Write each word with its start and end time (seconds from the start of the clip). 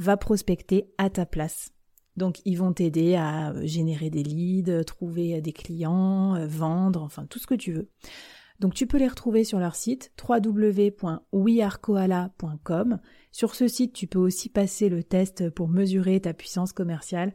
va 0.00 0.16
prospecter 0.16 0.92
à 0.98 1.10
ta 1.10 1.26
place. 1.26 1.72
Donc 2.16 2.40
ils 2.44 2.56
vont 2.56 2.72
t'aider 2.72 3.14
à 3.14 3.54
générer 3.64 4.10
des 4.10 4.22
leads, 4.22 4.84
trouver 4.84 5.40
des 5.40 5.52
clients, 5.52 6.46
vendre, 6.46 7.02
enfin 7.02 7.26
tout 7.26 7.38
ce 7.38 7.46
que 7.46 7.54
tu 7.54 7.72
veux. 7.72 7.88
Donc 8.58 8.74
tu 8.74 8.86
peux 8.86 8.98
les 8.98 9.08
retrouver 9.08 9.44
sur 9.44 9.58
leur 9.58 9.74
site 9.74 10.12
www.wearekoala.com. 10.28 12.98
Sur 13.30 13.54
ce 13.54 13.68
site, 13.68 13.92
tu 13.92 14.06
peux 14.06 14.18
aussi 14.18 14.48
passer 14.48 14.88
le 14.88 15.02
test 15.02 15.50
pour 15.50 15.68
mesurer 15.68 16.20
ta 16.20 16.34
puissance 16.34 16.72
commerciale. 16.72 17.34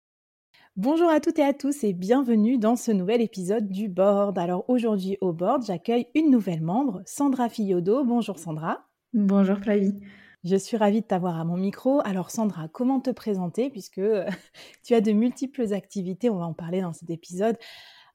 Bonjour 0.77 1.09
à 1.09 1.19
toutes 1.19 1.37
et 1.37 1.43
à 1.43 1.53
tous 1.53 1.83
et 1.83 1.91
bienvenue 1.91 2.57
dans 2.57 2.77
ce 2.77 2.93
nouvel 2.93 3.19
épisode 3.19 3.67
du 3.67 3.89
Board. 3.89 4.37
Alors 4.39 4.63
aujourd'hui 4.69 5.17
au 5.19 5.33
Board, 5.33 5.65
j'accueille 5.65 6.07
une 6.15 6.31
nouvelle 6.31 6.61
membre, 6.61 7.01
Sandra 7.05 7.49
Fillodo. 7.49 8.05
Bonjour 8.05 8.39
Sandra. 8.39 8.87
Bonjour 9.13 9.57
Flavie. 9.57 9.99
Je 10.45 10.55
suis 10.55 10.77
ravie 10.77 11.01
de 11.01 11.05
t'avoir 11.05 11.37
à 11.37 11.43
mon 11.43 11.57
micro. 11.57 11.99
Alors 12.05 12.31
Sandra, 12.31 12.69
comment 12.69 13.01
te 13.01 13.09
présenter 13.09 13.69
puisque 13.69 13.99
tu 14.85 14.93
as 14.93 15.01
de 15.01 15.11
multiples 15.11 15.73
activités, 15.73 16.29
on 16.29 16.37
va 16.37 16.45
en 16.45 16.53
parler 16.53 16.79
dans 16.79 16.93
cet 16.93 17.09
épisode. 17.09 17.57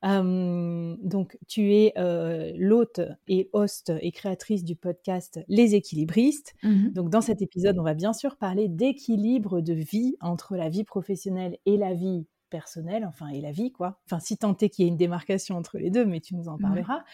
donc 0.02 1.36
tu 1.46 1.74
es 1.74 1.92
euh, 1.98 2.52
l'hôte 2.56 3.02
et 3.28 3.50
host 3.52 3.92
et 4.00 4.12
créatrice 4.12 4.64
du 4.64 4.76
podcast 4.76 5.40
Les 5.48 5.74
équilibristes. 5.74 6.54
Mmh 6.62 6.88
donc 6.94 7.10
dans 7.10 7.20
cet 7.20 7.42
épisode, 7.42 7.78
on 7.78 7.82
va 7.82 7.92
bien 7.92 8.14
sûr 8.14 8.36
parler 8.36 8.68
d'équilibre 8.68 9.60
de 9.60 9.74
vie 9.74 10.16
entre 10.22 10.56
la 10.56 10.70
vie 10.70 10.84
professionnelle 10.84 11.58
et 11.66 11.76
la 11.76 11.92
vie 11.92 12.24
personnel, 12.56 13.04
enfin, 13.04 13.28
et 13.28 13.42
la 13.42 13.52
vie, 13.52 13.70
quoi. 13.70 14.00
Enfin, 14.06 14.18
si 14.18 14.38
tant 14.38 14.56
est 14.56 14.70
qu'il 14.70 14.86
y 14.86 14.88
ait 14.88 14.90
une 14.90 14.96
démarcation 14.96 15.58
entre 15.58 15.76
les 15.76 15.90
deux, 15.90 16.06
mais 16.06 16.20
tu 16.20 16.34
nous 16.34 16.48
en 16.48 16.56
parleras. 16.56 17.04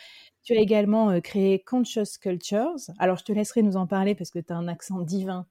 Tu 0.45 0.53
as 0.53 0.61
également 0.61 1.11
euh, 1.11 1.19
créé 1.19 1.59
Conscious 1.59 2.19
Cultures. 2.21 2.77
Alors, 3.01 3.17
je 3.17 3.25
te 3.25 3.33
laisserai 3.33 3.63
nous 3.63 3.77
en 3.77 3.89
parler 3.89 4.15
parce 4.15 4.31
que 4.31 4.39
tu 4.39 4.53
as 4.53 4.57
un 4.57 4.69
accent 4.69 5.01
divin 5.01 5.47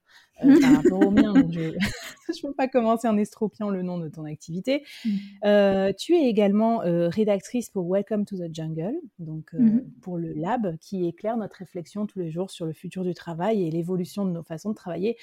euh, 0.45 0.55
par 0.61 0.75
rapport 0.77 1.05
au 1.05 1.11
mien. 1.11 1.33
je 1.49 1.71
ne 2.29 2.47
peux 2.47 2.53
pas 2.53 2.69
commencer 2.69 3.09
en 3.09 3.17
estropiant 3.17 3.69
le 3.69 3.81
nom 3.81 3.97
de 3.97 4.07
ton 4.07 4.23
activité. 4.23 4.85
Mmh. 5.03 5.09
Euh, 5.43 5.91
tu 5.91 6.15
es 6.15 6.29
également 6.29 6.79
rédactrice 6.85 7.69
pour 7.69 7.91
Welcome 7.91 8.23
to 8.23 8.37
the 8.37 8.53
Jungle, 8.53 8.95
donc 9.19 9.51
mmh 9.53 9.79
pour 10.01 10.17
le 10.17 10.31
lab 10.31 10.77
qui 10.77 11.05
éclaire 11.05 11.35
notre 11.35 11.57
réflexion 11.57 12.05
tous 12.05 12.19
les 12.19 12.31
jours 12.31 12.49
sur 12.49 12.65
le 12.65 12.71
futur 12.71 13.03
du 13.03 13.13
travail 13.13 13.67
et 13.67 13.71
l'évolution 13.71 14.25
de 14.25 14.31
nos 14.31 14.43
façons 14.43 14.69
de 14.69 14.75
travailler 14.75 15.17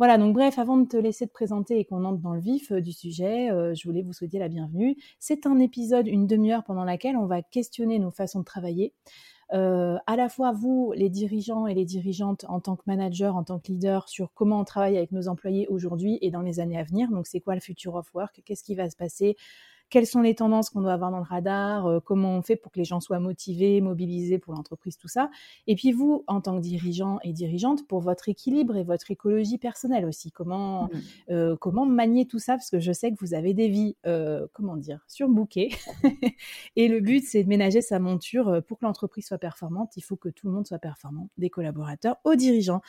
voilà, 0.00 0.16
donc 0.16 0.32
bref, 0.32 0.58
avant 0.58 0.78
de 0.78 0.88
te 0.88 0.96
laisser 0.96 1.26
te 1.26 1.32
présenter 1.32 1.78
et 1.78 1.84
qu'on 1.84 2.06
entre 2.06 2.22
dans 2.22 2.32
le 2.32 2.40
vif 2.40 2.72
euh, 2.72 2.80
du 2.80 2.90
sujet, 2.90 3.50
euh, 3.50 3.74
je 3.74 3.86
voulais 3.86 4.00
vous 4.00 4.14
souhaiter 4.14 4.38
la 4.38 4.48
bienvenue. 4.48 4.96
C'est 5.18 5.44
un 5.44 5.58
épisode, 5.58 6.06
une 6.06 6.26
demi-heure 6.26 6.64
pendant 6.64 6.84
laquelle 6.84 7.18
on 7.18 7.26
va 7.26 7.42
questionner 7.42 7.98
nos 7.98 8.10
façons 8.10 8.38
de 8.38 8.46
travailler. 8.46 8.94
Euh, 9.52 9.98
à 10.06 10.16
la 10.16 10.30
fois 10.30 10.52
vous, 10.52 10.94
les 10.96 11.10
dirigeants 11.10 11.66
et 11.66 11.74
les 11.74 11.84
dirigeantes 11.84 12.46
en 12.48 12.60
tant 12.60 12.76
que 12.76 12.84
manager, 12.86 13.36
en 13.36 13.44
tant 13.44 13.58
que 13.58 13.70
leader, 13.70 14.08
sur 14.08 14.32
comment 14.32 14.60
on 14.60 14.64
travaille 14.64 14.96
avec 14.96 15.12
nos 15.12 15.28
employés 15.28 15.68
aujourd'hui 15.68 16.18
et 16.22 16.30
dans 16.30 16.40
les 16.40 16.60
années 16.60 16.78
à 16.78 16.82
venir. 16.82 17.10
Donc, 17.10 17.26
c'est 17.26 17.40
quoi 17.40 17.54
le 17.54 17.60
future 17.60 17.96
of 17.96 18.08
work? 18.14 18.40
Qu'est-ce 18.46 18.64
qui 18.64 18.74
va 18.74 18.88
se 18.88 18.96
passer? 18.96 19.36
Quelles 19.90 20.06
sont 20.06 20.22
les 20.22 20.34
tendances 20.34 20.70
qu'on 20.70 20.80
doit 20.80 20.92
avoir 20.92 21.10
dans 21.10 21.18
le 21.18 21.24
radar, 21.24 21.86
euh, 21.86 22.00
comment 22.00 22.36
on 22.36 22.42
fait 22.42 22.56
pour 22.56 22.72
que 22.72 22.78
les 22.78 22.84
gens 22.84 23.00
soient 23.00 23.18
motivés, 23.18 23.80
mobilisés 23.80 24.38
pour 24.38 24.54
l'entreprise, 24.54 24.96
tout 24.96 25.08
ça. 25.08 25.30
Et 25.66 25.74
puis 25.74 25.92
vous, 25.92 26.24
en 26.28 26.40
tant 26.40 26.56
que 26.56 26.62
dirigeant 26.62 27.18
et 27.24 27.32
dirigeante, 27.32 27.86
pour 27.86 28.00
votre 28.00 28.28
équilibre 28.28 28.76
et 28.76 28.84
votre 28.84 29.10
écologie 29.10 29.58
personnelle 29.58 30.04
aussi, 30.04 30.30
comment, 30.30 30.84
mmh. 30.84 30.90
euh, 31.30 31.56
comment 31.56 31.84
manier 31.84 32.26
tout 32.26 32.38
ça, 32.38 32.54
parce 32.54 32.70
que 32.70 32.78
je 32.78 32.92
sais 32.92 33.10
que 33.10 33.16
vous 33.20 33.34
avez 33.34 33.52
des 33.52 33.68
vies, 33.68 33.96
euh, 34.06 34.46
comment 34.52 34.76
dire, 34.76 35.00
surbookées. 35.08 35.70
et 36.76 36.88
le 36.88 37.00
but, 37.00 37.24
c'est 37.24 37.42
de 37.42 37.48
ménager 37.48 37.82
sa 37.82 37.98
monture 37.98 38.62
pour 38.66 38.78
que 38.78 38.86
l'entreprise 38.86 39.26
soit 39.26 39.38
performante. 39.38 39.96
Il 39.96 40.02
faut 40.02 40.16
que 40.16 40.28
tout 40.28 40.46
le 40.46 40.52
monde 40.52 40.66
soit 40.66 40.78
performant, 40.78 41.28
des 41.36 41.50
collaborateurs 41.50 42.16
aux 42.24 42.36
dirigeants. 42.36 42.80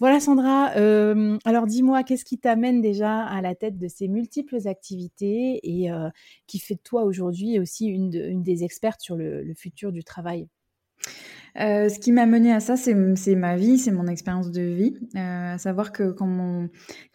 Voilà 0.00 0.18
Sandra, 0.18 0.72
euh, 0.76 1.38
alors 1.44 1.66
dis-moi, 1.66 2.02
qu'est-ce 2.02 2.24
qui 2.24 2.38
t'amène 2.38 2.80
déjà 2.80 3.24
à 3.24 3.40
la 3.40 3.54
tête 3.54 3.78
de 3.78 3.86
ces 3.86 4.08
multiples 4.08 4.66
activités 4.66 5.60
et 5.62 5.90
euh, 5.92 6.08
qui 6.48 6.58
fait 6.58 6.74
de 6.74 6.80
toi 6.82 7.04
aujourd'hui 7.04 7.60
aussi 7.60 7.86
une, 7.86 8.10
des 8.42 8.64
expertes 8.64 9.00
sur 9.00 9.14
le, 9.14 9.44
futur 9.56 9.92
du 9.92 10.02
travail? 10.02 10.48
Euh, 11.60 11.88
ce 11.88 12.00
qui 12.00 12.10
m'a 12.10 12.26
mené 12.26 12.52
à 12.52 12.58
ça, 12.58 12.76
c'est 12.76 12.94
ma 13.36 13.56
vie, 13.56 13.78
c'est 13.78 13.92
mon 13.92 14.08
expérience 14.08 14.50
de 14.50 14.62
vie. 14.62 14.98
à 15.14 15.58
savoir 15.58 15.92
que 15.92 16.10
quand, 16.10 16.68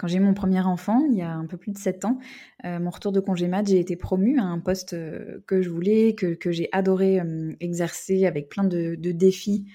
j'ai 0.06 0.22
mon 0.22 0.34
premier 0.34 0.62
enfant, 0.62 1.06
il 1.12 1.18
y 1.18 1.22
a 1.22 1.34
un 1.34 1.48
peu 1.48 1.58
plus 1.58 1.74
de 1.74 1.78
7 1.78 2.06
ans, 2.06 2.18
mon 2.64 2.92
retour 2.92 3.12
de 3.12 3.20
congé 3.20 3.50
mat, 3.50 3.68
j'ai 3.68 3.80
été 3.80 3.98
promue 3.98 4.40
à 4.40 4.44
un 4.44 4.60
poste 4.60 4.96
que 5.48 5.62
je 5.62 5.70
voulais, 5.70 6.16
que, 6.16 6.52
j'ai 6.52 6.70
adoré 6.72 7.22
exercer 7.60 8.26
avec 8.26 8.48
plein 8.48 8.64
de 8.64 9.12
défis 9.12 9.66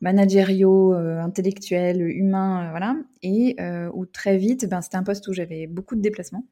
managériaux, 0.00 0.94
euh, 0.94 1.20
intellectuels, 1.20 2.00
humains, 2.02 2.66
euh, 2.66 2.70
voilà, 2.70 2.96
et 3.22 3.56
euh, 3.60 3.90
où 3.94 4.06
très 4.06 4.36
vite, 4.38 4.68
ben, 4.68 4.80
c'était 4.80 4.96
un 4.96 5.02
poste 5.02 5.26
où 5.28 5.32
j'avais 5.32 5.66
beaucoup 5.66 5.96
de 5.96 6.00
déplacements. 6.00 6.44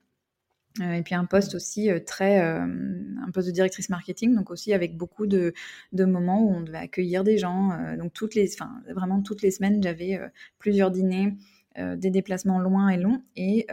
et 0.80 1.02
puis 1.02 1.14
un 1.14 1.24
poste 1.24 1.54
aussi 1.54 1.88
très, 2.04 2.38
un 2.38 3.30
poste 3.32 3.48
de 3.48 3.52
directrice 3.52 3.88
marketing, 3.88 4.34
donc 4.34 4.50
aussi 4.50 4.74
avec 4.74 4.96
beaucoup 4.96 5.26
de, 5.26 5.54
de 5.92 6.04
moments 6.04 6.42
où 6.42 6.50
on 6.50 6.60
devait 6.60 6.78
accueillir 6.78 7.24
des 7.24 7.38
gens. 7.38 7.70
donc 7.96 8.12
toutes 8.12 8.34
les, 8.34 8.52
enfin 8.52 8.70
vraiment 8.94 9.22
toutes 9.22 9.40
les 9.40 9.50
semaines, 9.50 9.82
j'avais 9.82 10.20
plusieurs 10.58 10.90
dîners, 10.90 11.34
des 11.76 12.10
déplacements 12.10 12.58
loin 12.58 12.88
et 12.88 12.96
longs. 12.96 13.22
Et 13.36 13.66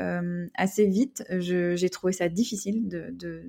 assez 0.55 0.88
vite, 0.88 1.23
j'ai 1.39 1.89
trouvé 1.89 2.13
ça 2.13 2.29
difficile 2.29 2.88
de, 2.88 3.11
de, 3.11 3.44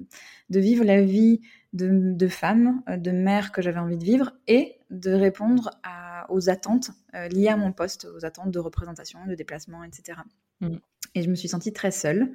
de, 0.51 0.61
vivre 0.61 0.85
la 0.85 1.03
vie 1.03 1.41
de, 1.73 2.13
de 2.15 2.29
femme, 2.29 2.83
de 2.89 3.11
mère 3.11 3.53
que 3.53 3.63
j'avais 3.63 3.81
envie 3.81 3.99
de 3.99 4.05
vivre 4.05 4.33
et 4.47 4.77
de 4.91 5.13
répondre 5.13 5.71
à, 5.83 6.31
aux 6.31 6.51
attentes 6.51 6.91
liées 7.31 7.49
à 7.49 7.57
mon 7.57 7.73
poste, 7.73 8.07
aux 8.17 8.25
attentes 8.25 8.51
de 8.51 8.59
représentation, 8.59 9.27
de 9.27 9.35
déplacement, 9.35 9.83
etc. 9.85 10.19
Et 11.15 11.23
je 11.23 11.31
me 11.31 11.35
suis 11.35 11.49
sentie 11.49 11.73
très 11.73 11.91
seule 11.91 12.33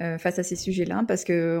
euh, 0.00 0.18
face 0.18 0.38
à 0.38 0.42
ces 0.42 0.56
sujets-là, 0.56 1.04
parce 1.08 1.24
que 1.24 1.58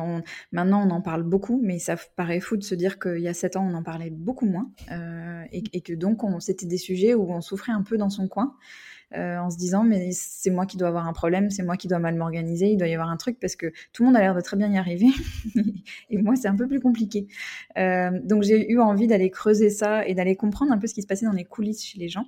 maintenant 0.52 0.86
on 0.86 0.90
en 0.90 1.00
parle 1.00 1.22
beaucoup, 1.22 1.60
mais 1.62 1.78
ça 1.78 1.96
paraît 2.16 2.40
fou 2.40 2.56
de 2.56 2.62
se 2.62 2.74
dire 2.74 2.98
qu'il 2.98 3.20
y 3.20 3.28
a 3.28 3.34
sept 3.34 3.56
ans 3.56 3.66
on 3.66 3.74
en 3.74 3.82
parlait 3.82 4.10
beaucoup 4.10 4.44
moins, 4.44 4.70
euh, 4.90 5.44
et, 5.50 5.80
que 5.80 5.94
donc 5.94 6.20
c'était 6.40 6.66
des 6.66 6.76
sujets 6.76 7.14
où 7.14 7.30
on 7.32 7.40
souffrait 7.40 7.72
un 7.72 7.82
peu 7.82 7.96
dans 7.96 8.10
son 8.10 8.28
coin, 8.28 8.54
euh, 9.16 9.38
en 9.38 9.50
se 9.50 9.56
disant 9.56 9.84
mais 9.84 10.10
c'est 10.12 10.50
moi 10.50 10.66
qui 10.66 10.76
dois 10.76 10.88
avoir 10.88 11.06
un 11.06 11.12
problème, 11.12 11.50
c'est 11.50 11.62
moi 11.62 11.76
qui 11.76 11.88
dois 11.88 11.98
mal 11.98 12.14
m'organiser, 12.14 12.66
il 12.66 12.76
doit 12.76 12.88
y 12.88 12.94
avoir 12.94 13.10
un 13.10 13.16
truc, 13.16 13.38
parce 13.40 13.56
que 13.56 13.72
tout 13.92 14.02
le 14.02 14.06
monde 14.06 14.16
a 14.16 14.20
l'air 14.20 14.34
de 14.34 14.40
très 14.40 14.56
bien 14.56 14.70
y 14.72 14.78
arriver, 14.78 15.08
et 16.10 16.18
moi 16.18 16.36
c'est 16.36 16.48
un 16.48 16.56
peu 16.56 16.68
plus 16.68 16.80
compliqué. 16.80 17.28
donc 17.76 18.42
j'ai 18.42 18.70
eu 18.70 18.80
envie 18.80 19.06
d'aller 19.06 19.30
creuser 19.30 19.70
ça 19.70 20.06
et 20.06 20.14
d'aller 20.14 20.36
comprendre 20.36 20.72
un 20.72 20.78
peu 20.78 20.86
ce 20.86 20.94
qui 20.94 21.02
se 21.02 21.06
passait 21.06 21.26
dans 21.26 21.32
les 21.32 21.44
coulisses 21.44 21.84
chez 21.84 21.98
les 21.98 22.08
gens. 22.08 22.26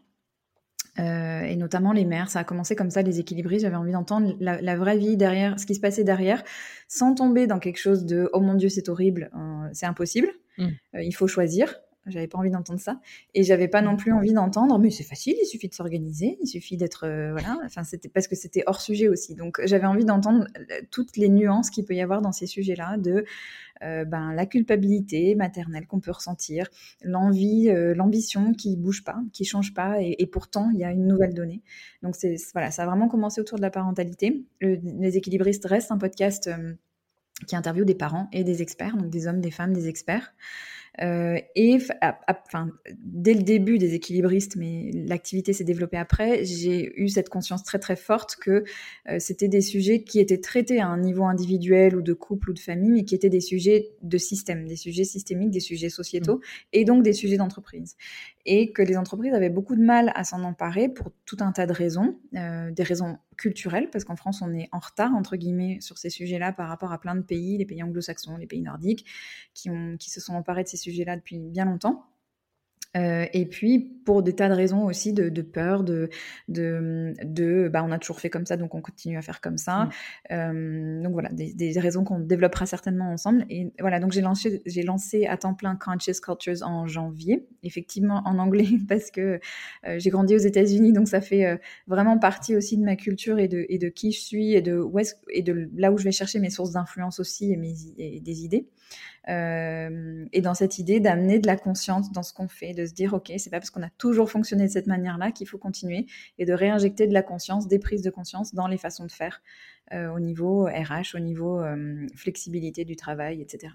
Euh, 0.99 1.43
et 1.43 1.57
notamment 1.57 1.93
les 1.93 2.05
mères. 2.05 2.31
Ça 2.31 2.41
a 2.41 2.45
commencé 2.45 2.75
comme 2.75 2.91
ça, 2.91 3.03
les 3.03 3.21
équilibristes. 3.21 3.63
J'avais 3.63 3.77
envie 3.77 3.93
d'entendre 3.93 4.35
la, 4.41 4.77
vraie 4.77 4.99
vie 4.99 5.17
derrière, 5.17 5.59
ce 5.59 5.67
qui 5.67 5.75
se 5.75 5.81
passait 5.81 6.05
derrière, 6.05 6.43
sans 6.89 7.15
tomber 7.15 7.47
dans 7.47 7.59
quelque 7.59 7.79
chose 7.79 8.05
de 8.05 8.29
oh 8.33 8.41
mon 8.41 8.55
dieu, 8.55 8.69
c'est 8.69 8.89
horrible, 8.89 9.31
euh, 9.35 9.69
c'est 9.73 9.87
impossible. 9.87 10.29
Mm. 10.59 10.65
Euh, 10.97 11.03
il 11.03 11.13
faut 11.13 11.27
choisir. 11.27 11.75
J'avais 12.07 12.29
pas 12.29 12.39
envie 12.39 12.51
d'entendre 12.51 12.81
ça, 12.81 13.01
et 13.35 13.43
j'avais 13.43 13.69
pas 13.69 13.83
non 13.83 13.97
plus 13.97 14.13
envie 14.13 14.33
d'entendre. 14.33 14.79
Mais 14.79 14.91
c'est 14.91 15.05
facile, 15.05 15.37
il 15.41 15.47
suffit 15.47 15.69
de 15.69 15.75
s'organiser, 15.75 16.39
il 16.41 16.47
suffit 16.47 16.77
d'être 16.77 17.07
voilà. 17.33 17.59
Enfin, 17.65 17.85
c'était 17.85 18.09
parce 18.09 18.27
que 18.27 18.37
c'était 18.37 18.63
hors 18.67 18.81
sujet 18.81 19.09
aussi. 19.09 19.35
Donc 19.35 19.61
j'avais 19.65 19.87
envie 19.87 20.05
d'entendre 20.05 20.47
toutes 20.91 21.17
les 21.17 21.29
nuances 21.29 21.71
qu'il 21.71 21.85
peut 21.85 21.95
y 21.95 22.01
avoir 22.01 22.23
dans 22.23 22.33
ces 22.33 22.47
sujets-là 22.47 22.97
de 22.97 23.25
euh, 23.83 24.05
ben, 24.05 24.35
la 24.35 24.45
culpabilité 24.45 25.35
maternelle 25.35 25.87
qu'on 25.87 26.01
peut 26.01 26.11
ressentir, 26.11 26.69
l'envie, 27.03 27.71
euh, 27.71 27.95
l'ambition 27.95 28.53
qui 28.53 28.77
bouge 28.77 29.05
pas, 29.05 29.17
qui 29.33 29.47
change 29.47 29.73
pas, 29.73 30.03
et, 30.03 30.27
pourtant 30.27 30.71
il 30.75 30.81
y 30.81 30.85
a 30.85 30.91
une 30.91 31.07
nouvelle 31.07 31.33
donnée. 31.33 31.63
Donc 32.03 32.15
c'est 32.15 32.37
voilà, 32.53 32.71
ça 32.71 32.83
a 32.83 32.87
vraiment 32.87 33.09
commencé 33.09 33.41
autour 33.41 33.57
de 33.57 33.63
la 33.63 33.71
parentalité. 33.71 34.45
les 34.61 35.17
équilibristes 35.17 35.65
restent 35.65 35.93
un 35.93 35.99
podcast 35.99 36.49
euh, 36.49 36.75
qui 37.47 37.57
interviewe 37.57 37.87
des 37.87 37.95
parents 37.95 38.29
et 38.33 38.45
des 38.45 38.61
experts, 38.61 38.99
donc 38.99 39.09
des 39.09 39.27
hommes, 39.27 39.41
des 39.41 39.51
femmes, 39.51 39.73
des 39.73 39.89
experts. 39.89 40.35
Euh, 41.01 41.39
et 41.55 41.79
enfin, 42.29 42.69
dès 42.99 43.35
le 43.35 43.43
début 43.43 43.79
des 43.79 43.95
équilibristes, 43.95 44.57
mais 44.57 44.91
l'activité 44.93 45.53
s'est 45.53 45.65
développée 45.65 45.97
après, 45.97 46.45
j'ai 46.45 46.93
eu 47.01 47.09
cette 47.09 47.29
conscience 47.29 47.63
très 47.63 47.79
très 47.79 47.97
forte 47.97 48.37
que 48.37 48.65
euh, 49.09 49.19
c'était 49.19 49.49
des 49.49 49.61
sujets 49.61 50.03
qui 50.03 50.21
étaient 50.21 50.41
traités 50.41 50.81
à 50.81 50.89
un 50.89 50.99
niveau 50.99 51.25
individuel 51.25 51.97
ou 51.97 52.03
de 52.03 52.13
couple 52.13 52.51
ou 52.51 52.53
de 52.55 52.59
famille, 52.59 52.91
mais 52.91 53.05
qui 53.05 53.15
étaient 53.15 53.31
des 53.31 53.41
sujets 53.41 53.91
de 54.03 54.19
système, 54.19 54.67
des 54.67 54.77
sujets 54.77 55.05
systémiques, 55.05 55.51
des 55.51 55.61
sujets 55.61 55.91
sociétaux 55.91 56.37
mmh. 56.37 56.75
et 56.75 56.85
donc 56.85 57.03
des 57.03 57.13
sujets 57.13 57.37
d'entreprise. 57.37 57.97
Et 58.47 58.73
que 58.73 58.83
les 58.83 58.97
entreprises 58.97 59.35
avaient 59.35 59.51
beaucoup 59.51 59.77
de 59.77 59.83
mal 59.83 60.13
à 60.15 60.25
s'en 60.25 60.43
emparer 60.45 60.89
pour 60.89 61.13
tout 61.27 61.37
un 61.41 61.53
tas 61.53 61.67
de 61.67 61.73
raisons, 61.73 62.19
euh, 62.37 62.71
des 62.71 62.83
raisons 62.83 63.19
culturelles, 63.37 63.91
parce 63.91 64.05
qu'en 64.05 64.17
France 64.17 64.43
on 64.43 64.53
est 64.55 64.69
en 64.73 64.79
retard 64.79 65.15
entre 65.15 65.37
guillemets 65.37 65.79
sur 65.81 65.99
ces 65.99 66.11
sujets-là 66.11 66.53
par 66.53 66.69
rapport 66.69 66.93
à 66.93 67.01
plein 67.01 67.15
de 67.15 67.23
pays, 67.23 67.59
les 67.59 67.67
pays 67.67 67.83
anglo-saxons, 67.83 68.37
les 68.37 68.47
pays 68.47 68.63
nordiques, 68.63 69.07
qui, 69.55 69.71
ont, 69.71 69.97
qui 69.99 70.11
se 70.11 70.21
sont 70.21 70.35
emparés 70.35 70.65
de 70.65 70.69
ces 70.69 70.79
sujets-là 70.79 71.17
depuis 71.17 71.39
bien 71.39 71.67
longtemps. 71.67 72.07
Euh, 72.97 73.27
et 73.33 73.47
puis 73.47 73.79
pour 74.05 74.23
des 74.23 74.35
tas 74.35 74.49
de 74.49 74.55
raisons 74.55 74.85
aussi 74.87 75.13
de, 75.13 75.43
peur, 75.43 75.85
de, 75.85 76.09
de, 76.49 77.15
de, 77.23 77.69
bah 77.73 77.85
on 77.87 77.93
a 77.93 77.99
toujours 77.99 78.19
fait 78.19 78.31
comme 78.31 78.47
ça, 78.47 78.57
donc 78.57 78.75
on 78.75 78.81
continue 78.81 79.17
à 79.17 79.23
faire 79.23 79.41
comme 79.41 79.59
ça. 79.59 79.85
Mmh. 79.85 79.91
Euh, 80.33 81.03
donc 81.03 81.13
voilà, 81.13 81.29
des, 81.33 81.79
raisons 81.79 82.03
qu'on 82.03 82.19
développera 82.19 82.67
certainement 82.67 83.13
ensemble. 83.13 83.47
Et 83.49 83.73
voilà, 83.79 84.01
donc 84.01 84.11
j'ai 84.13 84.21
lancé, 84.21 84.61
j'ai 84.67 84.83
lancé 84.83 85.27
à 85.27 85.37
temps 85.37 85.55
plein 85.55 85.77
Conscious 85.77 86.21
Cultures 86.21 86.67
en 86.67 86.89
janvier, 86.89 87.47
effectivement 87.63 88.23
en 88.25 88.39
anglais 88.39 88.69
parce 88.89 89.11
que 89.11 89.39
euh, 89.87 89.99
j'ai 89.99 90.11
grandi 90.11 90.35
aux 90.35 90.39
États-Unis, 90.39 90.93
donc 90.93 91.07
ça 91.07 91.21
fait 91.21 91.61
vraiment 91.87 92.19
partie 92.19 92.57
aussi 92.57 92.77
de 92.77 92.83
ma 92.83 92.97
culture 92.97 93.39
et 93.39 93.47
de, 93.47 93.67
et 93.69 93.79
de 93.79 93.89
qui 93.89 94.11
je 94.11 94.21
suis 94.21 94.55
et 94.55 94.63
de 94.63 94.77
où 94.79 94.99
et 95.31 95.43
de 95.43 95.71
là 95.77 95.93
où 95.93 95.99
je 95.99 96.05
vais 96.05 96.13
chercher 96.13 96.41
mes 96.41 96.51
sources 96.51 96.73
d'influence 96.73 97.21
aussi 97.21 97.53
et, 97.53 97.57
mes, 97.57 97.75
et 97.99 98.21
des 98.21 98.45
idées. 98.45 98.67
Euh, 99.29 100.25
et 100.33 100.41
dans 100.41 100.55
cette 100.55 100.79
idée 100.79 100.99
d'amener 100.99 101.39
de 101.39 101.47
la 101.47 101.57
conscience 101.57 102.11
dans 102.11 102.23
ce 102.23 102.33
qu'on 102.33 102.49
fait, 102.49 102.73
de 102.73 102.87
se 102.87 102.93
dire 102.93 103.13
ok, 103.15 103.33
c'est 103.37 103.51
pas 103.51 103.59
parce 103.59 103.71
qu'on 103.71 103.83
a 103.83 103.91
toujours 103.91 104.31
fonctionné 104.31 104.67
de 104.67 104.73
cette 104.73 104.87
manière-là 104.87 105.31
qu'il 105.31 105.47
faut 105.47 105.59
continuer, 105.59 106.07
et 106.39 106.47
de 106.47 106.53
réinjecter 106.53 107.07
de 107.07 107.13
la 107.13 107.23
conscience, 107.23 107.69
des 107.69 107.79
prises 107.79 108.03
de 108.03 108.11
conscience 108.11 108.55
dans 108.55 108.67
les 108.67 108.79
façons 108.79 109.05
de 109.05 109.13
faire 109.13 109.43
euh, 109.93 110.09
au 110.11 110.21
niveau 110.21 110.65
RH, 110.65 111.15
au 111.15 111.19
niveau 111.19 111.61
euh, 111.61 112.07
flexibilité 112.15 112.85
du 112.85 112.97
travail, 112.97 113.43
etc. 113.43 113.75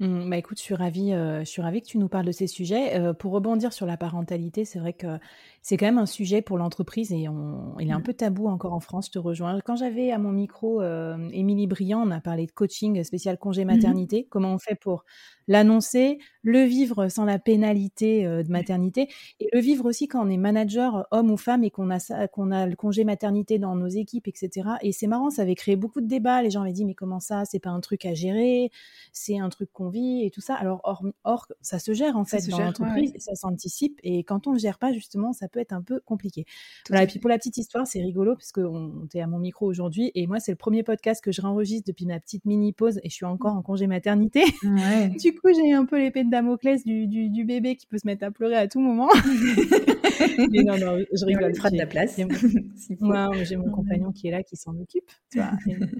Mmh, 0.00 0.28
bah 0.28 0.36
écoute, 0.36 0.58
je 0.58 0.62
suis 0.62 0.74
ravie, 0.74 1.10
je 1.12 1.44
suis 1.44 1.62
ravie 1.62 1.80
que 1.80 1.86
tu 1.86 1.98
nous 1.98 2.08
parles 2.08 2.26
de 2.26 2.32
ces 2.32 2.46
sujets. 2.48 3.00
pour 3.18 3.32
rebondir 3.32 3.72
sur 3.72 3.86
la 3.86 3.96
parentalité, 3.96 4.64
c'est 4.64 4.80
vrai 4.80 4.92
que 4.92 5.18
c'est 5.62 5.76
quand 5.76 5.86
même 5.86 5.98
un 5.98 6.06
sujet 6.06 6.42
pour 6.42 6.58
l'entreprise 6.58 7.12
et 7.12 7.28
on, 7.28 7.78
il 7.78 7.88
est 7.88 7.92
un 7.92 8.00
mmh. 8.00 8.02
peu 8.02 8.14
tabou 8.14 8.48
encore 8.48 8.72
en 8.72 8.80
France, 8.80 9.06
je 9.06 9.12
te 9.12 9.18
rejoins. 9.18 9.60
Quand 9.60 9.76
j'avais 9.76 10.10
à 10.10 10.18
mon 10.18 10.32
micro 10.32 10.82
Émilie 10.82 11.68
Briand, 11.68 12.02
on 12.06 12.10
a 12.10 12.20
parlé 12.20 12.46
de 12.46 12.52
coaching 12.52 13.04
spécial 13.04 13.38
congé 13.38 13.64
mmh 13.64 13.68
maternité, 13.68 14.26
comment 14.28 14.52
on 14.54 14.58
fait 14.58 14.74
pour 14.74 15.04
l'annoncer, 15.46 16.18
le 16.42 16.62
vivre 16.64 17.08
sans 17.08 17.24
la 17.24 17.38
pénalité 17.38 18.24
de 18.24 18.50
maternité 18.50 19.08
et 19.40 19.48
le 19.52 19.60
vivre 19.60 19.86
aussi 19.86 20.08
quand 20.08 20.26
on 20.26 20.30
est 20.30 20.36
manager, 20.36 21.06
homme 21.10 21.30
ou 21.30 21.36
femme, 21.36 21.64
et 21.64 21.70
qu'on 21.70 21.90
a, 21.90 22.28
qu'on 22.28 22.50
a 22.50 22.66
le 22.66 22.76
congé 22.76 23.04
maternité 23.04 23.58
dans 23.58 23.76
nos 23.76 23.88
équipes, 23.88 24.26
etc. 24.28 24.70
Et 24.82 24.92
c'est 24.92 25.06
marrant, 25.06 25.30
ça 25.30 25.42
avait 25.42 25.54
créé 25.54 25.76
beaucoup 25.76 26.00
de 26.00 26.06
débats. 26.06 26.42
Les 26.42 26.50
gens 26.50 26.62
avaient 26.62 26.72
dit, 26.72 26.84
mais 26.84 26.94
comment 26.94 27.20
ça? 27.20 27.44
C'est 27.44 27.58
pas 27.58 27.70
un 27.70 27.80
truc 27.80 28.06
à 28.06 28.14
gérer, 28.14 28.70
c'est 29.12 29.38
un 29.38 29.48
truc 29.48 29.70
qu'on 29.72 29.83
vit 29.88 30.24
et 30.24 30.30
tout 30.30 30.40
ça. 30.40 30.54
Alors, 30.54 30.82
or, 31.24 31.52
ça 31.60 31.78
se 31.78 31.92
gère 31.92 32.16
en 32.16 32.24
fait 32.24 32.48
dans 32.48 32.58
l'entreprise, 32.58 33.12
ça 33.18 33.34
s'anticipe. 33.34 33.98
Et 34.02 34.24
quand 34.24 34.46
on 34.46 34.52
ne 34.52 34.58
gère 34.58 34.78
pas, 34.78 34.92
justement, 34.92 35.32
ça 35.32 35.48
peut 35.48 35.60
être 35.60 35.72
un 35.72 35.82
peu 35.82 36.00
compliqué. 36.04 36.44
voilà, 36.88 37.04
et 37.04 37.06
puis 37.06 37.18
pour 37.18 37.30
la 37.30 37.38
petite 37.38 37.56
histoire, 37.56 37.86
c'est 37.86 38.00
rigolo 38.00 38.34
parce 38.34 38.52
qu'on 38.52 39.08
est 39.14 39.20
à 39.20 39.26
mon 39.26 39.38
micro 39.38 39.66
aujourd'hui 39.66 40.10
et 40.14 40.26
moi, 40.26 40.40
c'est 40.40 40.52
le 40.52 40.56
premier 40.56 40.82
podcast 40.82 41.22
que 41.22 41.32
je 41.32 41.40
réenregistre 41.40 41.86
depuis 41.86 42.06
ma 42.06 42.20
petite 42.20 42.44
mini 42.44 42.72
pause 42.72 43.00
et 43.02 43.08
je 43.08 43.14
suis 43.14 43.26
encore 43.26 43.54
en 43.54 43.62
congé 43.62 43.86
maternité. 43.86 44.44
du 45.18 45.34
coup, 45.34 45.48
j'ai 45.54 45.72
un 45.72 45.84
peu 45.84 45.98
l'épée 45.98 46.24
de 46.24 46.30
Damoclès 46.30 46.84
du, 46.84 47.06
du, 47.06 47.44
bébé 47.44 47.76
qui 47.76 47.86
peut 47.86 47.98
se 47.98 48.06
mettre 48.06 48.24
à 48.24 48.30
pleurer 48.30 48.56
à 48.56 48.68
tout 48.68 48.80
moment. 48.80 49.08
mais 50.50 50.62
non, 50.62 50.78
non, 50.78 50.98
je 51.12 51.24
rigole. 51.24 51.54
Fera 51.54 51.70
de 51.70 51.76
la 51.76 51.86
place. 51.86 52.16
J'ai 52.16 53.56
mon, 53.56 53.70
compagnon 53.74 54.12
qui 54.12 54.28
est 54.28 54.30
là, 54.30 54.42
qui 54.42 54.56
s'en 54.56 54.78
occupe. 54.78 55.10
Tu 55.30 55.38
vois, 55.38 55.50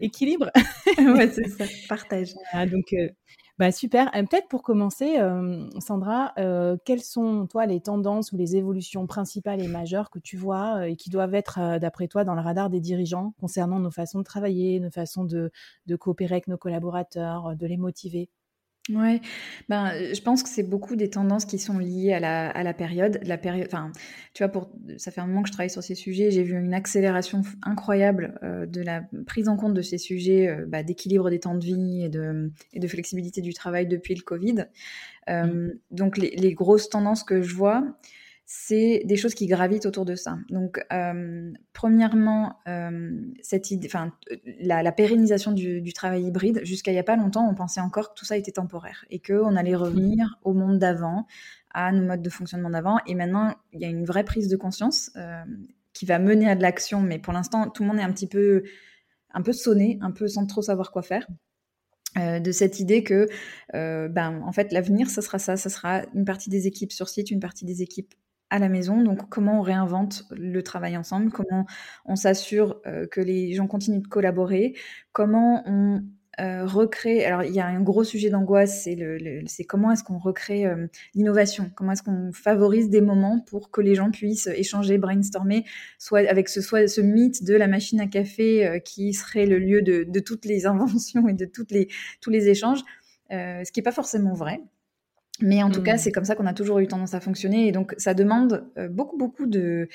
équilibre. 0.00 0.50
ouais, 0.98 1.28
c'est 1.28 1.48
ça. 1.48 1.64
Partage. 1.88 2.34
donc, 2.70 2.92
euh, 2.92 3.08
bah, 3.58 3.70
super. 3.70 4.11
Peut-être 4.12 4.49
pour 4.49 4.62
commencer, 4.62 5.16
Sandra, 5.78 6.34
quelles 6.84 7.02
sont, 7.02 7.46
toi, 7.46 7.66
les 7.66 7.80
tendances 7.80 8.32
ou 8.32 8.37
les 8.37 8.56
évolutions 8.56 9.06
principales 9.06 9.61
et 9.62 9.68
majeures 9.68 10.11
que 10.11 10.18
tu 10.18 10.37
vois 10.37 10.88
et 10.88 10.96
qui 10.96 11.08
doivent 11.11 11.34
être, 11.34 11.78
d'après 11.78 12.08
toi, 12.08 12.25
dans 12.25 12.34
le 12.34 12.40
radar 12.40 12.68
des 12.70 12.80
dirigeants 12.80 13.32
concernant 13.40 13.78
nos 13.78 13.90
façons 13.92 14.18
de 14.18 14.25
travailler, 14.25 14.80
nos 14.80 14.90
façons 14.90 15.25
de 15.25 15.50
coopérer 15.96 16.34
avec 16.34 16.49
nos 16.49 16.58
collaborateurs, 16.58 17.54
de 17.56 17.66
les 17.66 17.76
motiver? 17.76 18.28
Ouais, 18.90 19.22
ben, 19.70 19.92
je 20.12 20.20
pense 20.20 20.42
que 20.42 20.48
c'est 20.50 20.62
beaucoup 20.62 20.94
des 20.94 21.08
tendances 21.08 21.46
qui 21.46 21.58
sont 21.58 21.78
liées 21.78 22.12
à 22.12 22.20
la, 22.20 22.50
à 22.50 22.62
la 22.62 22.74
période. 22.74 23.18
La 23.22 23.38
période, 23.38 23.66
enfin, 23.66 23.90
tu 24.34 24.42
vois, 24.42 24.52
pour, 24.52 24.70
ça 24.98 25.10
fait 25.10 25.22
un 25.22 25.26
moment 25.26 25.40
que 25.40 25.48
je 25.48 25.54
travaille 25.54 25.70
sur 25.70 25.82
ces 25.82 25.94
sujets. 25.94 26.30
J'ai 26.30 26.42
vu 26.42 26.54
une 26.58 26.74
accélération 26.74 27.40
incroyable 27.62 28.38
euh, 28.42 28.66
de 28.66 28.82
la 28.82 29.02
prise 29.26 29.48
en 29.48 29.56
compte 29.56 29.72
de 29.72 29.80
ces 29.80 29.96
sujets 29.96 30.48
euh, 30.48 30.66
bah, 30.68 30.82
d'équilibre 30.82 31.30
des 31.30 31.40
temps 31.40 31.54
de 31.54 31.64
vie 31.64 32.04
et 32.04 32.10
de, 32.10 32.52
et 32.74 32.78
de 32.78 32.86
flexibilité 32.86 33.40
du 33.40 33.54
travail 33.54 33.86
depuis 33.86 34.14
le 34.14 34.22
Covid. 34.22 34.66
Euh, 35.30 35.44
mmh. 35.44 35.72
Donc, 35.90 36.18
les, 36.18 36.36
les, 36.36 36.52
grosses 36.52 36.90
tendances 36.90 37.24
que 37.24 37.40
je 37.40 37.54
vois, 37.54 37.82
c'est 38.46 39.02
des 39.06 39.16
choses 39.16 39.34
qui 39.34 39.46
gravitent 39.46 39.86
autour 39.86 40.04
de 40.04 40.14
ça. 40.14 40.36
Donc, 40.50 40.78
euh, 40.92 41.50
premièrement, 41.72 42.58
euh, 42.68 43.10
cette 43.40 43.70
idée, 43.70 43.88
enfin, 43.88 44.12
la, 44.60 44.92
pérennisation 44.92 45.52
du, 45.52 45.92
travail 45.94 46.24
hybride. 46.24 46.60
Jusqu'à 46.62 46.92
il 46.92 46.94
y 46.94 46.98
a 46.98 47.04
pas 47.04 47.16
longtemps, 47.16 47.48
on 47.48 47.54
pensait 47.54 47.80
encore 47.80 48.10
que 48.10 48.18
tout 48.18 48.26
ça 48.26 48.36
était 48.36 48.52
temporaire 48.52 49.06
et 49.10 49.18
qu'on 49.18 49.56
allait 49.56 49.74
revenir 49.74 50.38
au 50.42 50.52
monde 50.52 50.78
d'avant, 50.78 51.26
à 51.72 51.90
nos 51.90 52.06
modes 52.06 52.22
de 52.22 52.30
fonctionnement 52.30 52.70
d'avant. 52.70 52.98
Et 53.06 53.14
maintenant, 53.14 53.54
il 53.72 53.80
y 53.80 53.86
a 53.86 53.88
une 53.88 54.04
vraie 54.04 54.24
prise 54.24 54.48
de 54.48 54.56
conscience 54.56 55.10
euh, 55.16 55.42
qui 55.94 56.04
va 56.04 56.18
mener 56.18 56.48
à 56.48 56.54
de 56.54 56.62
l'action. 56.62 57.00
Mais 57.00 57.18
pour 57.18 57.32
l'instant, 57.32 57.70
tout 57.70 57.82
le 57.82 57.88
monde 57.88 57.98
est 57.98 58.02
un 58.04 58.12
petit 58.12 58.28
peu, 58.28 58.62
un 59.32 59.40
peu 59.40 59.54
sonné, 59.54 59.98
un 60.02 60.10
peu 60.10 60.28
sans 60.28 60.44
trop 60.44 60.60
savoir 60.60 60.92
quoi 60.92 61.02
faire. 61.02 61.26
de 62.16 62.52
cette 62.52 62.78
idée 62.78 63.02
que, 63.04 63.26
ben, 63.72 64.42
en 64.44 64.52
fait, 64.52 64.70
l'avenir, 64.70 65.08
ce 65.08 65.22
sera 65.22 65.38
ça, 65.38 65.56
ce 65.56 65.70
sera 65.70 66.02
une 66.14 66.26
partie 66.26 66.50
des 66.50 66.66
équipes 66.66 66.92
sur 66.92 67.08
site, 67.08 67.30
une 67.30 67.40
partie 67.40 67.64
des 67.64 67.80
équipes 67.80 68.14
à 68.50 68.58
la 68.58 68.68
maison. 68.68 69.02
Donc, 69.02 69.28
comment 69.28 69.58
on 69.58 69.62
réinvente 69.62 70.24
le 70.30 70.62
travail 70.62 70.96
ensemble, 70.96 71.30
comment 71.30 71.66
on 72.04 72.16
s'assure 72.16 72.80
que 73.10 73.20
les 73.20 73.52
gens 73.52 73.66
continuent 73.66 74.02
de 74.02 74.08
collaborer, 74.08 74.74
comment 75.12 75.62
on 75.66 76.02
euh, 76.40 76.66
recréer. 76.66 77.24
Alors, 77.24 77.44
il 77.44 77.54
y 77.54 77.60
a 77.60 77.66
un 77.66 77.80
gros 77.80 78.02
sujet 78.02 78.28
d'angoisse, 78.28 78.82
c'est 78.82 78.96
le, 78.96 79.42
c'est 79.46 79.62
comment 79.62 79.92
est-ce 79.92 80.02
qu'on 80.02 80.18
recrée 80.18 80.66
euh, 80.66 80.88
l'innovation, 81.14 81.70
comment 81.76 81.92
est-ce 81.92 82.02
qu'on 82.02 82.32
favorise 82.32 82.90
des 82.90 83.00
moments 83.00 83.38
pour 83.38 83.70
que 83.70 83.80
les 83.80 83.94
gens 83.94 84.10
puissent 84.10 84.48
échanger, 84.48 84.98
brainstormer, 84.98 85.64
soit 85.98 86.28
avec 86.28 86.48
ce, 86.48 86.60
soit 86.60 86.88
ce 86.88 87.00
mythe 87.00 87.44
de 87.44 87.54
la 87.54 87.68
machine 87.68 88.00
à 88.00 88.08
café 88.08 88.66
euh, 88.66 88.78
qui 88.80 89.12
serait 89.14 89.46
le 89.46 89.58
lieu 89.58 89.82
de, 89.82 90.04
de, 90.08 90.20
toutes 90.20 90.44
les 90.44 90.66
inventions 90.66 91.28
et 91.28 91.34
de 91.34 91.44
toutes 91.44 91.70
les, 91.70 91.88
tous 92.20 92.30
les 92.30 92.48
échanges, 92.48 92.80
ce 93.30 93.70
qui 93.70 93.78
n'est 93.78 93.84
pas 93.84 93.92
forcément 93.92 94.34
vrai. 94.34 94.60
Mais 95.40 95.62
en 95.62 95.70
tout 95.70 95.82
cas, 95.82 95.94
mmh. 95.94 95.98
c'est 95.98 96.12
comme 96.12 96.24
ça 96.24 96.36
qu'on 96.36 96.46
a 96.46 96.54
toujours 96.54 96.78
eu 96.78 96.86
tendance 96.86 97.14
à 97.14 97.20
fonctionner. 97.20 97.66
Et 97.66 97.72
donc, 97.72 97.94
ça 97.98 98.14
demande 98.14 98.64
beaucoup, 98.90 99.16
beaucoup 99.16 99.46
de, 99.46 99.88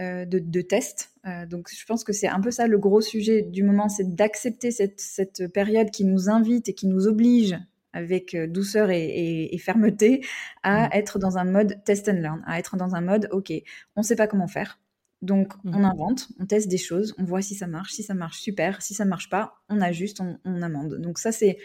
euh, 0.00 0.24
de, 0.24 0.62
tests. 0.62 1.12
Euh, 1.26 1.44
donc 1.44 1.68
je 1.70 1.84
pense 1.84 2.02
que 2.02 2.14
c'est 2.14 2.26
un 2.26 2.40
peu 2.40 2.50
ça 2.50 2.66
le 2.66 2.78
gros 2.78 3.02
sujet 3.02 3.42
du 3.42 3.62
moment, 3.62 3.90
c'est 3.90 4.14
d'accepter 4.14 4.70
cette, 4.70 5.52
période 5.52 5.90
qui 5.90 6.06
nous 6.06 6.30
invite 6.30 6.70
et 6.70 6.72
qui 6.72 6.86
nous 6.86 7.06
oblige 7.06 7.58
avec 7.92 8.34
euh, 8.34 8.46
douceur 8.46 8.88
et, 8.90 9.54
fermeté 9.58 10.24
à 10.62 10.86
mm. 10.86 10.90
être 10.92 11.18
dans 11.18 11.36
un 11.36 11.44
mode 11.44 11.84
test 11.84 12.08
and 12.08 12.22
learn, 12.22 12.42
à 12.46 12.58
être 12.58 12.78
dans 12.78 12.94
un 12.94 13.02
mode 13.02 13.28
ok, 13.32 13.52
on 13.94 14.00
ne 14.00 14.06
sait 14.06 14.16
pas 14.16 14.26
comment 14.26 14.48
faire. 14.48 14.80
Donc, 15.20 15.52
on 15.66 15.80
mm. 15.80 15.84
invente, 15.84 16.28
on 16.40 16.46
teste 16.46 16.68
des 16.68 16.78
choses, 16.78 17.14
on 17.18 17.24
voit 17.24 17.42
si 17.42 17.54
ça 17.54 17.66
marche. 17.66 17.92
Si 17.92 18.02
ça 18.02 18.14
marche, 18.14 18.40
super. 18.40 18.80
Si 18.80 18.94
ça 18.94 19.04
marche 19.04 19.28
pas, 19.28 19.56
on 19.68 19.82
ajuste, 19.82 20.22
on, 20.22 20.38
on 20.46 20.62
amende. 20.62 20.94
Donc, 21.02 21.18
ça, 21.18 21.32
c'est 21.32 21.58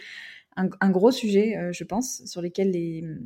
un, 0.58 0.90
gros 0.90 1.10
sujet, 1.10 1.56
je 1.72 1.84
pense, 1.84 2.24
sur 2.24 2.42
lequel 2.42 2.74
il 2.74 3.18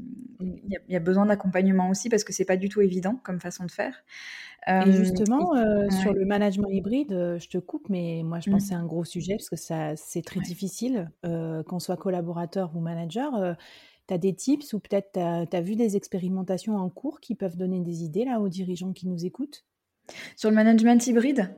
y, 0.89 0.97
a 0.97 1.01
besoin 1.01 1.27
d'accompagnement 1.27 1.89
aussi 1.89 2.09
parce 2.09 2.25
que 2.25 2.33
c'est 2.33 2.45
pas 2.45 2.57
du 2.57 2.69
tout 2.69 2.81
évident 2.81 3.19
comme 3.23 3.41
façon 3.41 3.65
de 3.65 3.71
faire. 3.71 4.05
Et 4.69 4.93
justement, 4.93 5.53
sur 5.91 6.13
le 6.13 6.25
management 6.25 6.69
hybride, 6.71 7.39
je 7.39 7.49
te 7.49 7.59
coupe, 7.59 7.89
mais 7.89 8.23
moi 8.25 8.41
je 8.41 8.51
pense 8.51 8.63
que 8.63 8.69
c'est 8.69 8.75
un 8.75 8.87
gros 8.87 9.05
sujet 9.05 9.35
parce 9.37 9.49
que 9.49 9.57
ça, 9.57 9.97
c'est 9.97 10.23
très 10.23 10.41
difficile, 10.41 11.11
qu'on 11.23 11.79
soit 11.79 11.97
collaborateur 11.97 12.77
ou 12.77 12.81
manager. 12.81 13.57
tu 14.09 14.15
as 14.15 14.19
des 14.19 14.35
tips 14.35 14.73
ou 14.75 14.79
peut-être 14.79 15.13
tu 15.13 15.57
as, 15.57 15.61
vu 15.61 15.75
des 15.75 15.97
expérimentations 15.97 16.77
en 16.77 16.91
cours 16.91 17.21
qui 17.21 17.35
peuvent 17.35 17.57
donner 17.57 17.81
des 17.81 18.05
idées 18.05 18.25
là 18.25 18.41
aux 18.41 18.49
dirigeants 18.49 18.93
qui 18.93 19.09
nous 19.09 19.25
écoutent? 19.25 19.65
Sur 20.37 20.51
le 20.51 20.57
management 20.57 21.07
hybride? 21.07 21.55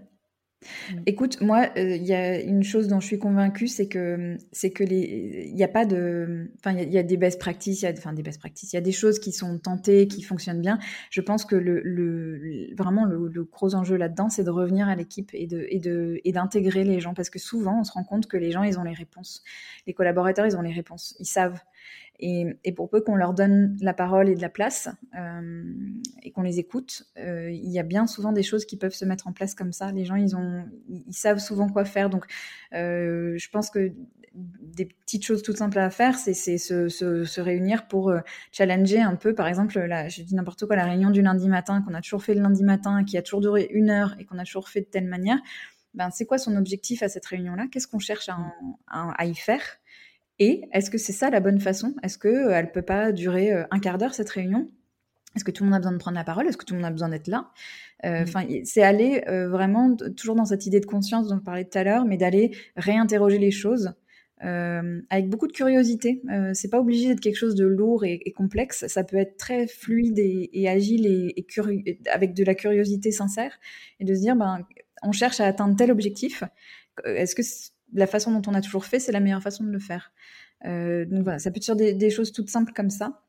Écoute, 1.06 1.40
moi, 1.40 1.68
euh, 1.76 1.96
il 1.96 2.04
y 2.04 2.14
a 2.14 2.40
une 2.40 2.62
chose 2.62 2.88
dont 2.88 3.00
je 3.00 3.06
suis 3.06 3.18
convaincue, 3.18 3.68
c'est 3.68 3.86
que 3.86 4.36
c'est 4.52 4.70
que 4.70 4.84
les, 4.84 5.46
il 5.48 5.54
n'y 5.54 5.64
a 5.64 5.68
pas 5.68 5.84
de, 5.84 6.50
enfin, 6.58 6.76
il 6.78 6.92
y, 6.92 6.98
a 6.98 7.02
des 7.02 7.16
best 7.16 7.40
practices, 7.40 7.82
il 7.82 7.84
y 7.84 7.88
a, 7.88 7.92
enfin 7.92 8.12
des 8.12 8.22
best 8.22 8.38
practices, 8.38 8.72
il 8.72 8.76
y 8.76 8.78
a 8.78 8.82
des 8.82 8.92
choses 8.92 9.18
qui 9.18 9.32
sont 9.32 9.58
tentées, 9.58 10.08
qui 10.08 10.22
fonctionnent 10.22 10.60
bien. 10.60 10.78
Je 11.10 11.20
pense 11.20 11.44
que 11.44 11.56
le, 11.56 11.80
le 11.82 12.74
vraiment 12.76 13.04
le, 13.04 13.44
gros 13.44 13.74
enjeu 13.74 13.96
là-dedans, 13.96 14.28
c'est 14.28 14.44
de 14.44 14.50
revenir 14.50 14.88
à 14.88 14.96
l'équipe 14.96 15.30
et 15.32 15.46
de 15.46 15.66
et 15.68 15.80
de 15.80 16.20
et 16.24 16.32
d'intégrer 16.32 16.84
les 16.84 17.00
gens, 17.00 17.14
parce 17.14 17.30
que 17.30 17.38
souvent, 17.38 17.80
on 17.80 17.84
se 17.84 17.92
rend 17.92 18.04
compte 18.04 18.26
que 18.26 18.36
les 18.36 18.50
gens, 18.50 18.62
ils 18.62 18.78
ont 18.78 18.84
les 18.84 18.94
réponses, 18.94 19.42
les 19.86 19.94
collaborateurs, 19.94 20.46
ils 20.46 20.56
ont 20.56 20.62
les 20.62 20.72
réponses, 20.72 21.16
ils 21.20 21.26
savent. 21.26 21.60
Et, 22.20 22.72
pour 22.76 22.88
peu 22.88 23.00
qu'on 23.00 23.16
leur 23.16 23.34
donne 23.34 23.76
la 23.80 23.92
parole 23.92 24.28
et 24.28 24.34
de 24.34 24.40
la 24.40 24.48
place 24.48 24.88
euh, 25.18 25.64
et 26.22 26.30
qu'on 26.30 26.42
les 26.42 26.58
écoute, 26.58 27.04
euh, 27.18 27.50
il 27.50 27.70
y 27.70 27.78
a 27.78 27.82
bien 27.82 28.06
souvent 28.06 28.32
des 28.32 28.42
choses 28.42 28.64
qui 28.64 28.76
peuvent 28.76 28.94
se 28.94 29.04
mettre 29.04 29.26
en 29.26 29.32
place 29.32 29.54
comme 29.54 29.72
ça. 29.72 29.90
Les 29.92 30.04
gens, 30.04 30.14
ils, 30.14 30.36
ont, 30.36 30.64
ils 30.88 31.12
savent 31.12 31.38
souvent 31.38 31.68
quoi 31.68 31.84
faire. 31.84 32.10
Donc, 32.10 32.24
euh, 32.72 33.36
je 33.36 33.48
pense 33.50 33.70
que 33.70 33.92
des 34.34 34.86
petites 34.86 35.24
choses 35.24 35.42
toutes 35.42 35.58
simples 35.58 35.78
à 35.78 35.90
faire, 35.90 36.18
c'est 36.18 36.34
se, 36.34 37.40
réunir 37.40 37.86
pour 37.86 38.12
challenger 38.52 39.00
un 39.00 39.14
peu. 39.14 39.34
Par 39.34 39.46
exemple, 39.46 39.78
là, 39.78 40.08
je 40.08 40.22
dis 40.22 40.34
n'importe 40.34 40.66
quoi, 40.66 40.76
la 40.76 40.86
réunion 40.86 41.10
du 41.10 41.22
lundi 41.22 41.48
matin, 41.48 41.82
qu'on 41.82 41.94
a 41.94 42.00
toujours 42.00 42.22
fait 42.22 42.34
le 42.34 42.42
lundi 42.42 42.64
matin, 42.64 43.04
qui 43.04 43.16
a 43.16 43.22
toujours 43.22 43.40
duré 43.40 43.68
une 43.70 43.90
heure 43.90 44.16
et 44.18 44.24
qu'on 44.24 44.38
a 44.38 44.44
toujours 44.44 44.68
fait 44.68 44.80
de 44.80 44.86
telle 44.86 45.06
manière. 45.06 45.38
Ben, 45.94 46.10
c'est 46.10 46.26
quoi 46.26 46.38
son 46.38 46.56
objectif 46.56 47.02
à 47.02 47.08
cette 47.08 47.24
réunion-là? 47.26 47.66
Qu'est-ce 47.70 47.86
qu'on 47.86 48.00
cherche 48.00 48.28
à, 48.88 49.26
y 49.26 49.34
faire? 49.34 49.62
Et 50.38 50.62
est-ce 50.72 50.90
que 50.90 50.98
c'est 50.98 51.12
ça 51.12 51.30
la 51.30 51.40
bonne 51.40 51.60
façon? 51.60 51.94
Est-ce 52.02 52.18
qu'elle 52.18 52.34
euh, 52.34 52.62
ne 52.62 52.66
peut 52.66 52.82
pas 52.82 53.12
durer 53.12 53.52
euh, 53.52 53.64
un 53.70 53.78
quart 53.78 53.98
d'heure 53.98 54.14
cette 54.14 54.30
réunion? 54.30 54.68
Est-ce 55.36 55.44
que 55.44 55.50
tout 55.50 55.64
le 55.64 55.70
monde 55.70 55.76
a 55.76 55.78
besoin 55.78 55.92
de 55.92 55.98
prendre 55.98 56.16
la 56.16 56.24
parole? 56.24 56.46
Est-ce 56.46 56.56
que 56.56 56.64
tout 56.64 56.74
le 56.74 56.80
monde 56.80 56.86
a 56.86 56.92
besoin 56.92 57.08
d'être 57.08 57.28
là? 57.28 57.50
Euh, 58.04 58.20
mmh. 58.20 58.22
Enfin, 58.22 58.46
c'est 58.64 58.82
aller 58.82 59.24
vraiment 59.26 59.96
toujours 60.16 60.36
dans 60.36 60.44
cette 60.44 60.66
idée 60.66 60.80
de 60.80 60.86
conscience 60.86 61.28
dont 61.28 61.36
je 61.36 61.42
parlais 61.42 61.64
tout 61.64 61.76
à 61.76 61.82
l'heure, 61.82 62.04
mais 62.04 62.16
d'aller 62.16 62.56
réinterroger 62.76 63.38
les 63.38 63.50
choses 63.50 63.94
avec 64.40 65.30
beaucoup 65.30 65.46
de 65.46 65.52
curiosité. 65.52 66.20
c'est 66.52 66.68
pas 66.68 66.78
obligé 66.78 67.08
d'être 67.08 67.20
quelque 67.20 67.38
chose 67.38 67.54
de 67.54 67.64
lourd 67.64 68.04
et, 68.04 68.30
complexe. 68.36 68.86
Ça 68.88 69.02
peut 69.02 69.16
être 69.16 69.38
très 69.38 69.66
fluide 69.66 70.18
et, 70.18 70.68
agile 70.68 71.06
et, 71.06 71.46
avec 72.12 72.34
de 72.34 72.44
la 72.44 72.54
curiosité 72.54 73.10
sincère 73.10 73.58
et 74.00 74.04
de 74.04 74.14
se 74.14 74.20
dire, 74.20 74.36
ben, 74.36 74.60
on 75.02 75.12
cherche 75.12 75.40
à 75.40 75.46
atteindre 75.46 75.74
tel 75.76 75.90
objectif. 75.90 76.44
Est-ce 77.04 77.34
que 77.34 77.42
la 77.94 78.06
façon 78.06 78.38
dont 78.38 78.50
on 78.50 78.54
a 78.54 78.60
toujours 78.60 78.84
fait, 78.84 78.98
c'est 78.98 79.12
la 79.12 79.20
meilleure 79.20 79.42
façon 79.42 79.64
de 79.64 79.70
le 79.70 79.78
faire. 79.78 80.12
Euh, 80.66 81.04
donc 81.04 81.22
voilà, 81.22 81.38
ça 81.38 81.50
peut 81.50 81.58
être 81.58 81.76
des, 81.76 81.94
des 81.94 82.10
choses 82.10 82.32
toutes 82.32 82.50
simples 82.50 82.72
comme 82.74 82.90
ça. 82.90 83.20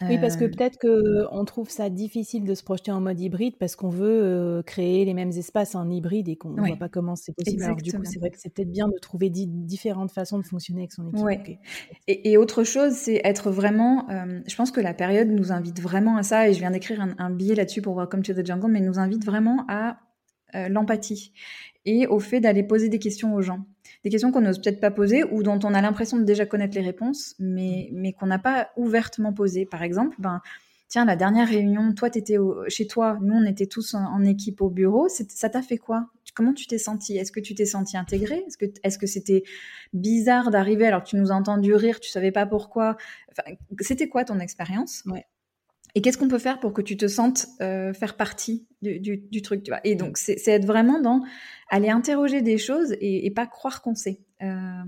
Oui, 0.00 0.18
parce 0.18 0.38
que 0.38 0.44
euh, 0.44 0.48
peut-être 0.48 0.78
qu'on 0.78 1.44
trouve 1.44 1.68
ça 1.68 1.90
difficile 1.90 2.44
de 2.44 2.54
se 2.54 2.64
projeter 2.64 2.92
en 2.92 3.02
mode 3.02 3.20
hybride 3.20 3.58
parce 3.58 3.76
qu'on 3.76 3.90
veut 3.90 4.22
euh, 4.22 4.62
créer 4.62 5.04
les 5.04 5.12
mêmes 5.12 5.32
espaces 5.32 5.74
en 5.74 5.90
hybride 5.90 6.30
et 6.30 6.36
qu'on 6.36 6.48
ne 6.48 6.66
voit 6.66 6.76
pas 6.76 6.88
comment 6.88 7.14
c'est 7.14 7.34
possible. 7.34 7.62
Alors 7.62 7.76
du 7.76 7.92
coup, 7.92 8.04
c'est 8.04 8.18
vrai 8.18 8.30
que 8.30 8.38
c'est 8.38 8.48
peut-être 8.48 8.70
bien 8.70 8.88
de 8.88 8.98
trouver 8.98 9.28
différentes 9.28 10.12
façons 10.12 10.38
de 10.38 10.46
fonctionner 10.46 10.80
avec 10.80 10.92
son 10.92 11.10
équipe. 11.28 11.58
Et, 12.08 12.38
autre 12.38 12.64
chose, 12.64 12.92
c'est 12.92 13.20
être 13.22 13.50
vraiment... 13.50 14.06
je 14.46 14.56
pense 14.56 14.70
que 14.70 14.80
la 14.80 14.94
période 14.94 15.28
nous 15.28 15.52
invite 15.52 15.78
vraiment 15.78 16.16
à 16.16 16.22
ça 16.22 16.48
et 16.48 16.54
je 16.54 16.58
viens 16.58 16.70
d'écrire 16.70 17.02
un, 17.02 17.14
un 17.18 17.30
billet 17.30 17.54
là-dessus 17.54 17.82
pour 17.82 17.98
Welcome 17.98 18.22
to 18.22 18.32
the 18.32 18.46
Jungle, 18.46 18.70
mais 18.70 18.80
nous 18.80 18.98
invite 18.98 19.26
vraiment 19.26 19.66
à 19.68 19.98
l'empathie 20.54 21.32
et 21.86 22.06
au 22.06 22.18
fait 22.18 22.40
d'aller 22.40 22.64
poser 22.64 22.88
des 22.88 22.98
questions 22.98 23.34
aux 23.34 23.42
gens. 23.42 23.64
Des 24.04 24.10
questions 24.10 24.32
qu'on 24.32 24.40
n'ose 24.40 24.60
peut-être 24.60 24.80
pas 24.80 24.90
poser 24.90 25.24
ou 25.24 25.42
dont 25.42 25.58
on 25.62 25.72
a 25.72 25.80
l'impression 25.80 26.18
de 26.18 26.24
déjà 26.24 26.44
connaître 26.44 26.76
les 26.76 26.84
réponses, 26.84 27.34
mais, 27.38 27.88
mais 27.92 28.12
qu'on 28.12 28.26
n'a 28.26 28.40
pas 28.40 28.70
ouvertement 28.76 29.32
posées. 29.32 29.66
Par 29.66 29.82
exemple, 29.82 30.16
ben, 30.18 30.40
tiens, 30.88 31.04
la 31.04 31.16
dernière 31.16 31.48
réunion, 31.48 31.94
toi, 31.94 32.10
tu 32.10 32.18
étais 32.18 32.36
chez 32.68 32.86
toi, 32.88 33.18
nous, 33.22 33.34
on 33.34 33.44
était 33.44 33.66
tous 33.66 33.94
en, 33.94 34.24
équipe 34.24 34.60
au 34.60 34.68
bureau, 34.68 35.08
ça 35.08 35.48
t'a 35.48 35.62
fait 35.62 35.78
quoi? 35.78 36.10
Comment 36.34 36.52
tu 36.52 36.66
t'es 36.66 36.78
senti 36.78 37.16
Est-ce 37.16 37.32
que 37.32 37.40
tu 37.40 37.54
t'es 37.54 37.64
senti 37.64 37.96
intégré 37.96 38.44
Est-ce 38.46 38.58
que 38.58 38.66
est-ce 38.82 38.98
que 38.98 39.06
c'était 39.06 39.42
bizarre 39.94 40.50
d'arriver 40.50 40.86
alors 40.86 41.02
que 41.02 41.08
tu 41.08 41.16
nous 41.16 41.32
as 41.32 41.34
entendu 41.34 41.74
rire, 41.74 41.98
tu 41.98 42.10
savais 42.10 42.32
pas 42.32 42.44
pourquoi? 42.44 42.96
Enfin, 43.30 43.56
C'était 43.80 44.08
quoi 44.08 44.24
ton 44.24 44.38
expérience? 44.38 45.02
Ouais. 45.06 45.24
Et 45.96 46.02
qu'est-ce 46.02 46.18
qu'on 46.18 46.28
peut 46.28 46.38
faire 46.38 46.60
pour 46.60 46.74
que 46.74 46.82
tu 46.82 46.98
te 46.98 47.08
sentes 47.08 47.46
euh, 47.62 47.94
faire 47.94 48.18
partie 48.18 48.66
du, 48.82 49.00
du, 49.00 49.40
truc, 49.40 49.62
tu 49.62 49.70
vois? 49.70 49.80
Et 49.82 49.94
donc, 49.94 50.18
c'est 50.18 50.46
être 50.46 50.66
vraiment 50.66 51.00
dans 51.00 51.22
aller 51.70 51.88
interroger 51.88 52.42
des 52.42 52.58
choses 52.58 52.94
et, 53.00 53.30
pas 53.30 53.46
croire 53.46 53.80
qu'on 53.80 53.94
sait. 53.94 54.20
Euh, 54.42 54.82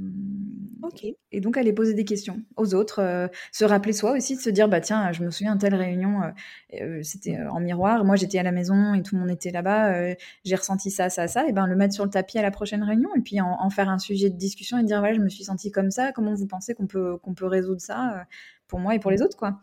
ok. 0.82 1.06
Et 1.32 1.40
donc, 1.40 1.56
aller 1.56 1.72
poser 1.72 1.94
des 1.94 2.04
questions 2.04 2.42
aux 2.58 2.74
autres, 2.74 3.00
euh, 3.00 3.26
se 3.52 3.64
rappeler 3.64 3.94
soi 3.94 4.12
aussi, 4.12 4.36
de 4.36 4.42
se 4.42 4.50
dire, 4.50 4.68
bah 4.68 4.82
tiens, 4.82 5.10
je 5.12 5.24
me 5.24 5.30
souviens 5.30 5.56
telle 5.56 5.74
réunion, 5.74 6.20
c'était 7.02 7.38
en 7.38 7.58
miroir, 7.58 8.04
moi 8.04 8.16
j'étais 8.16 8.38
à 8.38 8.42
la 8.42 8.52
maison 8.52 8.92
et 8.92 9.02
tout 9.02 9.14
le 9.14 9.22
monde 9.22 9.30
était 9.30 9.50
là-bas, 9.50 10.14
j'ai 10.44 10.56
ressenti 10.56 10.90
ça, 10.90 11.08
ça, 11.08 11.26
ça, 11.26 11.48
et 11.48 11.52
ben 11.52 11.66
le 11.66 11.74
mettre 11.74 11.94
sur 11.94 12.04
le 12.04 12.10
tapis 12.10 12.38
à 12.38 12.42
la 12.42 12.50
prochaine 12.50 12.82
réunion 12.82 13.08
et 13.16 13.20
puis 13.20 13.40
en, 13.40 13.70
faire 13.70 13.88
un 13.88 13.98
sujet 13.98 14.28
de 14.28 14.36
discussion 14.36 14.76
et 14.76 14.84
dire, 14.84 14.98
voilà, 14.98 15.14
je 15.14 15.20
me 15.20 15.30
suis 15.30 15.44
sentie 15.44 15.70
comme 15.70 15.90
ça, 15.90 16.12
comment 16.12 16.34
vous 16.34 16.46
pensez 16.46 16.74
qu'on 16.74 16.86
peut, 16.86 17.16
qu'on 17.16 17.32
peut 17.32 17.46
résoudre 17.46 17.80
ça 17.80 18.26
pour 18.66 18.78
moi 18.78 18.94
et 18.94 18.98
pour 18.98 19.10
les 19.10 19.22
autres, 19.22 19.38
quoi? 19.38 19.58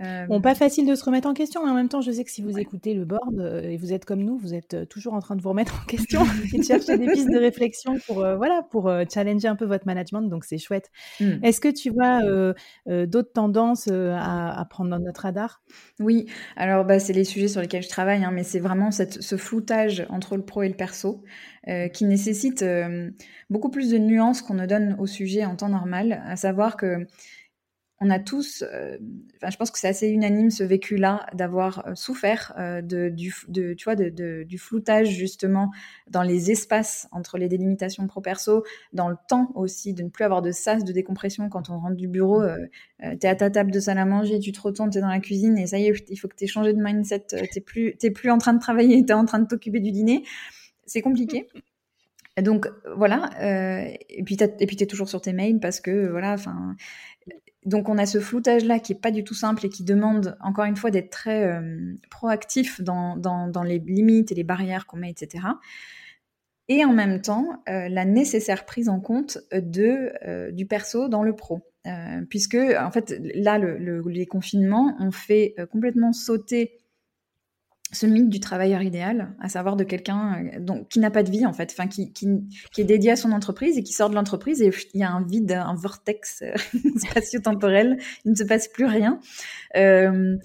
Euh, 0.00 0.26
bon, 0.26 0.40
pas 0.40 0.54
facile 0.54 0.86
de 0.86 0.94
se 0.94 1.04
remettre 1.04 1.26
en 1.26 1.34
question, 1.34 1.64
mais 1.64 1.70
en 1.70 1.74
même 1.74 1.88
temps, 1.88 2.00
je 2.00 2.12
sais 2.12 2.22
que 2.22 2.30
si 2.30 2.42
vous 2.42 2.58
écoutez 2.58 2.94
le 2.94 3.04
board 3.04 3.40
euh, 3.40 3.62
et 3.62 3.76
vous 3.76 3.92
êtes 3.92 4.04
comme 4.04 4.22
nous, 4.22 4.38
vous 4.38 4.54
êtes 4.54 4.74
euh, 4.74 4.84
toujours 4.84 5.14
en 5.14 5.20
train 5.20 5.34
de 5.34 5.42
vous 5.42 5.48
remettre 5.48 5.80
en 5.82 5.86
question 5.86 6.22
et 6.54 6.58
de 6.58 6.62
chercher 6.62 6.98
des 6.98 7.06
pistes 7.06 7.30
de 7.30 7.38
réflexion 7.38 7.96
pour, 8.06 8.16
voilà, 8.36 8.62
pour 8.70 8.92
challenger 9.12 9.48
un 9.48 9.56
peu 9.56 9.64
votre 9.64 9.86
management. 9.86 10.22
Donc, 10.22 10.44
c'est 10.44 10.58
chouette. 10.58 10.90
Hmm. 11.20 11.42
Est-ce 11.42 11.60
que 11.60 11.68
tu 11.68 11.90
vois 11.90 12.20
d'autres 12.86 13.32
tendances 13.32 13.88
à, 13.88 14.66
prendre 14.70 14.90
dans 14.90 15.00
notre 15.00 15.22
radar? 15.22 15.62
Oui, 15.98 16.26
alors 16.56 16.84
bah, 16.84 16.98
c'est 16.98 17.12
les 17.12 17.24
sujets 17.24 17.48
sur 17.48 17.60
lesquels 17.60 17.82
je 17.82 17.88
travaille, 17.88 18.24
hein, 18.24 18.30
mais 18.32 18.44
c'est 18.44 18.60
vraiment 18.60 18.90
cette, 18.90 19.22
ce 19.22 19.36
floutage 19.36 20.06
entre 20.10 20.36
le 20.36 20.44
pro 20.44 20.62
et 20.62 20.68
le 20.68 20.74
perso 20.74 21.24
qui 21.92 22.06
nécessite 22.06 22.64
beaucoup 23.50 23.68
plus 23.68 23.90
de 23.90 23.98
nuances 23.98 24.40
qu'on 24.40 24.54
ne 24.54 24.64
donne 24.64 24.96
au 24.98 25.06
sujet 25.06 25.44
en 25.44 25.54
temps 25.54 25.68
normal, 25.68 26.22
à 26.26 26.36
savoir 26.36 26.76
que 26.76 27.06
on 28.00 28.10
a 28.10 28.20
tous, 28.20 28.62
euh, 28.62 28.96
je 29.42 29.56
pense 29.56 29.72
que 29.72 29.78
c'est 29.78 29.88
assez 29.88 30.08
unanime 30.08 30.50
ce 30.50 30.62
vécu-là 30.62 31.26
d'avoir 31.34 31.86
euh, 31.86 31.94
souffert 31.96 32.54
euh, 32.56 32.80
de, 32.80 33.08
du, 33.08 33.34
de, 33.48 33.74
tu 33.74 33.84
vois, 33.84 33.96
de, 33.96 34.44
du 34.44 34.58
floutage 34.58 35.08
justement 35.08 35.70
dans 36.08 36.22
les 36.22 36.52
espaces 36.52 37.08
entre 37.10 37.38
les 37.38 37.48
délimitations 37.48 38.06
pro-perso, 38.06 38.64
dans 38.92 39.08
le 39.08 39.16
temps 39.28 39.50
aussi, 39.56 39.94
de 39.94 40.04
ne 40.04 40.10
plus 40.10 40.24
avoir 40.24 40.42
de 40.42 40.52
sas 40.52 40.84
de 40.84 40.92
décompression 40.92 41.48
quand 41.48 41.70
on 41.70 41.78
rentre 41.80 41.96
du 41.96 42.06
bureau, 42.06 42.42
tu 43.00 43.04
es 43.04 43.26
à 43.26 43.34
ta 43.34 43.50
table 43.50 43.72
de 43.72 43.80
salle 43.80 43.98
à 43.98 44.04
manger, 44.04 44.38
tu 44.38 44.52
te 44.52 44.60
retournes, 44.60 44.90
es 44.96 45.00
dans 45.00 45.08
la 45.08 45.20
cuisine 45.20 45.58
et 45.58 45.66
ça 45.66 45.78
y 45.78 45.86
est, 45.86 46.04
il 46.08 46.16
faut 46.16 46.28
que 46.28 46.36
tu 46.36 46.44
aies 46.44 46.48
changé 46.48 46.72
de 46.72 46.82
mindset, 46.82 47.26
t'es 47.52 47.60
plus, 47.60 47.96
t'es 47.98 48.10
plus 48.10 48.30
en 48.30 48.38
train 48.38 48.52
de 48.52 48.60
travailler, 48.60 49.04
tu 49.04 49.10
es 49.10 49.14
en 49.14 49.24
train 49.24 49.40
de 49.40 49.46
t'occuper 49.46 49.80
du 49.80 49.90
dîner. 49.90 50.24
C'est 50.86 51.02
compliqué. 51.02 51.48
Donc 52.40 52.68
voilà, 52.96 53.30
et 54.08 54.22
puis 54.24 54.36
puis 54.36 54.76
t'es 54.76 54.86
toujours 54.86 55.08
sur 55.08 55.20
tes 55.20 55.32
mails 55.32 55.58
parce 55.58 55.80
que 55.80 56.08
voilà, 56.08 56.34
enfin 56.34 56.76
donc 57.64 57.88
on 57.88 57.98
a 57.98 58.06
ce 58.06 58.20
floutage-là 58.20 58.78
qui 58.78 58.92
est 58.92 59.00
pas 59.00 59.10
du 59.10 59.24
tout 59.24 59.34
simple 59.34 59.66
et 59.66 59.68
qui 59.68 59.82
demande 59.84 60.36
encore 60.40 60.64
une 60.64 60.76
fois 60.76 60.90
d'être 60.90 61.10
très 61.10 61.44
euh, 61.44 61.94
proactif 62.10 62.80
dans, 62.80 63.62
les 63.64 63.78
limites 63.78 64.32
et 64.32 64.34
les 64.34 64.44
barrières 64.44 64.86
qu'on 64.86 64.98
met, 64.98 65.10
etc. 65.10 65.44
Et 66.68 66.84
en 66.84 66.92
même 66.92 67.20
temps, 67.20 67.62
euh, 67.68 67.88
la 67.88 68.04
nécessaire 68.04 68.64
prise 68.64 68.88
en 68.88 69.00
compte 69.00 69.38
de, 69.52 70.12
euh, 70.26 70.50
du 70.52 70.66
perso 70.66 71.08
dans 71.08 71.22
le 71.22 71.34
pro. 71.34 71.62
puisque, 72.28 72.56
en 72.56 72.90
fait, 72.90 73.18
là, 73.34 73.58
le, 73.58 74.02
les 74.08 74.26
confinements 74.26 74.94
ont 75.00 75.10
fait 75.10 75.54
complètement 75.72 76.12
sauter 76.12 76.72
ce 77.92 78.06
mythe 78.06 78.28
du 78.28 78.40
travailleur 78.40 78.82
idéal, 78.82 79.34
à 79.40 79.48
savoir 79.48 79.76
de 79.76 79.84
quelqu'un 79.84 80.44
euh, 80.68 80.82
qui 80.90 81.00
n'a 81.00 81.10
pas 81.10 81.22
de 81.22 81.30
vie 81.30 81.46
en 81.46 81.52
fait, 81.52 81.74
enfin 81.76 81.88
qui, 81.88 82.12
qui, 82.12 82.26
qui, 82.72 82.80
est 82.82 82.84
dédié 82.84 83.12
à 83.12 83.16
son 83.16 83.32
entreprise 83.32 83.78
et 83.78 83.82
qui 83.82 83.92
sort 83.92 84.10
de 84.10 84.14
l'entreprise 84.14 84.60
et 84.60 84.70
il 84.94 85.00
y 85.00 85.04
a 85.04 85.10
un 85.10 85.24
vide, 85.24 85.52
un 85.52 85.74
vortex 85.74 86.42
euh, 86.42 86.52
spatio-temporel, 86.96 87.98
il 88.24 88.32
ne 88.32 88.36
se 88.36 88.44
passe 88.44 88.68
plus 88.68 88.84
rien. 88.84 89.20
Euh, 89.76 90.36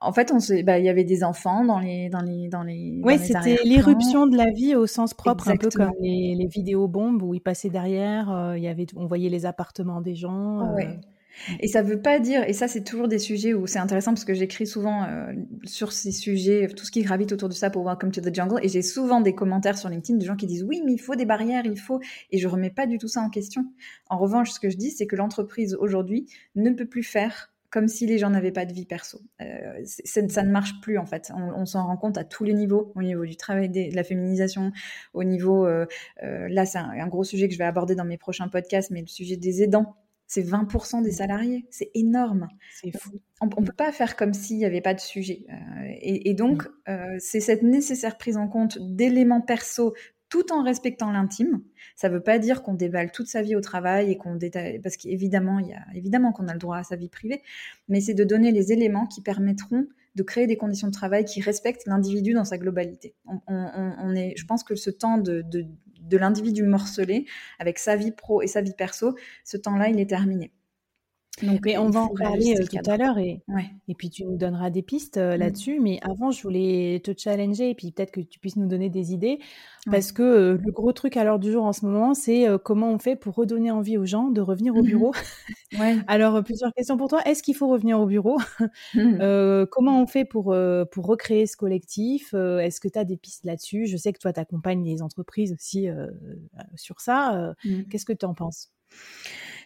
en 0.00 0.12
fait, 0.12 0.32
on 0.32 0.38
bah, 0.64 0.78
il 0.78 0.84
y 0.84 0.88
avait 0.88 1.04
des 1.04 1.24
enfants 1.24 1.64
dans 1.64 1.80
les, 1.80 2.08
dans 2.08 2.20
les, 2.20 2.48
dans 2.48 2.62
les. 2.62 3.00
Oui, 3.02 3.18
c'était 3.18 3.58
l'irruption 3.64 4.26
de 4.26 4.36
la 4.36 4.50
vie 4.50 4.76
au 4.76 4.86
sens 4.86 5.12
propre, 5.12 5.48
un 5.48 5.56
peu 5.56 5.70
comme 5.70 5.92
les, 6.00 6.36
les 6.36 6.46
vidéos 6.46 6.86
bombes 6.86 7.22
où 7.22 7.34
ils 7.34 7.40
passaient 7.40 7.70
derrière, 7.70 8.30
euh, 8.30 8.56
il 8.56 8.62
y 8.62 8.68
avait, 8.68 8.86
on 8.94 9.06
voyait 9.06 9.28
les 9.28 9.44
appartements 9.44 10.00
des 10.00 10.14
gens. 10.14 10.72
Ouais. 10.74 11.00
Et 11.60 11.68
ça 11.68 11.82
veut 11.82 12.00
pas 12.00 12.18
dire, 12.18 12.42
et 12.48 12.52
ça 12.52 12.68
c'est 12.68 12.84
toujours 12.84 13.08
des 13.08 13.18
sujets 13.18 13.54
où 13.54 13.66
c'est 13.66 13.78
intéressant 13.78 14.12
parce 14.12 14.24
que 14.24 14.34
j'écris 14.34 14.66
souvent 14.66 15.04
euh, 15.04 15.32
sur 15.64 15.92
ces 15.92 16.12
sujets, 16.12 16.68
tout 16.68 16.84
ce 16.84 16.90
qui 16.90 17.02
gravite 17.02 17.32
autour 17.32 17.48
de 17.48 17.54
ça 17.54 17.70
pour 17.70 17.84
Welcome 17.84 18.10
to 18.10 18.20
the 18.20 18.34
Jungle, 18.34 18.60
et 18.62 18.68
j'ai 18.68 18.82
souvent 18.82 19.20
des 19.20 19.34
commentaires 19.34 19.78
sur 19.78 19.88
LinkedIn 19.88 20.18
de 20.18 20.24
gens 20.24 20.36
qui 20.36 20.46
disent 20.46 20.64
oui 20.64 20.82
mais 20.84 20.92
il 20.92 20.98
faut 20.98 21.14
des 21.14 21.26
barrières, 21.26 21.64
il 21.64 21.78
faut, 21.78 22.00
et 22.30 22.38
je 22.38 22.48
remets 22.48 22.70
pas 22.70 22.86
du 22.86 22.98
tout 22.98 23.08
ça 23.08 23.20
en 23.20 23.30
question. 23.30 23.64
En 24.08 24.18
revanche, 24.18 24.50
ce 24.50 24.60
que 24.60 24.70
je 24.70 24.76
dis 24.76 24.90
c'est 24.90 25.06
que 25.06 25.16
l'entreprise 25.16 25.74
aujourd'hui 25.74 26.26
ne 26.54 26.70
peut 26.70 26.86
plus 26.86 27.02
faire 27.02 27.52
comme 27.70 27.86
si 27.86 28.06
les 28.06 28.16
gens 28.16 28.30
n'avaient 28.30 28.50
pas 28.50 28.64
de 28.64 28.72
vie 28.72 28.86
perso. 28.86 29.20
Euh, 29.42 29.82
ça 29.84 30.42
ne 30.42 30.50
marche 30.50 30.80
plus 30.80 30.96
en 30.96 31.04
fait. 31.04 31.30
On, 31.34 31.66
s'en 31.66 31.86
rend 31.86 31.98
compte 31.98 32.16
à 32.16 32.24
tous 32.24 32.42
les 32.42 32.54
niveaux, 32.54 32.92
au 32.96 33.02
niveau 33.02 33.26
du 33.26 33.36
travail, 33.36 33.68
de 33.68 33.94
la 33.94 34.04
féminisation, 34.04 34.72
au 35.12 35.22
niveau, 35.22 35.66
euh, 35.66 35.84
là 36.22 36.64
c'est 36.64 36.78
un, 36.78 36.88
un, 36.88 37.06
gros 37.08 37.24
sujet 37.24 37.46
que 37.46 37.52
je 37.52 37.58
vais 37.58 37.64
aborder 37.64 37.94
dans 37.94 38.06
mes 38.06 38.16
prochains 38.16 38.48
podcasts, 38.48 38.90
mais 38.90 39.02
le 39.02 39.06
sujet 39.06 39.36
des 39.36 39.62
aidants 39.62 39.96
c'est 40.28 40.42
20% 40.42 41.02
des 41.02 41.08
mmh. 41.08 41.12
salariés. 41.12 41.66
C'est 41.70 41.90
énorme. 41.94 42.48
C'est 42.80 42.96
fou. 42.96 43.10
On 43.40 43.46
ne 43.46 43.66
peut 43.66 43.72
pas 43.72 43.90
faire 43.92 44.14
comme 44.14 44.34
s'il 44.34 44.58
n'y 44.58 44.66
avait 44.66 44.82
pas 44.82 44.94
de 44.94 45.00
sujet. 45.00 45.46
Euh, 45.50 45.88
et, 46.00 46.34
donc, 46.34 46.64
mmh. 46.64 46.90
euh, 46.90 47.16
c'est 47.18 47.40
cette 47.40 47.62
nécessaire 47.62 48.18
prise 48.18 48.36
en 48.36 48.46
compte 48.46 48.78
d'éléments 48.78 49.40
perso 49.40 49.94
tout 50.28 50.52
en 50.52 50.62
respectant 50.62 51.10
l'intime. 51.10 51.62
Ça 51.96 52.10
ne 52.10 52.14
veut 52.14 52.22
pas 52.22 52.38
dire 52.38 52.62
qu'on 52.62 52.74
déballe 52.74 53.10
toute 53.10 53.28
sa 53.28 53.40
vie 53.40 53.56
au 53.56 53.62
travail 53.62 54.10
et 54.10 54.18
qu'on 54.18 54.36
détaille, 54.36 54.78
parce 54.78 54.98
qu'évidemment, 54.98 55.58
il 55.58 55.68
y 55.68 55.72
a 55.72 55.82
évidemment 55.94 56.32
qu'on 56.32 56.48
a 56.48 56.52
le 56.52 56.58
droit 56.58 56.76
à 56.76 56.84
sa 56.84 56.96
vie 56.96 57.08
privée, 57.08 57.42
mais 57.88 58.02
c'est 58.02 58.12
de 58.12 58.24
donner 58.24 58.52
les 58.52 58.70
éléments 58.70 59.06
qui 59.06 59.22
permettront 59.22 59.86
de 60.14 60.22
créer 60.22 60.46
des 60.46 60.58
conditions 60.58 60.88
de 60.88 60.92
travail 60.92 61.24
qui 61.24 61.40
respectent 61.40 61.86
l'individu 61.86 62.34
dans 62.34 62.44
sa 62.44 62.58
globalité. 62.58 63.14
On, 63.46 64.14
est, 64.14 64.34
je 64.36 64.44
pense 64.44 64.64
que 64.64 64.74
ce 64.74 64.90
temps 64.90 65.16
de, 65.16 65.42
de 65.42 65.64
l'individu 66.16 66.62
morcelé 66.62 67.26
avec 67.58 67.78
sa 67.78 67.96
vie 67.96 68.12
pro 68.12 68.42
et 68.42 68.46
sa 68.46 68.60
vie 68.60 68.74
perso, 68.74 69.16
ce 69.44 69.56
temps-là, 69.56 69.88
il 69.88 70.00
est 70.00 70.10
terminé. 70.10 70.52
Donc, 71.42 71.60
mais 71.64 71.78
on 71.78 71.90
va 71.90 72.00
en 72.00 72.08
parler 72.08 72.56
euh, 72.58 72.64
tout 72.64 72.90
à 72.90 72.96
l'heure 72.96 73.18
et, 73.18 73.42
et 73.88 73.94
puis 73.94 74.10
tu 74.10 74.24
nous 74.24 74.36
donneras 74.36 74.70
des 74.70 74.82
pistes 74.82 75.16
euh, 75.16 75.36
mm. 75.36 75.40
là-dessus. 75.40 75.80
Mais 75.80 75.98
avant, 76.02 76.30
je 76.30 76.42
voulais 76.42 77.00
te 77.04 77.12
challenger 77.16 77.70
et 77.70 77.74
puis 77.74 77.92
peut-être 77.92 78.10
que 78.10 78.20
tu 78.20 78.38
puisses 78.38 78.56
nous 78.56 78.66
donner 78.66 78.90
des 78.90 79.12
idées 79.12 79.38
parce 79.90 80.12
que 80.12 80.22
euh, 80.22 80.58
le 80.62 80.72
gros 80.72 80.92
truc 80.92 81.16
à 81.16 81.24
l'heure 81.24 81.38
du 81.38 81.50
jour 81.52 81.64
en 81.64 81.72
ce 81.72 81.86
moment, 81.86 82.14
c'est 82.14 82.46
comment 82.64 82.90
on 82.90 82.98
fait 82.98 83.16
pour 83.16 83.34
redonner 83.34 83.70
envie 83.70 83.96
aux 83.96 84.04
gens 84.04 84.30
de 84.30 84.40
revenir 84.40 84.74
au 84.74 84.82
mm-hmm. 84.82 84.86
bureau. 84.86 85.14
ouais. 85.78 85.96
Alors, 86.06 86.42
plusieurs 86.42 86.72
questions 86.74 86.96
pour 86.96 87.08
toi. 87.08 87.22
Est-ce 87.24 87.42
qu'il 87.42 87.54
faut 87.54 87.68
revenir 87.68 88.00
au 88.00 88.06
bureau? 88.06 88.38
Mm. 88.94 89.66
Comment 89.70 90.02
on 90.02 90.06
fait 90.06 90.24
pour, 90.24 90.56
pour 90.90 91.06
recréer 91.06 91.46
ce 91.46 91.56
collectif? 91.56 92.34
Est-ce 92.34 92.80
que 92.80 92.88
tu 92.88 92.98
as 92.98 93.04
des 93.04 93.16
pistes 93.16 93.44
là-dessus? 93.44 93.86
Je 93.86 93.96
sais 93.96 94.12
que 94.12 94.18
toi, 94.18 94.32
tu 94.32 94.40
accompagnes 94.40 94.84
les 94.84 95.02
entreprises 95.02 95.52
aussi 95.52 95.88
sur 96.74 97.00
ça. 97.00 97.54
Qu'est-ce 97.90 98.06
que 98.06 98.12
tu 98.12 98.26
en 98.26 98.34
penses? 98.34 98.70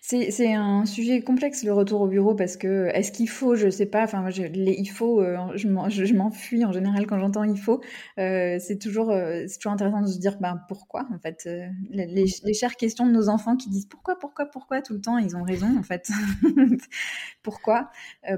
C'est 0.04 0.52
un 0.52 0.84
sujet 0.84 1.22
complexe 1.22 1.62
le 1.64 1.72
retour 1.72 2.00
au 2.00 2.08
bureau 2.08 2.34
parce 2.34 2.56
que 2.56 2.88
est-ce 2.92 3.12
qu'il 3.12 3.28
faut, 3.28 3.54
je 3.54 3.70
sais 3.70 3.86
pas, 3.86 4.02
enfin 4.02 4.28
les, 4.28 4.74
il 4.78 4.90
faut, 4.90 5.20
euh, 5.22 5.36
je 5.54 6.14
m'enfuis 6.14 6.64
en 6.64 6.72
général 6.72 7.06
quand 7.06 7.18
j'entends 7.18 7.44
il 7.44 7.56
faut. 7.56 7.80
Euh, 8.18 8.58
c'est 8.58 8.78
toujours, 8.78 9.10
euh, 9.10 9.44
c'est 9.46 9.58
toujours 9.58 9.72
intéressant 9.72 10.02
de 10.02 10.08
se 10.08 10.18
dire 10.18 10.38
ben 10.40 10.60
pourquoi 10.68 11.06
en 11.14 11.18
fait. 11.18 11.48
Les, 11.90 12.06
les, 12.06 12.54
chères 12.54 12.76
questions 12.76 13.06
de 13.06 13.12
nos 13.12 13.28
enfants 13.28 13.56
qui 13.56 13.70
disent 13.70 13.86
pourquoi, 13.86 14.18
pourquoi, 14.18 14.46
pourquoi 14.46 14.82
tout 14.82 14.92
le 14.94 15.00
temps, 15.00 15.18
ils 15.18 15.36
ont 15.36 15.44
raison 15.44 15.78
en 15.78 15.82
fait. 15.82 16.10
pourquoi, 17.42 17.90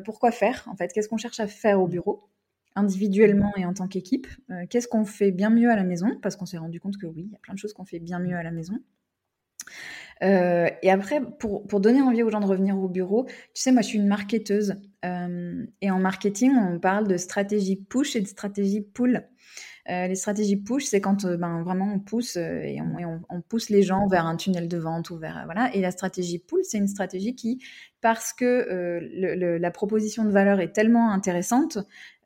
pourquoi 0.04 0.30
faire 0.30 0.64
en 0.70 0.76
fait? 0.76 0.92
Qu'est-ce 0.92 1.08
qu'on 1.08 1.16
cherche 1.16 1.40
à 1.40 1.46
faire 1.46 1.80
au 1.80 1.88
bureau 1.88 2.28
individuellement 2.76 3.52
et 3.56 3.64
en 3.64 3.72
tant 3.72 3.88
qu'équipe? 3.88 4.26
Qu'est-ce 4.70 4.88
qu'on 4.88 5.04
fait 5.04 5.30
bien 5.30 5.50
mieux 5.50 5.70
à 5.70 5.76
la 5.76 5.84
maison? 5.84 6.18
Parce 6.22 6.36
qu'on 6.36 6.46
s'est 6.46 6.58
rendu 6.58 6.78
compte 6.78 6.98
que 6.98 7.06
oui, 7.06 7.24
il 7.26 7.32
y 7.32 7.36
a 7.36 7.38
plein 7.38 7.54
de 7.54 7.58
choses 7.58 7.72
qu'on 7.72 7.84
fait 7.84 8.00
bien 8.00 8.18
mieux 8.18 8.36
à 8.36 8.42
la 8.42 8.50
maison. 8.50 8.78
Euh, 10.22 10.68
et 10.82 10.90
après, 10.90 11.20
pour, 11.38 11.66
pour, 11.66 11.80
donner 11.80 12.00
envie 12.00 12.22
aux 12.22 12.30
gens 12.30 12.40
de 12.40 12.46
revenir 12.46 12.78
au 12.78 12.88
bureau, 12.88 13.24
tu 13.26 13.62
sais, 13.62 13.72
moi, 13.72 13.82
je 13.82 13.88
suis 13.88 13.98
une 13.98 14.06
marketeuse. 14.06 14.76
Euh, 15.04 15.66
et 15.80 15.90
en 15.90 15.98
marketing, 15.98 16.52
on 16.56 16.78
parle 16.78 17.06
de 17.08 17.16
stratégie 17.16 17.76
push 17.76 18.16
et 18.16 18.20
de 18.20 18.26
stratégie 18.26 18.80
pull. 18.80 19.28
Euh, 19.90 20.06
les 20.06 20.14
stratégies 20.14 20.56
push, 20.56 20.84
c'est 20.84 21.02
quand 21.02 21.26
ben, 21.26 21.62
vraiment 21.62 21.92
on 21.92 21.98
pousse 21.98 22.36
et, 22.36 22.78
on, 22.80 23.20
on, 23.28 23.40
pousse 23.42 23.68
les 23.68 23.82
gens 23.82 24.06
vers 24.06 24.24
un 24.24 24.36
tunnel 24.36 24.66
de 24.66 24.78
vente 24.78 25.10
ou 25.10 25.18
vers 25.18 25.42
voilà. 25.44 25.74
Et 25.74 25.82
la 25.82 25.90
stratégie 25.90 26.38
pull, 26.38 26.60
c'est 26.62 26.78
une 26.78 26.88
stratégie 26.88 27.34
qui, 27.34 27.62
parce 28.00 28.32
que 28.32 28.66
la 29.60 29.70
proposition 29.70 30.24
de 30.24 30.30
valeur 30.30 30.60
est 30.60 30.72
tellement 30.72 31.10
intéressante, 31.12 31.76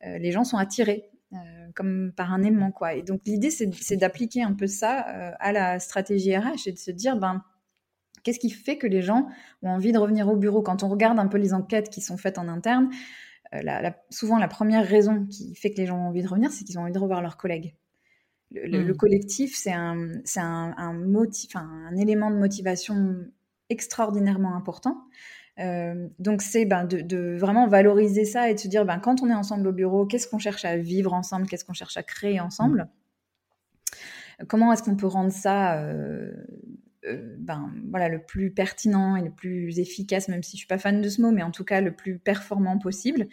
les 0.05 0.31
gens 0.31 0.45
sont 0.45 0.57
attirés 0.57 1.11
comme 1.75 2.13
par 2.17 2.33
un 2.33 2.43
aimant 2.43 2.71
quoi. 2.71 2.95
Et 2.95 3.03
donc 3.03 3.21
l'idée 3.27 3.51
c'est 3.51 3.97
d'appliquer 3.97 4.43
un 4.43 4.55
peu 4.55 4.67
ça 4.67 4.99
à 4.99 5.53
la 5.53 5.79
stratégie 5.79 6.37
RH 6.37 6.67
et 6.67 6.73
de 6.73 6.79
se 6.79 6.91
dire 6.91 7.17
ben 7.17 7.43
Qu'est-ce 8.23 8.39
qui 8.39 8.51
fait 8.51 8.79
que 8.79 8.87
les 8.87 9.03
gens 9.03 9.29
ont 9.63 9.71
envie 9.71 9.93
de 9.93 9.99
revenir 9.99 10.29
au 10.29 10.37
bureau? 10.37 10.63
Quand 10.63 10.83
on 10.83 10.89
regarde 10.89 11.19
un 11.19 11.29
peu 11.29 11.39
les 11.39 11.55
enquêtes 11.55 11.91
qui 11.91 12.01
sont 12.01 12.17
faites 12.17 12.39
en 12.39 12.49
interne, 12.49 12.91
euh, 13.55 13.91
souvent 14.11 14.39
la 14.39 14.49
première 14.49 14.87
raison 14.87 15.27
qui 15.27 15.55
fait 15.55 15.71
que 15.71 15.79
les 15.79 15.87
gens 15.87 15.97
ont 15.97 16.09
envie 16.09 16.23
de 16.23 16.29
revenir, 16.29 16.51
c'est 16.51 16.65
qu'ils 16.65 16.79
ont 16.79 16.83
envie 16.83 16.93
de 16.93 16.99
revoir 16.99 17.23
leurs 17.23 17.37
collègues. 17.37 17.75
Le, 18.51 18.93
hmm. 18.93 18.97
collectif, 18.97 19.55
c'est 19.57 19.73
un, 19.73 20.11
un, 20.37 20.75
un, 20.79 21.97
élément 21.97 22.31
de 22.31 22.37
motivation 22.37 23.27
extraordinairement 23.69 24.55
important. 24.57 25.05
Euh, 25.59 26.09
donc 26.19 26.43
c'est 26.43 26.65
ben, 26.65 26.85
de, 26.85 27.37
vraiment 27.37 27.67
valoriser 27.67 28.25
ça 28.25 28.49
et 28.51 28.55
de 28.55 28.59
se 28.61 28.69
dire 28.69 28.85
ben, 28.85 28.99
quand 28.99 29.23
on 29.23 29.29
est 29.29 29.35
ensemble 29.35 29.67
au 29.67 29.73
bureau, 29.73 30.07
qu'est-ce 30.07 30.29
qu'on 30.29 30.39
cherche 30.39 30.65
à 30.65 30.77
vivre 30.77 31.13
ensemble, 31.13 31.47
qu'est-ce 31.47 31.65
qu'on 31.65 31.73
cherche 31.73 31.97
à 31.97 32.03
créer 32.03 32.41
ensemble, 32.41 32.89
comment 34.47 34.73
est-ce 34.73 34.83
qu'on 34.83 34.97
peut 34.97 35.07
rendre 35.07 35.33
ça 35.33 35.81
euh, 35.81 36.33
euh, 37.07 37.37
ben, 37.39 37.73
voilà, 37.91 38.09
le 38.09 38.21
plus 38.21 38.51
pertinent 38.51 39.17
et 39.17 39.23
le 39.23 39.31
plus 39.31 39.79
efficace, 39.81 40.29
même 40.29 40.43
si 40.43 40.53
je 40.53 40.59
suis 40.59 40.67
pas 40.67 40.79
fan 40.79 41.01
de 41.01 41.09
ce 41.09 41.21
mot, 41.23 41.33
mais 41.33 41.43
en 41.43 41.51
tout 41.51 41.65
cas 41.65 41.81
le 41.81 41.93
plus 41.93 42.19
performant 42.19 42.79
possible? 42.79 43.27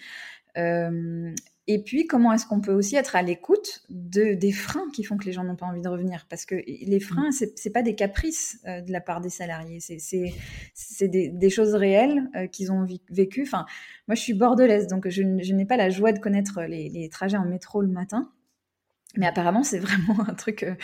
Euh, 1.68 1.74
et 1.74 1.84
puis, 1.84 2.08
comment 2.08 2.32
est-ce 2.34 2.46
qu'on 2.46 2.62
peut 2.62 2.74
aussi 2.74 2.96
être 2.96 3.16
à 3.16 3.22
l'écoute 3.22 3.84
de, 3.90 4.34
des 4.34 4.52
freins 4.52 4.88
qui 4.94 5.04
font 5.04 5.18
que 5.18 5.26
les 5.26 5.32
gens 5.32 5.44
n'ont 5.44 5.56
pas 5.56 5.66
envie 5.66 5.82
de 5.82 5.90
revenir? 5.90 6.26
Parce 6.30 6.46
que 6.46 6.56
les 6.66 7.00
freins, 7.00 7.30
mmh. 7.30 7.48
c'est 7.56 7.70
pas 7.72 7.82
des 7.82 7.96
caprices 7.96 8.60
euh, 8.68 8.82
de 8.82 8.92
la 8.92 9.02
part 9.02 9.22
des 9.22 9.30
salariés, 9.30 9.80
c'est 9.80 11.08
des, 11.08 11.30
des, 11.30 11.50
choses 11.50 11.76
réelles 11.76 12.30
qu'ils 12.52 12.72
ont 12.72 12.86
vécues. 13.10 13.44
Enfin, 13.44 13.66
moi, 14.08 14.16
je 14.16 14.22
suis 14.22 14.34
bordelaise, 14.34 14.88
donc 14.88 15.08
je, 15.08 15.22
je 15.42 15.54
n'ai 15.54 15.66
pas 15.66 15.78
la 15.78 15.90
joie 15.90 16.12
de 16.12 16.20
connaître 16.20 16.62
les, 16.64 16.90
les, 16.90 17.10
trajets 17.10 17.38
en 17.38 17.46
métro 17.46 17.82
le 17.82 17.88
matin. 17.88 18.32
Mais 19.18 19.28
apparemment, 19.28 19.64
c'est 19.64 19.80
vraiment 19.80 20.20
un 20.28 20.34
truc. 20.34 20.64
Euh, 20.64 20.76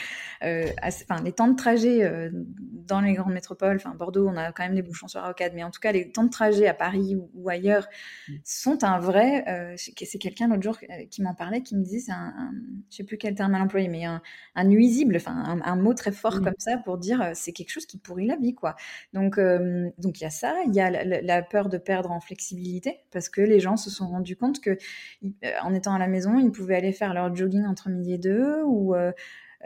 euh 0.44 0.68
enfin, 0.84 1.22
les 1.24 1.32
temps 1.32 1.48
de 1.48 1.56
trajet 1.56 2.04
euh, 2.04 2.30
dans 2.34 3.02
les 3.02 3.14
grandes 3.14 3.34
métropoles, 3.34 3.78
enfin 3.78 3.94
Bordeaux, 3.96 4.28
on 4.28 4.38
a 4.38 4.52
quand 4.52 4.64
même 4.64 4.76
des 4.76 4.82
bouchons 4.82 5.08
sur 5.08 5.22
la 5.22 5.28
rocade, 5.28 5.54
mais 5.56 5.64
en 5.64 5.72
tout 5.72 5.80
cas, 5.80 5.92
les 5.92 6.12
temps 6.12 6.24
de 6.24 6.30
trajet 6.30 6.68
à 6.68 6.74
Paris 6.74 7.16
ou, 7.34 7.50
ailleurs 7.50 7.88
mmh. 8.28 8.34
sont 8.44 8.84
un 8.84 9.00
vrai. 9.00 9.44
Euh, 9.48 9.76
c'est 9.78 10.18
quelqu'un 10.20 10.48
l'autre 10.48 10.64
jour 10.64 10.78
qui 11.10 11.22
m'en 11.22 11.34
parlait, 11.34 11.62
qui 11.62 11.76
me 11.76 11.84
disait, 11.84 12.00
c'est 12.00 12.12
un, 12.12 12.34
un, 12.38 12.52
je 12.90 12.98
sais 12.98 13.04
plus 13.04 13.18
quel 13.18 13.36
terme 13.36 13.54
à 13.56 13.60
l'employer, 13.60 13.88
mais 13.88 14.06
un, 14.06 14.22
un, 14.56 14.64
nuisible, 14.64 15.16
enfin 15.18 15.36
un, 15.36 15.62
un, 15.62 15.76
mot 15.76 15.94
très 15.94 16.12
fort 16.12 16.38
mmh. 16.38 16.44
comme 16.44 16.54
ça 16.58 16.78
pour 16.78 16.98
dire 16.98 17.32
c'est 17.34 17.52
quelque 17.52 17.72
chose 17.72 17.86
qui 17.86 17.98
pourrit 17.98 18.28
la 18.28 18.38
vie, 18.38 18.56
quoi. 18.56 18.76
Donc, 19.14 19.40
donc 19.98 20.20
il 20.20 20.24
y 20.24 20.26
a 20.26 20.30
ça, 20.30 20.56
il 20.68 20.74
y 20.74 20.80
a 20.80 20.90
la, 20.90 21.22
la, 21.22 21.42
peur 21.42 21.70
de 21.70 21.78
perdre 21.78 22.12
en 22.12 22.20
flexibilité 22.20 23.00
parce 23.12 23.30
que 23.30 23.42
les 23.42 23.60
gens 23.60 23.78
se 23.78 23.90
sont 23.90 24.08
rendus 24.08 24.36
compte 24.36 24.62
que 24.62 24.78
en 25.62 25.74
étant 25.74 25.94
à 25.94 26.00
la 26.00 26.08
maison, 26.08 26.40
ils 26.40 26.52
pouvaient 26.52 26.76
aller 26.76 26.94
faire 26.94 27.14
leur 27.14 27.36
jogging 27.36 27.66
entre 27.66 27.90
midi 27.90 28.14
et 28.14 28.18
d'eux 28.22 28.64
euh, 28.64 29.12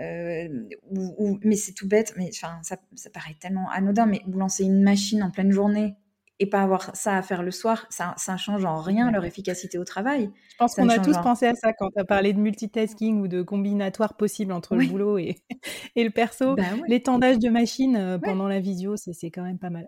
euh, 0.02 0.48
ou, 0.90 1.40
mais 1.44 1.56
c'est 1.56 1.74
tout 1.74 1.88
bête, 1.88 2.14
mais 2.18 2.30
enfin 2.34 2.60
ça, 2.64 2.78
ça, 2.96 3.10
paraît 3.10 3.36
tellement 3.40 3.70
anodin, 3.70 4.06
mais 4.06 4.22
vous 4.26 4.40
lancez 4.40 4.64
une 4.64 4.84
machine 4.84 5.24
en 5.24 5.32
pleine 5.32 5.52
journée 5.52 5.96
et 6.40 6.48
pas 6.48 6.62
avoir 6.62 6.94
ça 6.96 7.16
à 7.16 7.22
faire 7.22 7.44
le 7.44 7.52
soir, 7.52 7.86
ça, 7.90 8.14
ça 8.18 8.36
change 8.36 8.66
en 8.66 8.82
rien 8.82 9.10
leur 9.10 9.24
efficacité 9.24 9.78
au 9.78 9.86
travail. 9.86 10.30
Je 10.52 10.58
pense 10.58 10.76
qu'on 10.76 10.90
a 10.90 11.00
tous 11.00 11.18
pensé 11.20 11.48
à 11.48 11.56
ça 11.56 11.72
quand 11.72 11.92
tu 11.92 12.00
as 12.00 12.04
parlé 12.04 12.34
de 12.34 12.40
multitasking 12.40 13.22
ou 13.22 13.30
de 13.30 13.42
combinatoire 13.42 14.16
possible 14.16 14.52
entre 14.52 14.76
le 14.76 14.86
boulot 14.86 15.18
et, 15.18 15.38
et 15.96 16.04
le 16.04 16.10
perso. 16.10 16.56
Bah 16.56 16.64
L'étendage 16.90 17.40
de 17.40 17.50
machine 17.50 17.96
euh, 17.96 18.18
pendant 18.18 18.50
la 18.50 18.60
visio, 18.60 18.96
c'est 18.98 19.32
quand 19.32 19.44
même 19.44 19.60
pas 19.60 19.70
mal. 19.70 19.88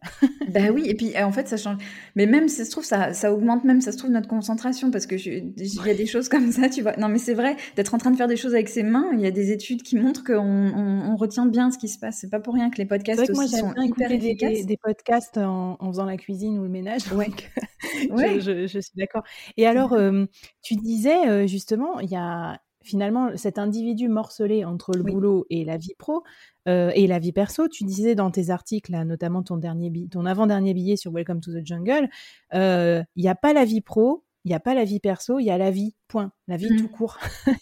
bah 0.50 0.72
oui, 0.74 0.84
et 0.88 0.96
puis 0.96 1.22
en 1.22 1.34
fait, 1.34 1.50
ça 1.50 1.58
change. 1.58 1.78
Mais 2.16 2.26
même, 2.26 2.48
ça 2.48 2.64
se 2.64 2.72
trouve, 2.72 2.86
ça, 2.86 3.14
ça 3.14 3.34
augmente 3.34 3.66
même, 3.66 3.82
ça 3.82 3.92
se 3.92 3.98
trouve, 3.98 4.12
notre 4.12 4.30
concentration 4.30 4.90
parce 4.90 5.06
que 5.06 5.16
il 5.16 5.54
y 5.58 5.90
a 5.90 5.94
des 5.94 6.06
choses 6.06 6.30
comme 6.30 6.52
ça, 6.54 6.70
tu 6.70 6.82
vois. 6.82 6.96
Non, 6.96 7.10
mais 7.10 7.20
c'est 7.20 7.34
vrai, 7.34 7.58
d'être 7.76 7.94
en 7.94 7.98
train 7.98 8.12
de 8.12 8.16
faire 8.16 8.30
des 8.30 8.38
choses 8.38 8.54
avec 8.54 8.70
ses 8.70 8.84
mains, 8.84 9.10
il 9.14 9.20
y 9.20 9.26
a 9.26 9.32
des 9.32 9.52
études 9.52 9.84
qui 9.84 9.98
montrent 9.98 10.24
qu'on 10.24 10.38
on, 10.38 11.16
retient 11.18 11.48
bien 11.48 11.72
ce 11.72 11.80
qui 11.80 11.90
se 11.90 11.98
passe. 11.98 12.20
C'est 12.22 12.30
pas 12.30 12.40
pour 12.40 12.54
rien 12.54 12.70
que 12.70 12.78
les 12.78 12.86
podcasts 12.86 13.30
aussi 13.30 13.50
sont 13.50 13.74
hyper 13.76 14.12
efficaces. 14.12 14.60
Des, 14.60 14.66
des 14.66 14.78
podcasts 14.78 15.38
en, 15.38 15.78
en 15.80 15.88
faisant 15.92 16.06
la 16.06 16.16
cuisine 16.16 16.37
ou 16.45 16.63
le 16.63 16.69
ménage. 16.69 17.02
Ouais. 18.12 18.39
je, 18.39 18.67
je, 18.67 18.80
suis 18.80 18.95
d'accord. 18.95 19.23
Et 19.56 19.65
alors, 19.65 19.93
euh, 19.93 20.26
tu 20.62 20.76
disais 20.76 21.28
euh, 21.28 21.47
justement, 21.47 22.00
il 22.00 22.10
y 22.10 22.15
a 22.15 22.60
finalement 22.84 23.36
cet 23.36 23.58
individu 23.58 24.08
morcelé 24.08 24.65
entre 24.65 24.91
le 24.95 25.04
boulot 25.04 25.45
et 25.50 25.65
la 25.65 25.78
vie 25.78 25.95
pro 25.97 26.23
euh, 26.67 26.91
et 26.95 27.08
la 27.08 27.19
vie 27.19 27.32
perso. 27.32 27.67
Tu 27.67 27.86
disais 27.86 28.13
dans 28.13 28.30
tes 28.30 28.50
articles, 28.50 28.91
là, 28.91 29.04
notamment 29.04 29.41
ton, 29.41 29.58
dernier 29.58 29.91
ton 30.10 30.26
avant-dernier 30.26 30.73
billet 30.73 30.95
sur 30.95 31.12
Welcome 31.12 31.41
to 31.41 31.52
the 31.52 31.65
Jungle, 31.65 32.08
il 32.54 33.06
n'y 33.15 33.30
a 33.30 33.36
pas 33.36 33.54
la 33.54 33.65
vie 33.65 33.82
pro, 33.82 34.23
il 34.45 34.50
n'y 34.50 34.56
a 34.56 34.60
pas 34.60 34.73
la 34.73 34.84
vie 34.84 35.00
perso, 35.00 35.39
il 35.39 35.45
y 35.45 35.52
a 35.52 35.58
la 35.58 35.71
vie, 35.71 35.95
point, 36.08 36.32
la 36.47 36.58
vie 36.58 36.69
tout 36.78 36.86
mmh. 36.86 36.89
court. 36.89 37.17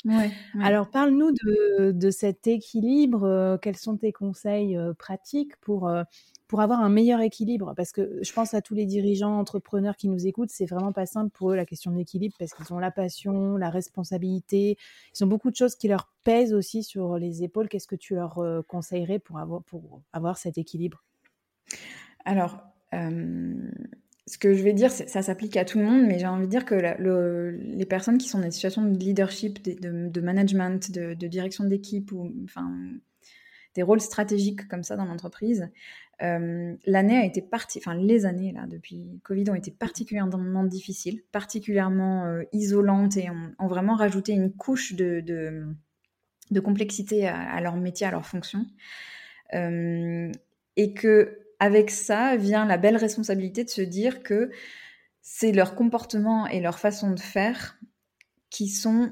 ouais, 0.05 0.31
Alors 0.61 0.89
parle-nous 0.89 1.31
de, 1.31 1.91
de, 1.91 2.09
cet 2.09 2.47
équilibre, 2.47 3.57
quels 3.61 3.77
sont 3.77 3.97
tes 3.97 4.11
conseils 4.11 4.77
pratiques 4.97 5.55
pour 5.61 5.89
pour 6.47 6.61
avoir 6.61 6.79
un 6.81 6.89
meilleur 6.89 7.21
équilibre 7.21 7.73
Parce 7.75 7.91
que 7.91 8.19
je 8.21 8.31
pense 8.33 8.53
à 8.53 8.61
tous 8.61 8.75
les 8.75 8.85
dirigeants, 8.85 9.39
entrepreneurs 9.39 9.95
qui 9.95 10.07
nous 10.07 10.27
écoutent, 10.27 10.51
c'est 10.51 10.65
vraiment 10.65 10.91
pas 10.91 11.05
simple 11.05 11.31
pour 11.31 11.51
eux 11.51 11.55
la 11.55 11.65
question 11.65 11.91
de 11.91 11.97
l'équilibre 11.97 12.35
parce 12.37 12.53
qu'ils 12.53 12.71
ont 12.73 12.79
la 12.79 12.91
passion, 12.91 13.57
la 13.57 13.69
responsabilité, 13.69 14.77
ils 15.15 15.23
ont 15.23 15.27
beaucoup 15.27 15.49
de 15.49 15.55
choses 15.55 15.75
qui 15.75 15.87
leur 15.87 16.11
pèsent 16.23 16.53
aussi 16.53 16.83
sur 16.83 17.17
les 17.17 17.43
épaules. 17.43 17.67
Qu'est-ce 17.67 17.87
que 17.87 17.95
tu 17.95 18.15
leur 18.15 18.39
euh, 18.39 18.61
conseillerais 18.67 19.19
pour 19.19 19.39
avoir, 19.39 19.63
pour 19.63 20.01
avoir 20.13 20.37
cet 20.37 20.57
équilibre? 20.57 21.03
Alors, 22.25 22.59
ce 22.91 24.37
que 24.37 24.53
je 24.53 24.63
vais 24.63 24.73
dire, 24.73 24.91
ça 24.91 25.21
s'applique 25.21 25.57
à 25.57 25.65
tout 25.65 25.79
le 25.79 25.85
monde, 25.85 26.05
mais 26.07 26.17
j'ai 26.17 26.27
envie 26.27 26.45
de 26.45 26.51
dire 26.51 26.65
que 26.65 26.75
les 26.75 27.85
personnes 27.85 28.17
qui 28.17 28.27
sont 28.29 28.39
dans 28.39 28.45
des 28.45 28.51
situations 28.51 28.83
de 28.83 28.97
leadership, 28.97 29.63
de, 29.63 30.21
management, 30.21 30.91
de, 30.91 31.13
de 31.13 31.27
direction 31.27 31.65
d'équipe, 31.65 32.11
ou 32.11 32.31
enfin 32.43 32.71
des 33.75 33.83
rôles 33.83 34.01
stratégiques 34.01 34.67
comme 34.67 34.83
ça 34.83 34.95
dans 34.95 35.05
l'entreprise, 35.05 35.69
euh, 36.21 36.75
l'année 36.85 37.17
a 37.17 37.25
été 37.25 37.41
partie, 37.41 37.79
enfin 37.79 37.93
les 37.93 38.25
années 38.25 38.53
là 38.53 38.65
depuis 38.67 39.19
Covid 39.23 39.49
ont 39.49 39.55
été 39.55 39.69
particulièrement 39.69 40.63
difficiles, 40.63 41.23
particulièrement 41.31 42.25
euh, 42.25 42.43
isolantes 42.53 43.17
et 43.17 43.29
ont, 43.29 43.67
vraiment 43.67 43.95
rajouté 43.95 44.31
une 44.31 44.53
couche 44.53 44.93
de, 44.93 45.19
de, 45.19 46.59
complexité 46.61 47.27
à, 47.27 47.59
leur 47.59 47.75
métier, 47.75 48.07
à 48.07 48.11
leur 48.11 48.25
fonction. 48.25 48.65
Euh, 49.53 50.31
et 50.77 50.93
que 50.93 51.39
avec 51.59 51.91
ça 51.91 52.37
vient 52.37 52.65
la 52.65 52.77
belle 52.77 52.97
responsabilité 52.97 53.63
de 53.65 53.69
se 53.69 53.81
dire 53.81 54.23
que 54.23 54.51
c'est 55.21 55.51
leur 55.51 55.75
comportement 55.75 56.47
et 56.47 56.61
leur 56.61 56.79
façon 56.79 57.11
de 57.11 57.19
faire 57.19 57.77
qui 58.49 58.69
sont 58.69 59.11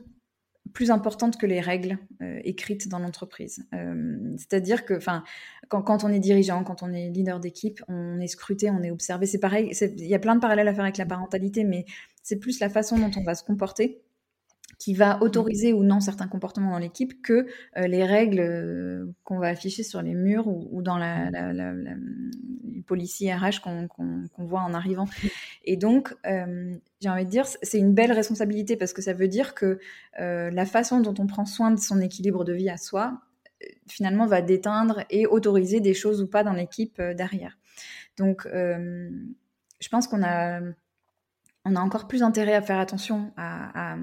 plus 0.74 0.92
importante 0.92 1.38
que 1.38 1.46
les 1.46 1.62
règles 1.62 1.98
euh, 2.22 2.40
écrites 2.44 2.88
dans 2.88 3.00
l'entreprise. 3.00 3.66
Euh, 3.74 4.36
c'est-à-dire 4.38 4.86
que, 4.86 4.96
enfin, 4.96 5.24
quand, 5.70 6.04
on 6.04 6.10
est 6.10 6.20
dirigeant, 6.20 6.64
quand 6.64 6.84
on 6.84 6.92
est 6.92 7.10
leader 7.10 7.40
d'équipe, 7.40 7.84
on 7.88 8.20
est 8.20 8.28
scruté, 8.28 8.70
on 8.70 8.82
est 8.82 8.92
observé. 8.92 9.26
C'est 9.26 9.40
pareil. 9.40 9.72
Il 9.82 10.08
y 10.08 10.16
a 10.16 10.20
plein 10.20 10.36
de 10.36 10.42
parallèles 10.42 10.68
à 10.68 10.74
faire 10.74 10.84
avec 10.84 10.98
la 10.98 11.06
parentalité, 11.06 11.64
mais 11.64 11.86
c'est 12.24 12.40
plus 12.40 12.60
la 12.60 12.70
façon 12.70 12.98
dont 12.98 13.12
on 13.16 13.24
va 13.24 13.36
se 13.36 13.44
comporter 13.44 14.02
qui 14.84 14.94
va 14.94 15.24
autoriser 15.24 15.72
ou 15.72 15.82
non 15.82 16.02
certains 16.02 16.28
comportements 16.28 16.72
dans 16.72 16.78
l'équipe 16.78 17.22
que 17.22 17.48
euh, 17.78 17.88
les 17.88 18.04
règles 18.04 18.42
euh, 18.42 19.06
qu'on 19.24 19.40
va 19.40 19.48
afficher 19.48 19.82
sur 19.82 20.02
les 20.02 20.14
murs 20.14 20.46
ou, 20.46 20.82
dans 20.82 20.98
la, 20.98 21.30
les 21.32 22.82
policiers 22.82 23.34
RH 23.34 23.62
qu'on 23.62 23.88
voit 24.40 24.60
en 24.60 24.74
arrivant. 24.74 25.08
Et 25.64 25.78
donc, 25.78 26.14
euh, 26.26 26.76
j'ai 27.00 27.08
envie 27.08 27.24
de 27.24 27.30
dire, 27.30 27.46
c'est 27.62 27.78
une 27.80 27.94
belle 27.94 28.12
responsabilité 28.12 28.76
parce 28.76 28.92
que 28.92 29.02
ça 29.02 29.14
veut 29.14 29.30
dire 29.30 29.56
que 29.56 29.80
la 30.18 30.66
façon 30.66 31.00
dont 31.00 31.16
on 31.18 31.28
prend 31.28 31.46
soin 31.46 31.72
de 31.72 31.80
son 31.80 32.02
équilibre 32.02 32.44
de 32.44 32.52
vie 32.52 32.70
à 32.70 32.76
soi, 32.76 33.22
finalement, 33.88 34.26
va 34.26 34.42
déteindre 34.42 35.06
et 35.10 35.26
autoriser 35.26 35.80
des 35.80 35.94
choses 35.94 36.22
ou 36.22 36.28
pas 36.28 36.44
dans 36.44 36.52
l'équipe 36.52 37.02
derrière. 37.02 37.58
Donc, 38.18 38.46
je 38.52 39.90
pense 39.90 40.10
qu'on 40.10 40.24
a 40.24 40.60
on 41.66 41.78
a 41.78 41.80
encore 41.80 42.08
plus 42.08 42.24
intérêt 42.24 42.56
à 42.56 42.62
faire 42.62 42.78
attention, 42.78 43.32
à, 43.38 43.96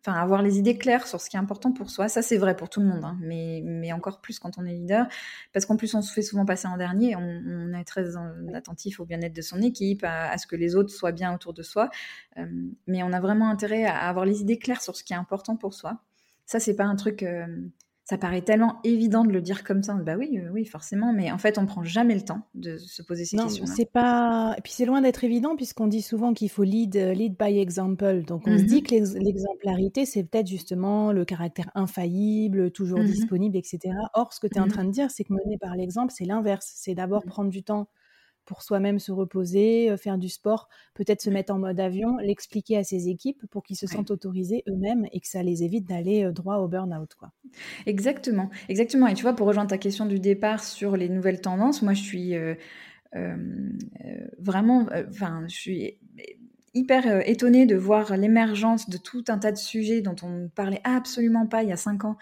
enfin, 0.00 0.12
avoir 0.12 0.42
les 0.42 0.58
idées 0.58 0.78
claires 0.78 1.08
sur 1.08 1.20
ce 1.20 1.28
qui 1.28 1.36
est 1.36 1.40
important 1.40 1.72
pour 1.72 1.90
soi. 1.90 2.08
Ça, 2.08 2.22
c'est 2.22 2.38
vrai 2.38 2.54
pour 2.54 2.68
tout 2.68 2.80
le 2.80 2.86
monde, 2.86 3.04
hein, 3.04 3.18
mais, 3.20 3.62
mais 3.64 3.92
encore 3.92 4.20
plus 4.20 4.38
quand 4.38 4.58
on 4.58 4.64
est 4.64 4.74
leader, 4.74 5.08
parce 5.52 5.66
qu'en 5.66 5.76
plus, 5.76 5.92
on 5.94 6.02
se 6.02 6.12
fait 6.12 6.22
souvent 6.22 6.44
passer 6.44 6.68
en 6.68 6.76
dernier. 6.76 7.16
On, 7.16 7.74
est 7.74 7.84
très 7.84 8.16
attentif 8.54 9.00
au 9.00 9.04
bien-être 9.04 9.34
de 9.34 9.42
son 9.42 9.60
équipe, 9.60 10.04
à, 10.04 10.36
ce 10.38 10.46
que 10.46 10.54
les 10.54 10.76
autres 10.76 10.90
soient 10.90 11.12
bien 11.12 11.34
autour 11.34 11.52
de 11.52 11.62
soi. 11.62 11.90
Euh, 12.38 12.46
mais 12.86 13.02
on 13.02 13.12
a 13.12 13.20
vraiment 13.20 13.50
intérêt 13.50 13.84
à 13.84 14.08
avoir 14.08 14.24
les 14.24 14.40
idées 14.40 14.58
claires 14.58 14.82
sur 14.82 14.94
ce 14.94 15.02
qui 15.02 15.12
est 15.12 15.16
important 15.16 15.56
pour 15.56 15.74
soi. 15.74 16.00
Ça, 16.46 16.60
c'est 16.60 16.76
pas 16.76 16.84
un 16.84 16.96
truc. 16.96 17.22
Euh, 17.24 17.46
ça 18.10 18.18
paraît 18.18 18.42
tellement 18.42 18.80
évident 18.82 19.24
de 19.24 19.30
le 19.30 19.40
dire 19.40 19.62
comme 19.62 19.84
ça. 19.84 19.94
Bah 19.94 20.16
oui, 20.18 20.36
euh, 20.36 20.50
oui, 20.52 20.64
forcément, 20.64 21.12
mais 21.12 21.30
en 21.30 21.38
fait, 21.38 21.58
on 21.58 21.66
prend 21.66 21.84
jamais 21.84 22.16
le 22.16 22.22
temps 22.22 22.42
de 22.56 22.76
se 22.76 23.02
poser 23.02 23.24
ces 23.24 23.36
questions. 23.36 23.64
Non, 23.64 23.72
c'est 23.72 23.88
pas. 23.88 24.56
Et 24.58 24.62
puis 24.62 24.72
c'est 24.72 24.84
loin 24.84 25.00
d'être 25.00 25.22
évident 25.22 25.54
puisqu'on 25.54 25.86
dit 25.86 26.02
souvent 26.02 26.34
qu'il 26.34 26.50
faut 26.50 26.64
lead, 26.64 26.96
euh, 26.96 27.14
lead 27.14 27.36
by 27.38 27.60
example. 27.60 28.24
Donc 28.24 28.48
on 28.48 28.58
se 28.58 28.64
dit 28.64 28.80
mm-hmm. 28.80 29.14
que 29.14 29.18
l'exemplarité, 29.20 30.06
c'est 30.06 30.24
peut-être 30.24 30.48
justement 30.48 31.12
le 31.12 31.24
caractère 31.24 31.70
infaillible, 31.76 32.72
toujours 32.72 32.98
mm-hmm. 32.98 33.06
disponible, 33.12 33.56
etc. 33.56 33.94
Or, 34.14 34.32
ce 34.32 34.40
que 34.40 34.48
tu 34.48 34.56
es 34.56 34.60
en 34.60 34.66
mm-hmm. 34.66 34.70
train 34.70 34.84
de 34.86 34.90
dire, 34.90 35.08
c'est 35.12 35.22
que 35.22 35.32
mener 35.32 35.56
par 35.58 35.76
l'exemple, 35.76 36.12
c'est 36.12 36.24
l'inverse. 36.24 36.68
C'est 36.74 36.96
d'abord 36.96 37.22
prendre 37.22 37.50
du 37.50 37.62
temps 37.62 37.86
pour 38.50 38.62
soi-même 38.62 38.98
se 38.98 39.12
reposer, 39.12 39.92
euh, 39.92 39.96
faire 39.96 40.18
du 40.18 40.28
sport, 40.28 40.68
peut-être 40.94 41.22
se 41.22 41.30
mettre 41.30 41.54
en 41.54 41.60
mode 41.60 41.78
avion, 41.78 42.16
l'expliquer 42.16 42.78
à 42.78 42.82
ses 42.82 43.08
équipes 43.08 43.46
pour 43.48 43.62
qu'ils 43.62 43.76
se 43.76 43.86
sentent 43.86 44.10
autorisés 44.10 44.64
eux-mêmes 44.68 45.06
et 45.12 45.20
que 45.20 45.28
ça 45.28 45.44
les 45.44 45.62
évite 45.62 45.86
d'aller 45.86 46.24
euh, 46.24 46.32
droit 46.32 46.56
au 46.56 46.66
burn-out. 46.66 47.14
Quoi. 47.14 47.30
Exactement, 47.86 48.50
exactement. 48.68 49.06
Et 49.06 49.14
tu 49.14 49.22
vois, 49.22 49.34
pour 49.34 49.46
rejoindre 49.46 49.70
ta 49.70 49.78
question 49.78 50.04
du 50.04 50.18
départ 50.18 50.64
sur 50.64 50.96
les 50.96 51.08
nouvelles 51.08 51.40
tendances, 51.40 51.80
moi 51.80 51.94
je 51.94 52.02
suis 52.02 52.34
euh, 52.34 52.56
vraiment, 54.40 54.88
enfin, 55.08 55.44
je 55.46 55.54
suis 55.54 55.98
hyper 56.72 57.06
euh, 57.06 57.20
étonnée 57.24 57.66
de 57.66 57.76
voir 57.76 58.16
l'émergence 58.16 58.88
de 58.88 58.96
tout 58.96 59.24
un 59.28 59.38
tas 59.38 59.50
de 59.50 59.56
sujets 59.56 60.02
dont 60.02 60.14
on 60.22 60.28
ne 60.28 60.48
parlait 60.48 60.80
absolument 60.84 61.46
pas 61.46 61.62
il 61.62 61.68
y 61.68 61.72
a 61.72 61.76
cinq 61.76 62.04
ans. 62.04 62.16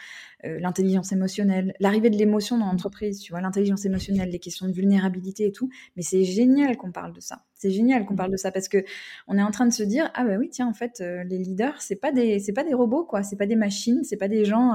Euh, 0.44 0.58
l'intelligence 0.60 1.12
émotionnelle, 1.12 1.74
l'arrivée 1.80 2.10
de 2.10 2.16
l'émotion 2.16 2.58
dans 2.58 2.66
l'entreprise, 2.66 3.20
tu 3.20 3.32
vois, 3.32 3.40
l'intelligence 3.40 3.84
émotionnelle, 3.84 4.30
les 4.30 4.38
questions 4.38 4.66
de 4.66 4.72
vulnérabilité 4.72 5.46
et 5.46 5.52
tout. 5.52 5.68
Mais 5.96 6.02
c'est 6.02 6.24
génial 6.24 6.76
qu'on 6.76 6.92
parle 6.92 7.12
de 7.12 7.20
ça. 7.20 7.44
C'est 7.54 7.70
génial 7.70 8.06
qu'on 8.06 8.16
parle 8.16 8.30
de 8.30 8.36
ça 8.36 8.50
parce 8.50 8.68
que 8.68 8.84
on 9.26 9.36
est 9.36 9.42
en 9.42 9.50
train 9.50 9.66
de 9.66 9.72
se 9.72 9.82
dire 9.82 10.10
ah 10.14 10.24
bah 10.24 10.36
oui 10.38 10.48
tiens 10.48 10.68
en 10.68 10.74
fait 10.74 11.00
euh, 11.00 11.24
les 11.24 11.38
leaders 11.38 11.82
c'est 11.82 11.96
pas 11.96 12.12
des 12.12 12.38
c'est 12.38 12.52
pas 12.52 12.62
des 12.62 12.74
robots 12.74 13.04
quoi, 13.04 13.22
c'est 13.24 13.36
pas 13.36 13.46
des 13.46 13.56
machines, 13.56 14.04
c'est 14.04 14.16
pas 14.16 14.28
des 14.28 14.44
gens 14.44 14.74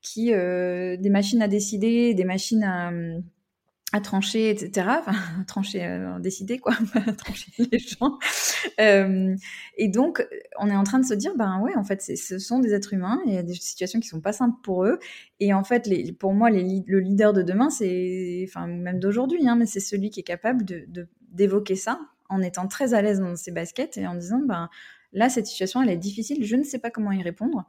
qui 0.00 0.30
des 0.30 1.10
machines 1.10 1.42
à 1.42 1.48
décider, 1.48 2.14
des 2.14 2.24
machines 2.24 2.64
à 2.64 2.90
à 3.92 4.00
trancher, 4.00 4.50
etc. 4.50 4.86
Enfin, 5.00 5.12
trancher, 5.46 5.84
euh, 5.84 6.18
décider 6.20 6.58
quoi, 6.58 6.74
pas 6.92 7.12
trancher 7.12 7.50
les 7.58 7.78
gens. 7.78 8.18
Euh, 8.80 9.34
et 9.76 9.88
donc, 9.88 10.26
on 10.58 10.68
est 10.68 10.76
en 10.76 10.84
train 10.84 10.98
de 11.00 11.04
se 11.04 11.14
dire, 11.14 11.32
ben 11.36 11.60
ouais, 11.60 11.76
en 11.76 11.84
fait, 11.84 12.02
ce 12.02 12.38
sont 12.38 12.60
des 12.60 12.72
êtres 12.72 12.94
humains. 12.94 13.20
Il 13.26 13.34
y 13.34 13.38
a 13.38 13.42
des 13.42 13.54
situations 13.54 14.00
qui 14.00 14.08
sont 14.08 14.20
pas 14.20 14.32
simples 14.32 14.58
pour 14.62 14.84
eux. 14.84 14.98
Et 15.40 15.52
en 15.52 15.64
fait, 15.64 15.90
pour 16.18 16.34
moi, 16.34 16.50
le 16.50 16.98
leader 16.98 17.32
de 17.32 17.42
demain, 17.42 17.70
c'est, 17.70 18.44
enfin, 18.48 18.66
même 18.66 19.00
d'aujourd'hui, 19.00 19.46
hein, 19.48 19.56
mais 19.56 19.66
c'est 19.66 19.80
celui 19.80 20.10
qui 20.10 20.20
est 20.20 20.24
capable 20.24 20.64
d'évoquer 21.32 21.76
ça 21.76 22.00
en 22.28 22.42
étant 22.42 22.68
très 22.68 22.94
à 22.94 23.02
l'aise 23.02 23.18
dans 23.20 23.34
ses 23.34 23.50
baskets 23.50 23.96
et 23.96 24.06
en 24.06 24.14
disant, 24.14 24.40
ben 24.46 24.68
là, 25.12 25.28
cette 25.28 25.46
situation, 25.46 25.82
elle 25.82 25.90
est 25.90 25.96
difficile. 25.96 26.44
Je 26.44 26.56
ne 26.56 26.62
sais 26.62 26.78
pas 26.78 26.90
comment 26.90 27.12
y 27.12 27.22
répondre. 27.22 27.64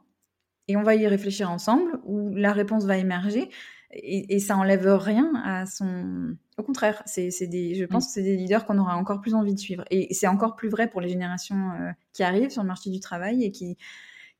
Et 0.68 0.76
on 0.76 0.82
va 0.84 0.94
y 0.94 1.06
réfléchir 1.08 1.50
ensemble, 1.50 1.98
ou 2.04 2.32
la 2.34 2.52
réponse 2.52 2.84
va 2.84 2.96
émerger 2.96 3.50
et, 3.92 4.38
ça 4.38 4.56
enlève 4.56 4.86
rien 4.86 5.32
à 5.44 5.66
son. 5.66 6.36
Au 6.56 6.62
contraire, 6.62 7.02
c'est 7.06 7.46
des, 7.46 7.74
je 7.74 7.84
pense 7.84 8.06
que 8.06 8.12
c'est 8.12 8.22
des 8.22 8.36
leaders 8.36 8.64
qu'on 8.64 8.78
aura 8.78 8.96
encore 8.96 9.20
plus 9.20 9.34
envie 9.34 9.54
de 9.54 9.58
suivre. 9.58 9.84
Et 9.90 10.12
c'est 10.14 10.26
encore 10.26 10.56
plus 10.56 10.68
vrai 10.68 10.88
pour 10.88 11.00
les 11.00 11.08
générations 11.08 11.72
euh, 11.72 11.90
qui 12.12 12.22
arrivent 12.22 12.50
sur 12.50 12.62
le 12.62 12.68
marché 12.68 12.90
du 12.90 13.00
travail 13.00 13.44
et 13.44 13.50
qui, 13.50 13.76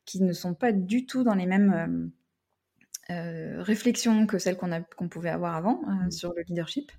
qui 0.05 0.23
ne 0.23 0.33
sont 0.33 0.55
pas 0.55 0.73
du 0.73 1.07
tout 1.07 1.23
dans 1.23 1.35
les 1.35 1.47
mêmes 1.47 1.73
euh, 1.73 2.07
euh, 3.11 3.63
réflexions 3.63 4.27
que 4.27 4.39
celles 4.39 4.57
qu'on 4.57 4.71
qu'on 4.97 5.09
pouvait 5.09 5.29
avoir 5.29 5.57
avant 5.57 5.83
sur 6.11 6.33
le 6.35 6.43
leadership. 6.49 6.93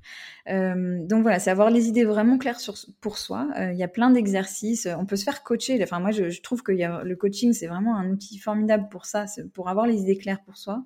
donc 0.46 1.22
voilà, 1.22 1.40
c'est 1.40 1.50
avoir 1.50 1.72
les 1.72 1.88
idées 1.88 2.04
vraiment 2.04 2.38
claires 2.38 2.60
sur, 2.60 2.76
pour 3.00 3.18
soi. 3.18 3.50
Il 3.58 3.78
y 3.78 3.84
a 3.84 3.88
plein 3.88 4.12
d'exercices. 4.12 4.88
On 5.00 5.06
peut 5.06 5.16
se 5.16 5.24
faire 5.24 5.44
coacher. 5.44 5.82
Enfin, 5.82 6.00
moi, 6.00 6.12
je, 6.12 6.30
je 6.30 6.42
trouve 6.42 6.62
que 6.62 6.72
y 6.72 6.84
a, 6.84 7.04
le 7.04 7.16
coaching, 7.16 7.54
c'est 7.54 7.68
vraiment 7.68 7.96
un 7.96 8.10
outil 8.10 8.38
formidable 8.38 8.90
pour 8.90 9.06
ça, 9.06 9.26
pour 9.54 9.70
avoir 9.70 9.88
les 9.88 10.02
idées 10.02 10.18
claires 10.18 10.44
pour 10.44 10.58
soi. 10.58 10.84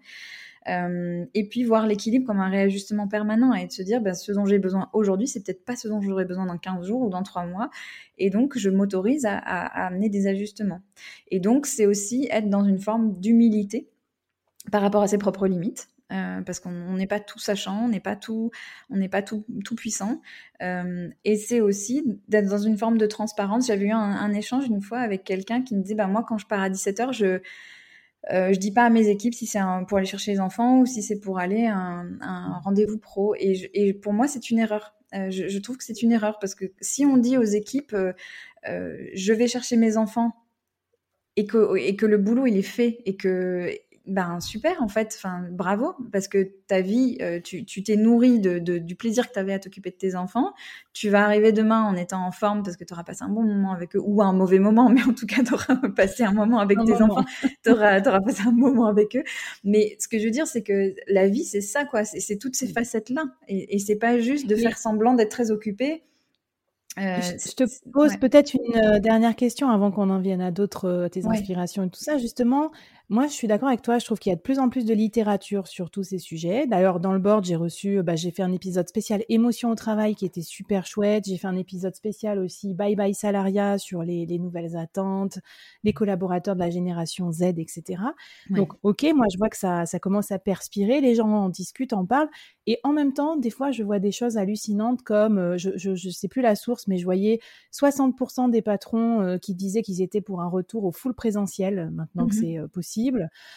Et 0.67 1.47
puis 1.49 1.63
voir 1.63 1.87
l'équilibre 1.87 2.25
comme 2.25 2.39
un 2.39 2.49
réajustement 2.49 3.07
permanent 3.07 3.53
et 3.53 3.67
de 3.67 3.71
se 3.71 3.81
dire, 3.81 4.01
bah, 4.01 4.13
ce 4.13 4.31
dont 4.31 4.45
j'ai 4.45 4.59
besoin 4.59 4.89
aujourd'hui, 4.93 5.27
c'est 5.27 5.43
peut-être 5.43 5.63
pas 5.63 5.75
ce 5.75 5.87
dont 5.87 6.01
j'aurai 6.01 6.25
besoin 6.25 6.45
dans 6.45 6.57
15 6.57 6.85
jours 6.85 7.01
ou 7.01 7.09
dans 7.09 7.23
3 7.23 7.45
mois. 7.45 7.69
Et 8.17 8.29
donc, 8.29 8.57
je 8.57 8.69
m'autorise 8.69 9.25
à, 9.25 9.37
amener 9.37 10.09
des 10.09 10.27
ajustements. 10.27 10.81
Et 11.29 11.39
donc, 11.39 11.65
c'est 11.65 11.85
aussi 11.85 12.27
être 12.31 12.49
dans 12.49 12.65
une 12.65 12.79
forme 12.79 13.19
d'humilité 13.19 13.89
par 14.71 14.81
rapport 14.81 15.03
à 15.03 15.07
ses 15.07 15.17
propres 15.17 15.47
limites. 15.47 15.89
Euh, 16.13 16.41
parce 16.41 16.61
qu'on 16.61 16.93
n'est 16.93 17.07
pas 17.07 17.19
tout 17.19 17.39
sachant, 17.39 17.83
on 17.83 17.89
n'est 17.89 17.99
pas 17.99 18.15
tout, 18.15 18.49
on 18.89 18.95
n'est 18.95 19.09
pas 19.09 19.21
tout, 19.21 19.45
tout 19.65 19.75
puissant. 19.75 20.21
Euh, 20.61 21.09
et 21.25 21.35
c'est 21.35 21.59
aussi 21.59 22.21
d'être 22.29 22.47
dans 22.47 22.59
une 22.59 22.77
forme 22.77 22.97
de 22.97 23.05
transparence. 23.05 23.67
J'avais 23.67 23.87
eu 23.87 23.91
un, 23.91 24.33
échange 24.33 24.67
une 24.67 24.81
fois 24.81 24.99
avec 24.99 25.25
quelqu'un 25.25 25.61
qui 25.61 25.75
me 25.75 25.81
disait, 25.81 25.95
bah 25.95 26.07
moi 26.07 26.23
quand 26.25 26.37
je 26.37 26.47
pars 26.47 26.61
à 26.61 26.69
17h, 26.69 27.11
je 27.11 27.41
euh, 28.31 28.53
je 28.53 28.59
dis 28.59 28.71
pas 28.71 28.85
à 28.85 28.89
mes 28.89 29.07
équipes 29.07 29.33
si 29.33 29.45
c'est 29.45 29.59
pour 29.87 29.97
aller 29.97 30.07
chercher 30.07 30.31
les 30.31 30.39
enfants 30.39 30.79
ou 30.79 30.85
si 30.85 31.01
c'est 31.01 31.19
pour 31.19 31.39
aller 31.39 31.65
à 31.67 31.77
un, 31.77 32.59
rendez-vous 32.59 32.97
pro. 32.97 33.35
Et, 33.39 33.93
pour 33.93 34.13
moi, 34.13 34.27
c'est 34.27 34.49
une 34.49 34.59
erreur. 34.59 34.95
Euh, 35.13 35.29
je, 35.29 35.57
trouve 35.59 35.77
que 35.77 35.83
c'est 35.83 36.01
une 36.01 36.11
erreur 36.11 36.37
parce 36.39 36.53
que 36.53 36.65
si 36.81 37.05
on 37.05 37.17
dit 37.17 37.37
aux 37.37 37.43
équipes, 37.43 37.95
je 38.65 39.33
vais 39.33 39.47
chercher 39.47 39.77
mes 39.77 39.97
enfants 39.97 40.33
et 41.37 41.45
que, 41.45 41.77
et 41.77 41.95
que 41.95 42.05
le 42.05 42.17
boulot 42.17 42.47
il 42.47 42.57
est 42.57 42.63
fait 42.63 42.99
et 43.05 43.15
que 43.15 43.71
ben 44.07 44.39
super 44.39 44.81
en 44.81 44.87
fait, 44.87 45.13
enfin 45.15 45.45
bravo 45.51 45.93
parce 46.11 46.27
que 46.27 46.51
ta 46.67 46.81
vie, 46.81 47.17
euh, 47.21 47.39
tu 47.41 47.65
t'es 47.83 47.95
nourri 47.95 48.39
de, 48.39 48.57
du 48.59 48.95
plaisir 48.95 49.27
que 49.27 49.33
tu 49.33 49.39
avais 49.39 49.53
à 49.53 49.59
t'occuper 49.59 49.91
de 49.91 49.95
tes 49.95 50.15
enfants. 50.15 50.53
Tu 50.93 51.09
vas 51.09 51.23
arriver 51.23 51.51
demain 51.51 51.83
en 51.83 51.95
étant 51.95 52.25
en 52.25 52.31
forme 52.31 52.63
parce 52.63 52.77
que 52.77 52.83
tu 52.83 52.93
auras 52.93 53.03
passé 53.03 53.23
un 53.23 53.29
bon 53.29 53.43
moment 53.43 53.73
avec 53.73 53.95
eux 53.95 54.01
ou 54.03 54.21
un 54.21 54.33
mauvais 54.33 54.59
moment, 54.59 54.89
mais 54.89 55.03
en 55.03 55.13
tout 55.13 55.27
cas 55.27 55.43
tu 55.45 55.53
auras 55.53 55.75
passé 55.95 56.23
un 56.23 56.31
moment 56.31 56.59
avec 56.59 56.77
tes 56.85 57.01
enfants, 57.01 57.25
tu 57.63 57.71
auras, 57.71 58.01
passé 58.01 58.43
un 58.47 58.51
moment 58.51 58.87
avec 58.87 59.15
eux. 59.15 59.23
Mais 59.63 59.95
ce 59.99 60.07
que 60.07 60.17
je 60.19 60.25
veux 60.25 60.31
dire, 60.31 60.47
c'est 60.47 60.63
que 60.63 60.95
la 61.07 61.27
vie 61.27 61.43
c'est 61.43 61.61
ça 61.61 61.85
quoi, 61.85 62.05
c'est 62.05 62.37
toutes 62.37 62.55
ces 62.55 62.67
facettes 62.67 63.09
là 63.09 63.25
et, 63.47 63.75
et 63.75 63.79
c'est 63.79 63.97
pas 63.97 64.19
juste 64.19 64.47
de 64.47 64.55
faire 64.55 64.77
semblant 64.77 65.13
d'être 65.13 65.31
très 65.31 65.51
occupé. 65.51 66.03
Euh, 66.97 67.19
je 67.21 67.53
te 67.53 67.63
pose 67.91 68.17
peut-être 68.17 68.55
une 68.55 68.75
euh, 68.75 68.99
dernière 68.99 69.35
question 69.35 69.69
avant 69.69 69.91
qu'on 69.91 70.09
en 70.09 70.19
vienne 70.19 70.41
à 70.41 70.49
d'autres, 70.49 71.07
tes 71.11 71.27
inspirations 71.27 71.83
et 71.83 71.89
tout 71.89 71.99
ça. 71.99 72.17
Justement, 72.17 72.71
moi, 73.09 73.27
je 73.27 73.31
suis 73.31 73.47
d'accord 73.47 73.69
avec 73.69 73.81
toi. 73.81 73.99
Je 73.99 74.05
trouve 74.05 74.19
qu'il 74.19 74.31
y 74.31 74.33
a 74.33 74.35
de 74.35 74.41
plus 74.41 74.59
en 74.59 74.67
plus 74.67 74.83
de 74.83 74.93
littérature 74.93 75.67
sur 75.67 75.89
tous 75.89 76.03
ces 76.03 76.17
sujets. 76.17 76.67
D'ailleurs, 76.67 76.99
dans 76.99 77.13
le 77.13 77.19
board, 77.19 77.45
j'ai 77.45 77.55
reçu, 77.55 78.03
bah, 78.03 78.17
j'ai 78.17 78.31
fait 78.31 78.43
un 78.43 78.51
épisode 78.51 78.89
spécial 78.89 79.23
émotion 79.29 79.71
au 79.71 79.75
travail 79.75 80.13
qui 80.13 80.25
était 80.25 80.41
super 80.41 80.85
chouette. 80.85 81.23
J'ai 81.25 81.37
fait 81.37 81.47
un 81.47 81.55
épisode 81.55 81.95
spécial 81.95 82.37
aussi 82.39 82.73
bye 82.73 82.95
bye 82.95 83.13
salariat 83.13 83.77
sur 83.77 84.03
les, 84.03 84.25
les 84.25 84.39
nouvelles 84.39 84.75
attentes, 84.75 85.39
les 85.85 85.93
collaborateurs 85.93 86.55
de 86.55 86.59
la 86.59 86.69
génération 86.69 87.31
Z, 87.31 87.43
etc. 87.57 88.01
Donc, 88.49 88.73
ok, 88.83 89.03
moi, 89.15 89.27
je 89.31 89.37
vois 89.37 89.49
que 89.49 89.57
ça, 89.57 89.85
ça 89.85 89.99
commence 89.99 90.31
à 90.31 90.39
perspirer. 90.39 90.99
Les 90.99 91.15
gens 91.15 91.29
en 91.29 91.49
discutent, 91.49 91.93
en 91.93 92.05
parlent. 92.05 92.29
Et 92.65 92.79
en 92.83 92.91
même 92.91 93.13
temps, 93.13 93.37
des 93.37 93.49
fois, 93.49 93.71
je 93.71 93.83
vois 93.83 93.99
des 93.99 94.11
choses 94.11 94.37
hallucinantes 94.37 95.01
comme, 95.03 95.37
euh, 95.37 95.57
je, 95.57 95.69
je, 95.77 95.95
je 95.95 96.09
sais 96.09 96.27
plus 96.27 96.41
la 96.41 96.55
source, 96.55 96.87
mais 96.87 96.97
je 96.97 97.05
voyais 97.05 97.39
60% 97.71 98.51
des 98.51 98.61
patrons 98.61 99.21
euh, 99.21 99.37
qui 99.37 99.55
disaient 99.55 99.81
qu'ils 99.81 100.01
étaient 100.01 100.19
pour 100.19 100.41
un 100.41 100.49
retour 100.49 100.83
au 100.83 100.91
full 100.91 101.13
présentiel 101.13 101.89
maintenant 101.93 102.27
que 102.27 102.35
mmh 102.35 102.37
c'est 102.37 102.57
euh, 102.59 102.67
possible. 102.67 102.96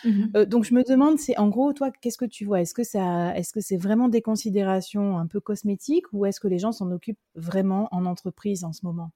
Mmh 0.05 0.11
euh, 0.37 0.45
donc 0.45 0.65
je 0.65 0.75
me 0.75 0.83
demande, 0.83 1.19
c'est 1.19 1.37
en 1.39 1.49
gros, 1.49 1.73
toi, 1.73 1.91
qu'est-ce 2.01 2.19
que 2.19 2.25
tu 2.25 2.45
vois? 2.45 2.61
Est-ce 2.61 2.75
que 2.75 2.85
ça, 2.85 3.37
est-ce 3.37 3.53
que 3.53 3.61
c'est 3.61 3.77
vraiment 3.77 4.09
des 4.09 4.23
considérations 4.23 5.19
un 5.19 5.27
peu 5.27 5.41
cosmétiques 5.41 6.07
ou 6.13 6.27
est-ce 6.27 6.41
que 6.41 6.49
les 6.49 6.59
gens 6.59 6.73
s'en 6.73 6.91
occupent 6.91 7.19
vraiment 7.35 7.89
en 7.93 8.07
entreprise 8.07 8.65
en 8.65 8.73
ce 8.73 8.85
moment? 8.85 9.11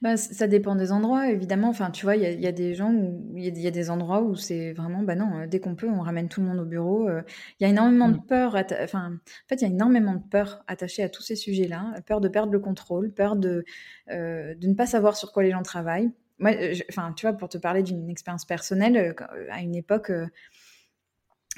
Bah, 0.00 0.16
ça 0.16 0.46
dépend 0.46 0.74
des 0.74 0.92
endroits, 0.92 1.30
évidemment. 1.30 1.68
Enfin, 1.68 1.90
tu 1.90 2.06
vois, 2.06 2.16
il 2.16 2.40
y 2.40 2.46
a, 2.46 2.52
des 2.52 2.74
gens 2.74 2.92
où 2.92 3.36
il 3.36 3.58
y, 3.58 3.66
a 3.66 3.70
des 3.70 3.90
endroits 3.90 4.22
où 4.22 4.34
c'est 4.34 4.72
vraiment, 4.72 5.02
bah 5.02 5.14
non, 5.14 5.40
euh, 5.40 5.46
dès 5.46 5.60
qu'on 5.60 5.74
peut, 5.74 5.88
on 5.88 6.00
ramène 6.00 6.28
tout 6.28 6.40
le 6.40 6.46
monde 6.46 6.58
au 6.58 6.64
bureau. 6.64 7.08
Euh. 7.08 7.22
Il 7.58 7.64
y 7.64 7.66
a 7.66 7.68
énormément 7.70 8.08
de 8.08 8.16
mmh. 8.16 8.26
peur. 8.26 8.56
Enfin, 8.82 9.12
en 9.12 9.48
fait, 9.48 9.56
il 9.56 9.62
y 9.62 9.64
a 9.64 9.68
énormément 9.68 10.14
de 10.14 10.22
peur 10.30 10.64
attachée 10.66 11.02
à 11.02 11.08
tous 11.08 11.22
ces 11.22 11.36
sujets-là. 11.36 11.94
Peur 12.06 12.20
de 12.20 12.28
perdre 12.28 12.52
le 12.52 12.60
contrôle, 12.60 13.12
peur 13.12 13.36
de, 13.36 13.64
de 14.08 14.66
ne 14.66 14.74
pas 14.74 14.86
savoir 14.86 15.16
sur 15.16 15.32
quoi 15.32 15.42
les 15.42 15.50
gens 15.50 15.62
travaillent 15.62 16.12
moi, 16.40 16.52
enfin, 16.88 17.12
tu 17.12 17.26
vois, 17.26 17.36
pour 17.36 17.48
te 17.48 17.58
parler 17.58 17.82
d'une 17.82 18.08
expérience 18.08 18.44
personnelle, 18.44 18.96
euh, 18.96 19.12
euh, 19.34 19.46
à 19.50 19.60
une 19.60 19.76
époque, 19.76 20.10
euh, 20.10 20.26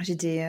j'étais 0.01 0.41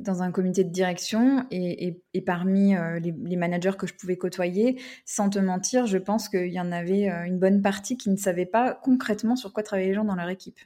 dans 0.00 0.22
un 0.22 0.32
comité 0.32 0.64
de 0.64 0.70
direction 0.70 1.46
et, 1.50 2.02
parmi 2.26 2.74
les, 3.00 3.36
managers 3.36 3.76
que 3.78 3.86
je 3.86 3.94
pouvais 3.94 4.16
côtoyer, 4.16 4.80
sans 5.04 5.30
te 5.30 5.38
mentir, 5.38 5.86
je 5.86 5.98
pense 5.98 6.28
qu'il 6.28 6.52
y 6.52 6.58
en 6.58 6.72
avait 6.72 7.06
une 7.26 7.38
bonne 7.38 7.60
partie 7.62 7.96
qui 7.96 8.10
ne 8.10 8.16
savaient 8.16 8.46
pas 8.46 8.74
concrètement 8.74 9.36
sur 9.36 9.52
quoi 9.52 9.62
travaillaient 9.62 9.90
les 9.90 9.94
gens 9.94 10.04
dans 10.04 10.16
leur 10.16 10.30
équipe 10.30 10.58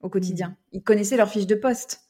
au 0.00 0.08
quotidien. 0.08 0.50
Mmh. 0.50 0.56
Ils 0.72 0.82
connaissaient 0.82 1.16
leur 1.16 1.28
fiche 1.28 1.48
de 1.48 1.56
poste, 1.56 2.05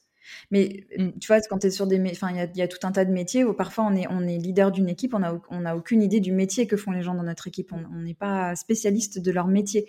mais 0.51 0.85
mm. 0.97 1.19
tu 1.19 1.27
vois, 1.27 1.39
quand 1.41 1.59
tu 1.59 1.67
es 1.67 1.71
sur 1.71 1.87
des. 1.87 2.01
Enfin, 2.11 2.29
il 2.31 2.57
y 2.57 2.61
a, 2.61 2.67
tout 2.67 2.85
un 2.85 2.91
tas 2.91 3.05
de 3.05 3.11
métiers 3.11 3.43
où 3.43 3.53
parfois 3.53 3.85
on 3.85 3.95
est, 3.95 4.07
on 4.09 4.21
est 4.21 4.37
leader 4.37 4.71
d'une 4.71 4.89
équipe, 4.89 5.13
on 5.13 5.19
n'a 5.19 5.39
on 5.49 5.65
a 5.65 5.75
aucune 5.75 6.01
idée 6.01 6.19
du 6.19 6.31
métier 6.31 6.67
que 6.67 6.77
font 6.77 6.91
les 6.91 7.01
gens 7.01 7.15
dans 7.15 7.23
notre 7.23 7.47
équipe. 7.47 7.71
On 7.73 7.99
n'est 7.99 8.13
pas 8.13 8.55
spécialiste 8.55 9.19
de 9.19 9.31
leur 9.31 9.47
métier. 9.47 9.87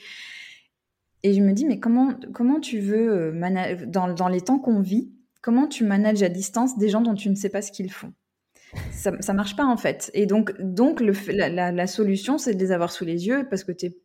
Et 1.23 1.35
je 1.35 1.41
me 1.41 1.53
dis, 1.53 1.67
mais 1.67 1.81
comment, 1.81 2.15
comment 2.33 2.61
tu 2.61 2.79
veux, 2.79 3.33
euh, 3.33 3.87
dans, 3.87 4.13
dans 4.13 4.29
les 4.29 4.41
temps 4.41 4.59
qu'on 4.59 4.81
vit, 4.81 5.11
comment 5.43 5.67
tu 5.67 5.85
manages 5.85 6.23
à 6.23 6.29
distance 6.29 6.79
des 6.79 6.89
gens 6.89 7.01
dont 7.01 7.15
tu 7.15 7.29
ne 7.29 7.35
sais 7.35 7.49
pas 7.49 7.63
ce 7.63 7.73
qu'ils 7.73 7.93
font? 7.93 8.13
Ça, 8.93 9.13
ça 9.21 9.33
marche 9.33 9.57
pas 9.57 9.65
en 9.65 9.77
fait. 9.77 10.11
Et 10.15 10.27
donc, 10.27 10.53
donc 10.61 11.01
le, 11.01 11.13
la, 11.33 11.73
la 11.73 11.87
solution, 11.87 12.39
c'est 12.39 12.55
de 12.55 12.61
les 12.61 12.71
avoir 12.71 12.93
sous 12.93 13.05
les 13.05 13.27
yeux 13.27 13.47
parce 13.49 13.65
que 13.65 13.73
tu 13.73 13.87
es 13.87 13.99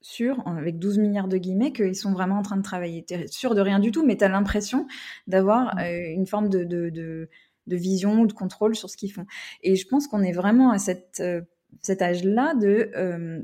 sûr, 0.00 0.42
avec 0.46 0.78
12 0.78 0.98
milliards 0.98 1.28
de 1.28 1.36
guillemets, 1.36 1.72
qu'ils 1.72 1.96
sont 1.96 2.12
vraiment 2.12 2.36
en 2.38 2.42
train 2.42 2.56
de 2.56 2.62
travailler. 2.62 3.04
Tu 3.04 3.14
es 3.14 3.26
sûr 3.26 3.54
de 3.54 3.60
rien 3.60 3.78
du 3.78 3.90
tout, 3.90 4.04
mais 4.04 4.16
tu 4.16 4.24
as 4.24 4.28
l'impression 4.28 4.86
d'avoir 5.26 5.76
mmh. 5.76 5.78
euh, 5.80 6.12
une 6.14 6.26
forme 6.26 6.48
de, 6.48 6.64
de, 6.64 6.90
de, 6.90 7.28
de, 7.66 7.76
vision 7.76 8.20
ou 8.20 8.26
de 8.26 8.32
contrôle 8.32 8.76
sur 8.76 8.90
ce 8.90 8.96
qu'ils 8.96 9.12
font. 9.12 9.26
Et 9.62 9.76
je 9.76 9.86
pense 9.86 10.06
qu'on 10.06 10.22
est 10.22 10.32
vraiment 10.32 10.70
à 10.70 10.78
cette, 10.78 11.20
euh, 11.20 11.42
cet 11.82 12.02
âge-là 12.02 12.54
de... 12.54 12.90
Euh, 12.96 13.42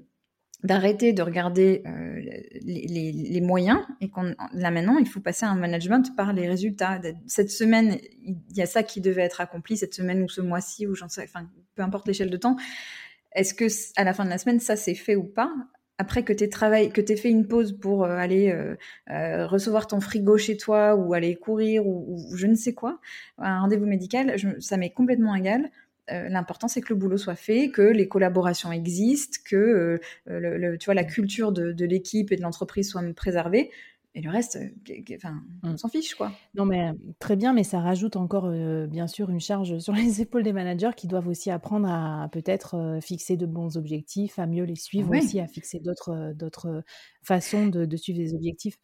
d'arrêter 0.63 1.13
de 1.13 1.21
regarder 1.21 1.83
les, 2.63 2.87
les, 2.87 3.13
les, 3.13 3.41
moyens 3.43 3.81
et 4.01 4.09
qu'on 4.09 4.35
là 4.55 4.71
maintenant 4.71 4.97
il 4.97 5.07
faut 5.07 5.21
passer 5.21 5.45
à 5.45 5.51
un 5.51 5.57
management 5.57 6.17
par 6.17 6.33
les 6.33 6.49
résultats 6.49 7.03
cette 7.27 7.51
semaine 7.51 7.99
il 8.23 8.57
y 8.57 8.63
a 8.63 8.67
ça 8.67 8.83
qui 8.83 9.03
devait 9.03 9.25
être 9.25 9.43
accompli 9.43 9.77
cette 9.77 9.93
semaine 9.93 10.23
ou 10.23 10.29
ce 10.31 10.41
mois-ci 10.41 10.87
ou 10.87 10.95
j'en 10.95 11.11
sais 11.11 11.25
enfin 11.25 11.51
peu 11.75 11.83
importe 11.83 12.09
l'échelle 12.09 12.31
de 12.31 12.39
temps 12.39 12.57
est-ce 13.35 13.53
que 13.53 13.67
à 13.97 14.05
la 14.05 14.15
fin 14.15 14.25
de 14.25 14.31
la 14.31 14.39
semaine 14.39 14.61
ça 14.61 14.77
s'est 14.77 14.95
fait 14.95 15.17
ou 15.17 15.25
pas? 15.25 15.53
Après 15.99 16.25
que 16.25 16.33
tu 16.33 16.49
que 16.49 17.01
tu 17.01 17.17
fait 17.17 17.31
une 17.31 17.47
pause 17.47 17.79
pour 17.79 18.05
euh, 18.05 18.17
aller 18.17 18.51
euh, 18.51 18.77
euh, 19.11 19.47
recevoir 19.47 19.87
ton 19.87 20.01
frigo 20.01 20.37
chez 20.37 20.57
toi 20.57 20.95
ou 20.97 21.15
aller 21.15 21.37
courir 21.37 21.87
ou, 21.87 22.31
je 22.35 22.47
ne 22.47 22.55
sais 22.55 22.75
quoi, 22.75 23.01
un 23.39 23.61
rendez-vous 23.61 23.87
médical, 23.87 24.35
ça 24.61 24.77
m'est 24.77 24.91
complètement 24.91 25.35
égal. 25.35 25.71
L'important 26.09 26.69
c'est 26.69 26.83
que 26.83 26.93
le 26.93 26.99
boulot 26.99 27.17
soit 27.17 27.35
fait, 27.35 27.71
que 27.71 27.81
les 27.81 28.09
collaborations 28.09 28.71
existent, 28.71 29.39
que 29.47 29.99
la 30.27 31.05
culture 31.05 31.51
de 31.51 31.85
l'équipe 31.87 32.31
et 32.31 32.37
de 32.37 32.43
l'entreprise 32.43 32.91
soit 32.91 33.03
préservée. 33.15 33.71
Et 34.17 34.21
le 34.21 34.31
reste, 34.31 34.57
euh, 34.57 35.17
enfin, 35.17 35.43
on 35.65 35.73
mmh. 35.73 35.77
s'en 35.77 35.89
fiche, 35.89 36.15
quoi. 36.15 36.31
Non, 36.55 36.65
mais 36.67 36.93
très 37.19 37.35
bien, 37.35 37.53
mais 37.53 37.65
ça 37.65 37.81
rajoute 37.81 38.15
encore, 38.15 38.47
euh, 38.47 38.87
bien 38.87 39.09
sûr, 39.09 39.29
une 39.29 39.41
charge 39.41 39.79
sur 39.81 39.93
les 39.93 40.21
épaules 40.21 40.45
des 40.45 40.53
managers 40.53 40.93
qui 40.97 41.09
doivent 41.09 41.27
aussi 41.27 41.51
apprendre 41.51 41.89
à, 41.91 42.29
peut-être 42.31 42.77
euh, 42.77 43.01
fixer 43.01 43.37
de 43.37 43.47
bons 43.47 43.77
objectifs, 43.77 44.39
à 44.39 44.47
mieux 44.47 44.65
les 44.65 44.77
suivre 44.77 45.17
aussi, 45.17 45.41
à 45.41 45.49
fixer 45.49 45.81
d'autres, 45.81 46.33
d'autres 46.37 46.85
façons 47.25 47.67
de, 47.67 47.97
suivre 47.97 48.21
les 48.21 48.35
objectifs. 48.35 48.77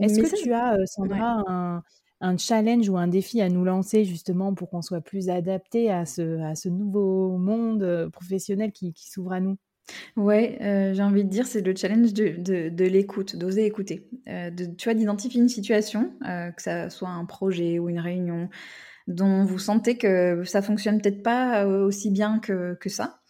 Est-ce 0.00 0.20
que 0.20 0.40
tu 0.40 0.52
as, 0.52 0.76
Sandra, 0.86 1.42
un, 1.48 1.82
un, 2.20 2.36
challenge 2.36 2.88
ou 2.88 2.96
un 2.96 3.08
défi 3.08 3.40
à 3.40 3.48
nous 3.48 3.64
lancer 3.64 4.04
justement 4.04 4.54
pour 4.54 4.70
qu'on 4.70 4.82
soit 4.82 5.00
plus 5.00 5.30
adapté 5.30 5.90
à 5.90 6.06
ce, 6.06 6.40
à 6.42 6.54
ce 6.54 6.68
nouveau 6.68 7.38
monde 7.38 8.08
professionnel 8.12 8.70
qui, 8.70 8.92
qui 8.92 9.10
s'ouvre 9.10 9.32
à 9.32 9.40
nous? 9.40 9.56
Ouais, 10.16 10.58
euh, 10.60 10.94
j'ai 10.94 11.02
envie 11.02 11.24
de 11.24 11.28
dire, 11.28 11.46
c'est 11.46 11.60
le 11.60 11.74
challenge 11.74 12.12
de, 12.12 12.68
de, 12.68 12.84
l'écoute, 12.84 13.36
d'oser 13.36 13.64
écouter. 13.64 14.08
Euh, 14.28 14.50
de, 14.50 14.66
tu 14.66 14.84
vois, 14.84 14.94
d'identifier 14.94 15.40
une 15.40 15.48
situation, 15.48 16.12
euh, 16.26 16.50
que 16.50 16.62
ça 16.62 16.90
soit 16.90 17.08
un 17.08 17.24
projet 17.24 17.78
ou 17.78 17.88
une 17.88 18.00
réunion, 18.00 18.48
dont 19.06 19.44
vous 19.44 19.58
sentez 19.58 19.96
que 19.96 20.44
ça 20.44 20.62
fonctionne 20.62 21.00
peut-être 21.00 21.22
pas 21.22 21.66
aussi 21.66 22.10
bien 22.10 22.38
que, 22.38 22.74
que 22.80 22.88
ça. 22.88 23.20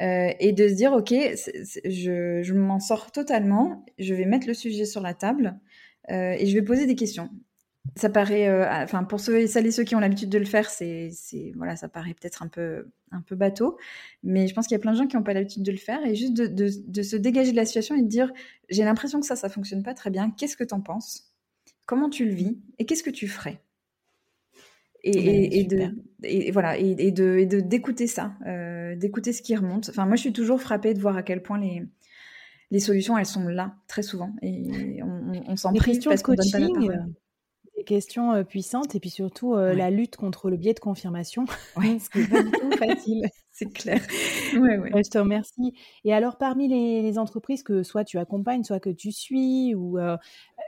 et 0.00 0.52
de 0.52 0.68
se 0.68 0.74
dire, 0.74 0.92
OK, 0.92 1.12
je, 1.12 2.40
je 2.42 2.54
m'en 2.54 2.80
sors 2.80 3.12
totalement, 3.12 3.84
je 3.98 4.14
vais 4.14 4.26
mettre 4.26 4.46
le 4.46 4.54
sujet 4.54 4.84
sur 4.84 5.00
la 5.00 5.14
table 5.14 5.58
et 6.08 6.46
je 6.46 6.54
vais 6.54 6.62
poser 6.62 6.86
des 6.86 6.96
questions 6.96 7.30
ça 7.94 8.10
paraît, 8.10 8.48
euh, 8.48 8.66
enfin 8.82 9.04
pour 9.04 9.20
ceux 9.20 9.38
et 9.38 9.46
celles 9.46 9.66
et 9.66 9.70
ceux 9.70 9.84
qui 9.84 9.94
ont 9.94 10.00
l'habitude 10.00 10.28
de 10.28 10.38
le 10.38 10.44
faire, 10.44 10.68
c'est, 10.68 11.10
voilà, 11.54 11.76
ça 11.76 11.88
paraît 11.88 12.14
peut-être 12.14 12.42
un 12.42 12.48
peu, 12.48 12.88
un 13.12 13.20
peu 13.20 13.36
bateau, 13.36 13.78
mais 14.22 14.48
je 14.48 14.54
pense 14.54 14.66
qu'il 14.66 14.74
y 14.74 14.80
a 14.80 14.80
plein 14.80 14.92
de 14.92 14.96
gens 14.96 15.06
qui 15.06 15.16
n'ont 15.16 15.22
pas 15.22 15.34
l'habitude 15.34 15.62
de 15.62 15.70
le 15.70 15.78
faire 15.78 16.04
et 16.04 16.14
juste 16.14 16.34
de, 16.34 16.46
de, 16.46 17.02
se 17.02 17.16
dégager 17.16 17.52
de 17.52 17.56
la 17.56 17.64
situation 17.64 17.94
et 17.94 18.02
de 18.02 18.08
dire, 18.08 18.32
j'ai 18.68 18.84
l'impression 18.84 19.20
que 19.20 19.26
ça, 19.26 19.36
ça 19.36 19.48
fonctionne 19.48 19.82
pas 19.82 19.94
très 19.94 20.10
bien. 20.10 20.30
Qu'est-ce 20.30 20.56
que 20.56 20.64
tu 20.64 20.74
en 20.74 20.80
penses? 20.80 21.32
Comment 21.86 22.10
tu 22.10 22.24
le 22.24 22.34
vis? 22.34 22.58
Et 22.78 22.86
qu'est-ce 22.86 23.02
que 23.02 23.10
tu 23.10 23.28
ferais? 23.28 23.60
Et, 25.04 25.60
et, 25.60 25.64
de, 25.64 25.94
et, 26.24 26.50
voilà 26.50 26.76
et, 26.76 27.12
de 27.12 27.36
et 27.36 27.46
de 27.46 27.60
d'écouter 27.60 28.08
ça, 28.08 28.32
euh, 28.44 28.96
d'écouter 28.96 29.32
ce 29.32 29.40
qui 29.40 29.54
remonte. 29.54 29.88
Enfin, 29.90 30.04
moi, 30.04 30.16
je 30.16 30.22
suis 30.22 30.32
toujours 30.32 30.60
frappée 30.60 30.94
de 30.94 31.00
voir 31.00 31.16
à 31.16 31.22
quel 31.22 31.42
point 31.42 31.60
les 31.60 31.84
les 32.72 32.80
solutions, 32.80 33.16
elles 33.16 33.26
sont 33.26 33.46
là 33.46 33.76
très 33.86 34.02
souvent 34.02 34.34
et 34.42 35.00
on, 35.04 35.32
on, 35.46 35.56
s'en 35.56 35.72
prive 35.72 36.02
parce 36.02 36.22
qu'on 36.22 36.34
donne 36.34 36.50
pas 36.50 36.58
la 36.58 36.68
parole 36.68 37.14
questions 37.86 38.44
puissantes 38.44 38.94
et 38.94 39.00
puis 39.00 39.10
surtout 39.10 39.54
la 39.54 39.90
lutte 39.90 40.16
contre 40.16 40.50
le 40.50 40.56
biais 40.56 40.74
de 40.74 40.80
confirmation, 40.80 41.46
ce 41.76 42.10
qui 42.10 42.18
n'est 42.18 42.26
pas 42.28 42.42
du 42.42 42.50
tout 42.50 42.70
facile. 42.72 43.28
C'est 43.52 43.72
clair. 43.72 44.00
Ouais, 44.54 44.76
ouais. 44.78 44.90
je 45.02 45.10
te 45.10 45.18
remercie. 45.18 45.74
Et 46.04 46.12
alors, 46.12 46.36
parmi 46.36 46.68
les, 46.68 47.18
entreprises 47.18 47.62
que 47.62 47.82
soit 47.82 48.04
tu 48.04 48.18
accompagnes, 48.18 48.62
soit 48.64 48.80
que 48.80 48.90
tu 48.90 49.12
suis, 49.12 49.74
ou 49.74 49.98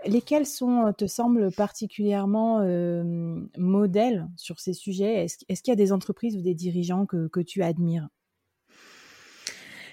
lesquelles 0.07 0.47
sont, 0.47 0.93
te 0.97 1.07
semblent 1.07 1.53
particulièrement 1.53 2.61
modèles 3.59 4.27
sur 4.37 4.59
ces 4.59 4.73
sujets? 4.73 5.25
Est-ce 5.25 5.63
qu'il 5.63 5.71
y 5.71 5.73
a 5.73 5.77
des 5.77 5.93
entreprises 5.93 6.37
ou 6.37 6.41
des 6.41 6.55
dirigeants 6.55 7.05
que, 7.05 7.29
que 7.29 7.41
tu 7.41 7.63
admires? 7.63 8.09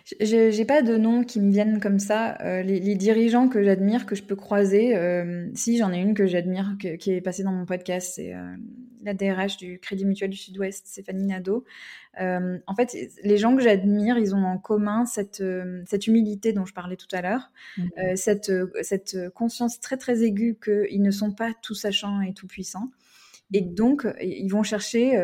Je 0.06 0.56
n'ai 0.56 0.66
pas 0.66 0.84
de 0.84 0.98
nom 0.98 1.24
qui 1.24 1.42
me 1.42 1.52
viennent 1.52 1.80
comme 1.80 1.98
ça. 1.98 2.40
Euh, 2.42 2.62
les, 2.62 2.96
dirigeants 2.96 3.50
que 3.50 3.64
j'admire, 3.64 4.06
que 4.06 4.14
je 4.14 4.22
peux 4.22 4.36
croiser, 4.36 4.96
euh, 4.96 5.50
si 5.56 5.78
j'en 5.78 5.92
ai 5.92 5.98
une 5.98 6.14
que 6.14 6.28
j'admire, 6.28 6.76
qui 6.78 7.12
est 7.12 7.22
passée 7.22 7.42
dans 7.42 7.52
mon 7.52 7.66
podcast, 7.66 8.14
c'est 8.16 8.36
euh, 8.36 8.56
la 9.02 9.16
DRH 9.16 9.58
du 9.58 9.80
Crédit 9.80 10.06
Mutuel 10.06 10.30
du 10.30 10.38
Sud-Ouest, 10.38 10.86
Stéphanie 10.86 11.26
Nadeau. 11.26 11.66
en 12.20 12.76
fait, 12.76 12.96
les 13.24 13.38
gens 13.38 13.56
que 13.56 13.64
j'admire, 13.64 14.20
ils 14.20 14.36
ont 14.36 14.46
en 14.46 14.60
commun 14.60 15.08
cette, 15.08 15.44
cette 15.88 16.06
humilité 16.06 16.54
dont 16.54 16.66
je 16.66 16.74
parlais 16.74 16.98
tout 16.98 17.08
à 17.12 17.22
l'heure, 17.22 17.52
mmh. 17.78 18.16
cette, 18.16 18.52
cette 18.84 19.30
conscience 19.34 19.80
très 19.80 19.98
très 19.98 20.24
aiguë 20.24 20.58
qu'ils 20.64 21.02
ne 21.02 21.12
sont 21.12 21.32
pas 21.32 21.52
tout 21.62 21.76
sachants 21.76 22.22
et 22.22 22.34
tout 22.34 22.48
puissants. 22.48 22.92
Et 23.54 23.62
mmh. 23.62 23.74
donc, 23.74 24.08
ils 24.22 24.50
vont 24.50 24.64
chercher 24.64 25.18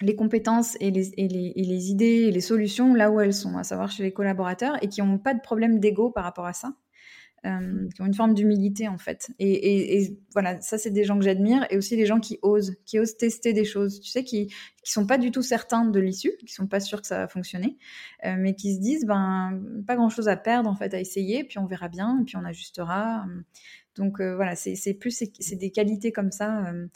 les 0.00 0.16
compétences 0.16 0.76
et 0.80 0.90
les, 0.90 1.90
idées 1.90 2.04
et 2.04 2.30
les 2.30 2.40
solutions 2.40 2.94
là 2.94 3.10
où 3.10 3.20
elles 3.20 3.34
sont, 3.34 3.56
à 3.58 3.64
savoir 3.64 3.90
chez 3.90 4.02
les 4.02 4.12
collaborateurs, 4.12 4.82
et 4.82 4.88
qui 4.88 5.02
n'ont 5.02 5.18
pas 5.18 5.34
de 5.34 5.40
problème 5.40 5.78
d'ego 5.78 6.10
par 6.10 6.24
rapport 6.24 6.46
à 6.46 6.52
ça, 6.52 6.74
euh, 7.46 7.88
qui 7.94 8.02
ont 8.02 8.06
une 8.06 8.14
forme 8.14 8.34
d'humilité 8.34 8.88
en 8.88 8.98
fait. 8.98 9.30
Et, 9.38 10.16
voilà, 10.32 10.60
ça 10.60 10.78
c'est 10.78 10.90
des 10.90 11.04
gens 11.04 11.18
que 11.18 11.24
j'admire, 11.24 11.66
et 11.70 11.76
aussi 11.76 11.96
les 11.96 12.06
gens 12.06 12.20
qui 12.20 12.38
osent, 12.42 12.76
qui 12.86 12.98
osent 12.98 13.16
tester 13.16 13.52
des 13.52 13.64
choses, 13.64 14.00
tu 14.00 14.10
sais, 14.10 14.24
qui 14.24 14.52
qui 14.82 14.92
sont 14.92 15.06
pas 15.06 15.18
du 15.18 15.30
tout 15.30 15.42
certains 15.42 15.84
de 15.84 16.00
l'issue, 16.00 16.32
qui 16.38 16.52
sont 16.52 16.66
pas 16.66 16.80
sûrs 16.80 17.02
que 17.02 17.06
ça 17.06 17.18
va 17.18 17.28
fonctionner, 17.28 17.76
euh, 18.24 18.36
mais 18.38 18.54
qui 18.54 18.74
se 18.74 18.80
disent 18.80 19.04
ben 19.04 19.60
pas 19.86 19.96
grand 19.96 20.08
chose 20.08 20.28
à 20.28 20.36
perdre 20.36 20.70
en 20.70 20.74
fait 20.74 20.94
à 20.94 21.00
essayer, 21.00 21.44
puis 21.44 21.58
on 21.58 21.66
verra 21.66 21.88
bien, 21.88 22.22
puis 22.24 22.36
on 22.36 22.44
ajustera. 22.44 23.26
Donc 23.96 24.20
euh, 24.20 24.36
voilà, 24.36 24.54
c'est 24.54 24.94
plus 24.94 25.24
c'est 25.38 25.56
des 25.56 25.70
qualités 25.70 26.12
comme 26.12 26.30
ça. 26.30 26.66
Euh, 26.66 26.86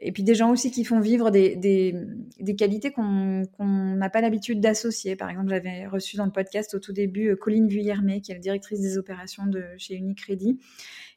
et 0.00 0.12
puis 0.12 0.22
des 0.22 0.34
gens 0.34 0.50
aussi 0.50 0.70
qui 0.70 0.84
font 0.84 1.00
vivre 1.00 1.30
des, 1.30 1.56
des, 1.56 1.94
des 2.40 2.56
qualités 2.56 2.92
qu'on 2.92 3.44
n'a 3.60 4.10
pas 4.10 4.20
l'habitude 4.20 4.60
d'associer. 4.60 5.16
Par 5.16 5.30
exemple, 5.30 5.50
j'avais 5.50 5.86
reçu 5.86 6.16
dans 6.16 6.24
le 6.24 6.32
podcast 6.32 6.74
au 6.74 6.78
tout 6.78 6.92
début 6.92 7.30
euh, 7.30 7.36
Colline 7.36 7.68
Vuillermé, 7.68 8.20
qui 8.20 8.32
est 8.32 8.34
la 8.34 8.40
directrice 8.40 8.80
des 8.80 8.98
opérations 8.98 9.46
de 9.46 9.64
chez 9.78 9.94
Unicredit, 9.94 10.58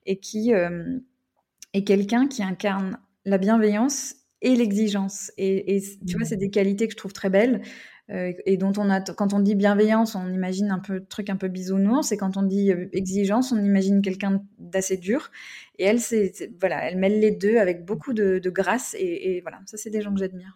et 0.05 0.19
qui 0.19 0.51
est 0.51 1.83
quelqu'un 1.83 2.27
qui 2.27 2.43
incarne 2.43 2.97
la 3.25 3.37
bienveillance 3.37 4.15
et 4.41 4.55
l'exigence. 4.55 5.31
Et, 5.37 5.75
et, 5.75 5.81
tu 5.81 6.13
vois, 6.13 6.21
mmh. 6.21 6.25
c'est 6.25 6.37
des 6.37 6.49
qualités 6.49 6.87
que 6.87 6.93
je 6.93 6.97
trouve 6.97 7.13
très 7.13 7.29
belles. 7.29 7.61
Euh, 8.09 8.31
et 8.45 8.57
dont 8.57 8.71
on 8.77 8.89
a, 8.89 9.01
quand 9.01 9.33
on 9.33 9.39
dit 9.39 9.55
bienveillance, 9.55 10.15
on 10.15 10.31
imagine 10.31 10.71
un 10.71 10.79
peu 10.79 11.03
truc 11.03 11.29
un 11.29 11.35
peu 11.35 11.49
bisounours, 11.49 12.11
et 12.11 12.17
quand 12.17 12.37
on 12.37 12.43
dit 12.43 12.71
euh, 12.71 12.87
exigence, 12.93 13.51
on 13.51 13.63
imagine 13.63 14.01
quelqu'un 14.01 14.43
d'assez 14.59 14.97
dur. 14.97 15.29
Et 15.77 15.83
elle, 15.83 15.99
c'est 15.99 16.51
voilà, 16.59 16.89
elle 16.89 16.97
mêle 16.97 17.19
les 17.19 17.31
deux 17.31 17.57
avec 17.57 17.85
beaucoup 17.85 18.13
de, 18.13 18.41
grâce, 18.49 18.95
et, 18.97 19.41
voilà, 19.41 19.59
ça 19.65 19.77
c'est 19.77 19.89
des 19.89 20.01
gens 20.01 20.13
que 20.13 20.19
j'admire. 20.19 20.55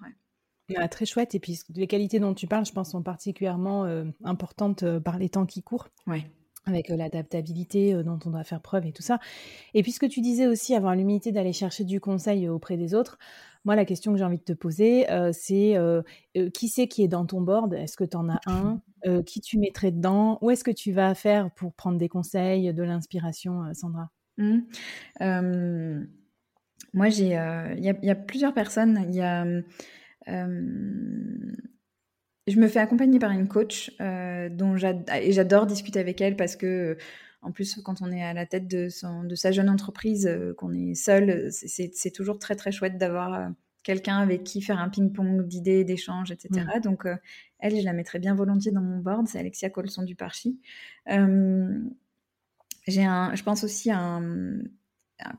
Ah, 0.77 0.87
très 0.87 1.05
chouette. 1.05 1.35
Et 1.35 1.39
puis 1.39 1.59
les 1.75 1.87
qualités 1.87 2.19
dont 2.19 2.33
tu 2.33 2.47
parles, 2.47 2.65
je 2.65 2.71
pense, 2.71 2.91
sont 2.91 3.03
particulièrement 3.03 3.85
euh, 3.85 4.05
importantes 4.23 4.85
par 4.99 5.17
les 5.19 5.27
temps 5.27 5.45
qui 5.45 5.61
courent. 5.61 5.89
Ouais 6.07 6.25
avec 6.65 6.89
l'adaptabilité 6.89 7.93
dont 8.04 8.19
on 8.26 8.30
doit 8.30 8.43
faire 8.43 8.62
preuve 8.62 8.86
et 8.86 8.91
tout 8.91 9.02
ça. 9.02 9.19
Et 9.74 9.84
puisque 9.84 10.08
tu 10.08 10.21
disais 10.21 10.47
aussi 10.47 10.76
avoir 10.76 10.95
l'humilité 10.95 11.32
d'aller 11.32 11.54
chercher 11.54 11.84
du 11.84 12.00
conseil 12.00 12.47
auprès 12.47 12.78
des 12.78 12.93
autres, 12.93 13.17
moi, 13.63 13.76
la 13.76 13.86
question 13.86 14.12
que 14.12 14.17
j'ai 14.17 14.24
envie 14.24 14.39
de 14.39 14.43
te 14.43 14.54
poser, 14.54 15.06
c'est 15.34 15.76
qui 16.54 16.67
c'est 16.67 16.88
qui 16.88 17.04
est 17.04 17.08
dans 17.08 17.26
ton 17.26 17.41
board? 17.41 17.74
Est-ce 17.74 17.95
que 17.95 18.04
tu 18.04 18.17
en 18.17 18.30
as 18.30 18.39
un? 18.47 18.82
Qui 19.26 19.41
tu 19.41 19.60
mettrais 19.60 19.91
dedans? 19.91 20.39
Où 20.41 20.50
est-ce 20.50 20.63
que 20.63 20.71
tu 20.71 20.91
vas 20.91 21.13
faire 21.13 21.52
pour 21.52 21.74
prendre 21.74 21.97
des 21.97 22.10
conseils, 22.10 22.74
de 22.74 22.84
l'inspiration, 22.84 23.74
Sandra? 23.74 24.10
Mmh. 24.38 24.60
Moi, 26.93 27.10
j'ai, 27.10 27.38
il 27.78 27.84
y, 27.84 28.10
a 28.10 28.15
plusieurs 28.15 28.54
personnes. 28.54 29.06
Il 29.10 29.15
y 29.15 29.21
a, 29.21 29.45
je 32.51 32.59
me 32.59 32.67
fais 32.67 32.79
accompagner 32.79 33.19
par 33.19 33.31
une 33.31 33.47
coach 33.47 33.91
dont 33.99 34.75
et 34.77 35.31
j'adore 35.31 35.65
discuter 35.65 35.99
avec 35.99 36.21
elle 36.21 36.35
parce 36.35 36.55
que 36.55 36.97
en 37.41 37.51
plus, 37.51 37.79
quand 37.83 38.01
on 38.01 38.11
est 38.11 38.23
à 38.23 38.33
la 38.33 38.45
tête 38.45 38.67
de, 38.67 38.87
de 39.27 39.35
sa 39.35 39.51
jeune 39.51 39.69
entreprise, 39.69 40.27
euh, 40.27 40.53
qu'on 40.53 40.73
est 40.73 40.93
seul, 40.93 41.49
c'est 41.51 42.11
toujours 42.11 42.37
très 42.37 42.55
très 42.55 42.71
chouette 42.71 42.97
d'avoir 42.97 43.33
euh, 43.33 43.49
quelqu'un 43.83 44.19
avec 44.19 44.43
qui 44.43 44.61
faire 44.61 44.79
un 44.79 44.89
ping-pong 44.89 45.47
d'idées, 45.47 45.83
d'échanges, 45.83 46.31
etc. 46.31 46.65
Donc, 46.83 47.07
euh, 47.07 47.15
elle, 47.59 47.79
je 47.79 47.83
la 47.83 47.93
mettrais 47.93 48.19
bien 48.19 48.35
volontiers 48.35 48.71
dans 48.71 48.81
mon 48.81 48.99
board. 48.99 49.27
C'est 49.27 49.39
Alexia 49.39 49.71
Colson 49.71 50.03
du 50.03 50.15
Parchi. 50.15 50.59
J'ai 52.87 53.03
un, 53.03 53.35
je 53.35 53.43
pense 53.43 53.63
aussi 53.63 53.91
à 53.91 54.19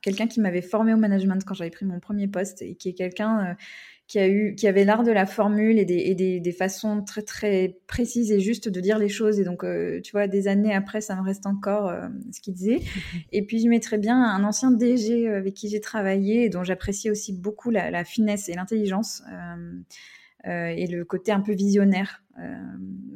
quelqu'un 0.01 0.29
qui 0.29 0.41
m'avait 0.41 0.63
formé 0.63 0.95
au 0.95 0.97
management 0.97 1.45
quand 1.45 1.55
j'avais 1.55 1.71
pris 1.71 1.85
mon 1.85 1.99
premier 1.99 2.29
poste 2.29 2.63
et 2.63 2.77
qui 2.77 2.89
est 2.89 2.95
quelqu'un 2.95 3.57
qui, 4.13 4.19
a 4.19 4.29
eu, 4.29 4.55
qui 4.55 4.69
avait 4.69 4.85
l'art 4.85 5.05
de 5.05 5.11
la 5.11 5.25
formule 5.25 5.79
et, 5.79 5.87
des, 5.87 5.97
et 5.97 6.15
des, 6.15 6.39
des, 6.39 6.53
façons 6.53 7.03
très 7.03 7.23
très 7.23 7.79
précises 7.87 8.31
et 8.31 8.41
justes 8.41 8.69
de 8.69 8.79
dire 8.79 8.99
les 8.99 9.09
choses. 9.09 9.41
Et 9.41 9.45
donc, 9.45 9.65
euh, 9.65 10.03
tu 10.03 10.13
vois, 10.13 10.27
des 10.27 10.49
années 10.49 10.75
après, 10.75 11.01
ça 11.01 11.17
me 11.17 11.23
reste 11.23 11.47
encore 11.47 11.89
euh, 11.89 12.09
ce 12.31 12.43
qu'il 12.43 12.53
disait. 12.53 12.83
Et 13.33 13.41
puis, 13.47 13.59
je 13.63 13.69
mettrais 13.69 13.97
bien 13.97 14.23
un 14.23 14.45
ancien 14.45 14.71
DG 14.71 15.27
euh, 15.27 15.39
avec 15.39 15.55
qui 15.55 15.71
j'ai 15.71 15.81
travaillé 15.81 16.45
et 16.45 16.51
dont 16.51 16.63
j'appréciais 16.63 17.11
aussi 17.11 17.33
beaucoup 17.33 17.71
la, 17.71 17.91
la 17.91 18.05
finesse 18.05 18.51
et 18.51 18.55
l'intelligence 18.55 19.23
et 20.45 20.87
le 20.89 21.05
côté 21.05 21.33
un 21.33 21.41
peu 21.41 21.55
visionnaire. 21.55 22.23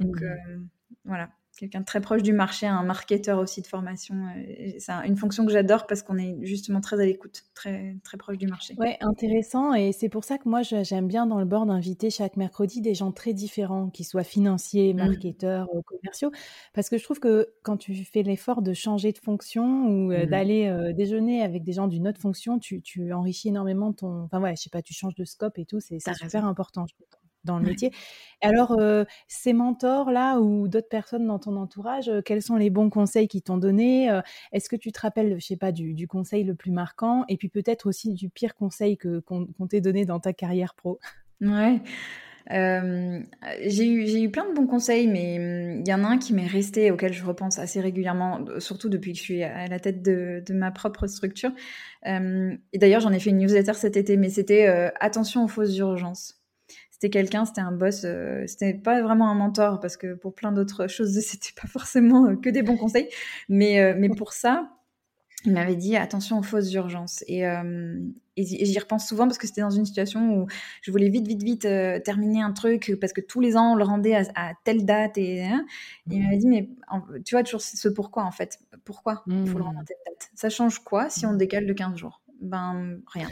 donc, 0.01 0.23
mmh. 0.23 0.67
voilà 1.05 1.29
quelqu'un 1.57 1.81
de 1.81 1.85
très 1.85 2.01
proche 2.01 2.23
du 2.23 2.33
marché, 2.33 2.67
un 2.67 2.83
marketeur 2.83 3.39
aussi 3.39 3.63
de 3.63 3.67
formation. 3.67 4.15
Euh, 4.15 4.73
c'est 4.79 4.93
une 5.07 5.17
fonction 5.17 5.47
que 5.47 5.53
j'adore 5.53 5.87
parce 5.87 6.03
qu'on 6.03 6.19
est 6.19 6.37
justement 6.43 6.81
très 6.81 7.01
à 7.01 7.05
l'écoute, 7.05 7.45
très, 7.55 7.97
très 8.05 8.17
proche 8.17 8.39
du 8.39 8.47
marché. 8.47 8.75
Ouais, 8.79 8.97
intéressant. 9.01 9.75
Et 9.75 9.93
c'est 9.93 10.09
pour 10.09 10.25
ça 10.25 10.39
que 10.39 10.49
moi, 10.49 10.63
j'aime 10.63 11.09
bien 11.09 11.27
dans 11.27 11.39
le 11.39 11.45
board 11.45 11.71
inviter 11.71 12.11
chaque 12.11 12.37
mercredi 12.37 12.81
des 12.81 12.95
gens 12.95 13.13
très 13.13 13.33
différents, 13.33 13.89
qui 13.89 14.05
soient 14.05 14.25
financiers, 14.25 14.93
mmh. 14.93 14.97
marketeurs, 14.97 15.69
euh, 15.75 15.81
commerciaux. 15.87 16.31
Parce 16.75 16.89
que 16.89 16.99
je 16.99 17.05
trouve 17.05 17.21
que 17.21 17.49
quand 17.63 17.77
tu 17.77 17.95
fais 18.05 18.23
l'effort 18.23 18.63
de 18.63 18.75
changer 18.75 19.13
de 19.13 19.19
fonction 19.19 19.87
ou 19.87 20.13
euh, 20.13 20.27
mmh. 20.27 20.29
d'aller 20.29 20.93
déjeuner 20.95 21.43
avec 21.43 21.65
des 21.65 21.73
gens 21.73 21.89
d'une 21.89 22.07
autre 22.09 22.21
fonction, 22.21 22.59
tu, 22.59 22.83
tu, 22.83 23.13
enrichis 23.13 23.49
énormément 23.49 23.93
ton. 23.93 24.25
Enfin, 24.25 24.41
ouais, 24.41 24.55
je 24.57 24.63
sais 24.63 24.71
pas, 24.71 24.83
tu 24.83 24.95
changes 24.95 25.15
de 25.15 25.25
scope 25.25 25.59
et 25.59 25.65
tout. 25.65 25.81
C'est 25.81 25.99
super 26.01 26.45
important, 26.45 26.87
je 26.87 26.95
trouve 26.95 27.07
dans 27.47 27.59
le 27.59 27.65
métier. 27.65 27.91
Alors, 28.43 28.79
ces 29.29 29.53
mentors-là 29.53 30.41
ou 30.41 30.69
d'autres 30.69 30.89
personnes 30.89 31.27
dans 31.27 31.39
ton 31.39 31.57
entourage, 31.57 32.11
quels 32.25 32.43
sont 32.43 32.57
les 32.57 32.71
bons 32.71 32.91
conseils 32.91 33.29
qu'ils 33.29 33.43
t'ont 33.43 33.57
donnés 33.57 34.11
Est-ce 34.53 34.69
que 34.69 34.77
tu 34.77 34.93
te 34.93 35.01
rappelles, 35.01 35.37
je 35.41 35.47
sais 35.47 35.57
pas, 35.57 35.73
du, 35.73 36.07
conseil 36.07 36.45
le 36.45 36.55
plus 36.55 36.71
marquant 36.71 37.25
et 37.29 37.37
puis 37.37 37.49
peut-être 37.49 37.87
aussi 37.87 38.13
du 38.13 38.29
pire 38.29 38.55
conseil 38.55 38.97
que 38.97 39.21
qu'on 39.21 39.67
t'ait 39.69 39.81
donné 39.81 40.05
dans 40.05 40.21
ta 40.21 40.33
carrière 40.33 40.75
pro? 40.75 40.99
Ouais. 41.41 41.81
j'ai 42.51 43.87
eu, 43.87 44.23
eu 44.23 44.31
plein 44.31 44.49
de 44.49 44.55
bons 44.55 44.67
conseils, 44.67 45.09
mais 45.09 45.39
mmh, 45.39 45.83
il 45.85 45.89
y 45.89 45.95
en 45.95 46.05
a 46.05 46.09
un 46.09 46.19
qui 46.19 46.35
m'est 46.35 46.47
resté, 46.47 46.91
auquel 46.91 47.13
je 47.13 47.25
repense 47.25 47.59
assez 47.59 47.81
régulièrement, 47.81 48.45
surtout 48.59 48.89
depuis 48.89 49.13
que 49.13 49.19
je 49.19 49.23
suis 49.23 49.43
à 49.43 49.67
la 49.67 49.81
tête 49.81 50.03
de, 50.03 50.43
de 50.47 50.55
ma 50.55 50.71
propre 50.71 51.07
structure. 51.07 51.53
et 52.05 52.79
d'ailleurs, 52.79 53.01
j'en 53.01 53.13
ai 53.13 53.19
fait 53.19 53.31
une 53.31 53.39
newsletter 53.39 53.75
cet 53.75 53.97
été, 53.97 54.17
mais 54.17 54.29
c'était 54.29 54.67
attention 55.01 55.45
aux 55.45 55.49
fausses 55.49 55.77
urgences 55.79 56.46
c'était 56.97 57.11
quelqu'un, 57.11 57.45
c'était 57.45 57.61
un 57.61 57.73
boss, 57.73 58.05
euh, 58.07 58.45
c'était 58.47 58.73
pas 58.73 59.03
vraiment 59.03 59.29
un 59.29 59.35
mentor 59.35 59.81
parce 59.81 59.99
que 59.99 60.15
pour 60.15 60.35
plein 60.35 60.51
d'autres 60.51 60.87
choses, 60.89 61.13
c'était 61.21 61.53
pas 61.61 61.69
forcément 61.69 62.25
euh, 62.25 62.37
que 62.37 62.49
des 62.49 62.63
bons 62.63 62.79
conseils, 62.79 63.11
mais 63.51 63.81
euh, 63.81 63.95
mais 63.99 64.09
pour 64.09 64.33
ça, 64.33 64.71
il 65.45 65.53
m'avait 65.53 65.77
dit 65.77 65.95
attention 65.95 66.39
aux 66.39 66.43
fausses 66.43 66.73
urgences. 66.73 67.23
Et, 67.29 67.45
j'y 68.39 68.79
repense 68.79 69.07
souvent 69.07 69.27
parce 69.27 69.37
que 69.37 69.47
c'était 69.47 69.61
dans 69.61 69.71
une 69.71 69.85
situation 69.85 70.39
où 70.39 70.47
je 70.81 70.91
voulais 70.91 71.11
vite 71.11 71.27
vite 71.27 71.43
vite 71.43 71.69
terminer 72.03 72.41
un 72.41 72.53
truc 72.53 72.97
parce 72.99 73.13
que 73.13 73.21
tous 73.21 73.41
les 73.41 73.59
ans 73.59 73.73
on 73.73 73.77
le 73.77 73.85
rendait 73.85 74.15
à, 74.35 74.53
telle 74.65 74.87
date 74.87 75.19
et, 75.19 75.45
hein, 75.45 75.67
il 76.11 76.23
m'avait 76.23 76.39
dit 76.39 76.49
mais 76.49 76.71
tu 77.27 77.35
vois 77.35 77.43
toujours 77.45 77.61
ce 77.61 77.89
pourquoi 77.89 78.25
en 78.25 78.33
fait. 78.33 78.59
Pourquoi 78.85 79.23
il 79.27 79.47
faut 79.47 79.59
le 79.59 79.65
rendre 79.65 79.81
à 79.81 79.85
telle 79.85 79.99
date? 80.07 80.31
Ça 80.35 80.49
change 80.49 80.79
quoi 80.79 81.11
si 81.11 81.27
on 81.27 81.35
décale 81.35 81.67
de 81.67 81.73
15 81.75 81.97
jours? 81.97 82.23
Ben 82.41 83.01
rien 83.07 83.29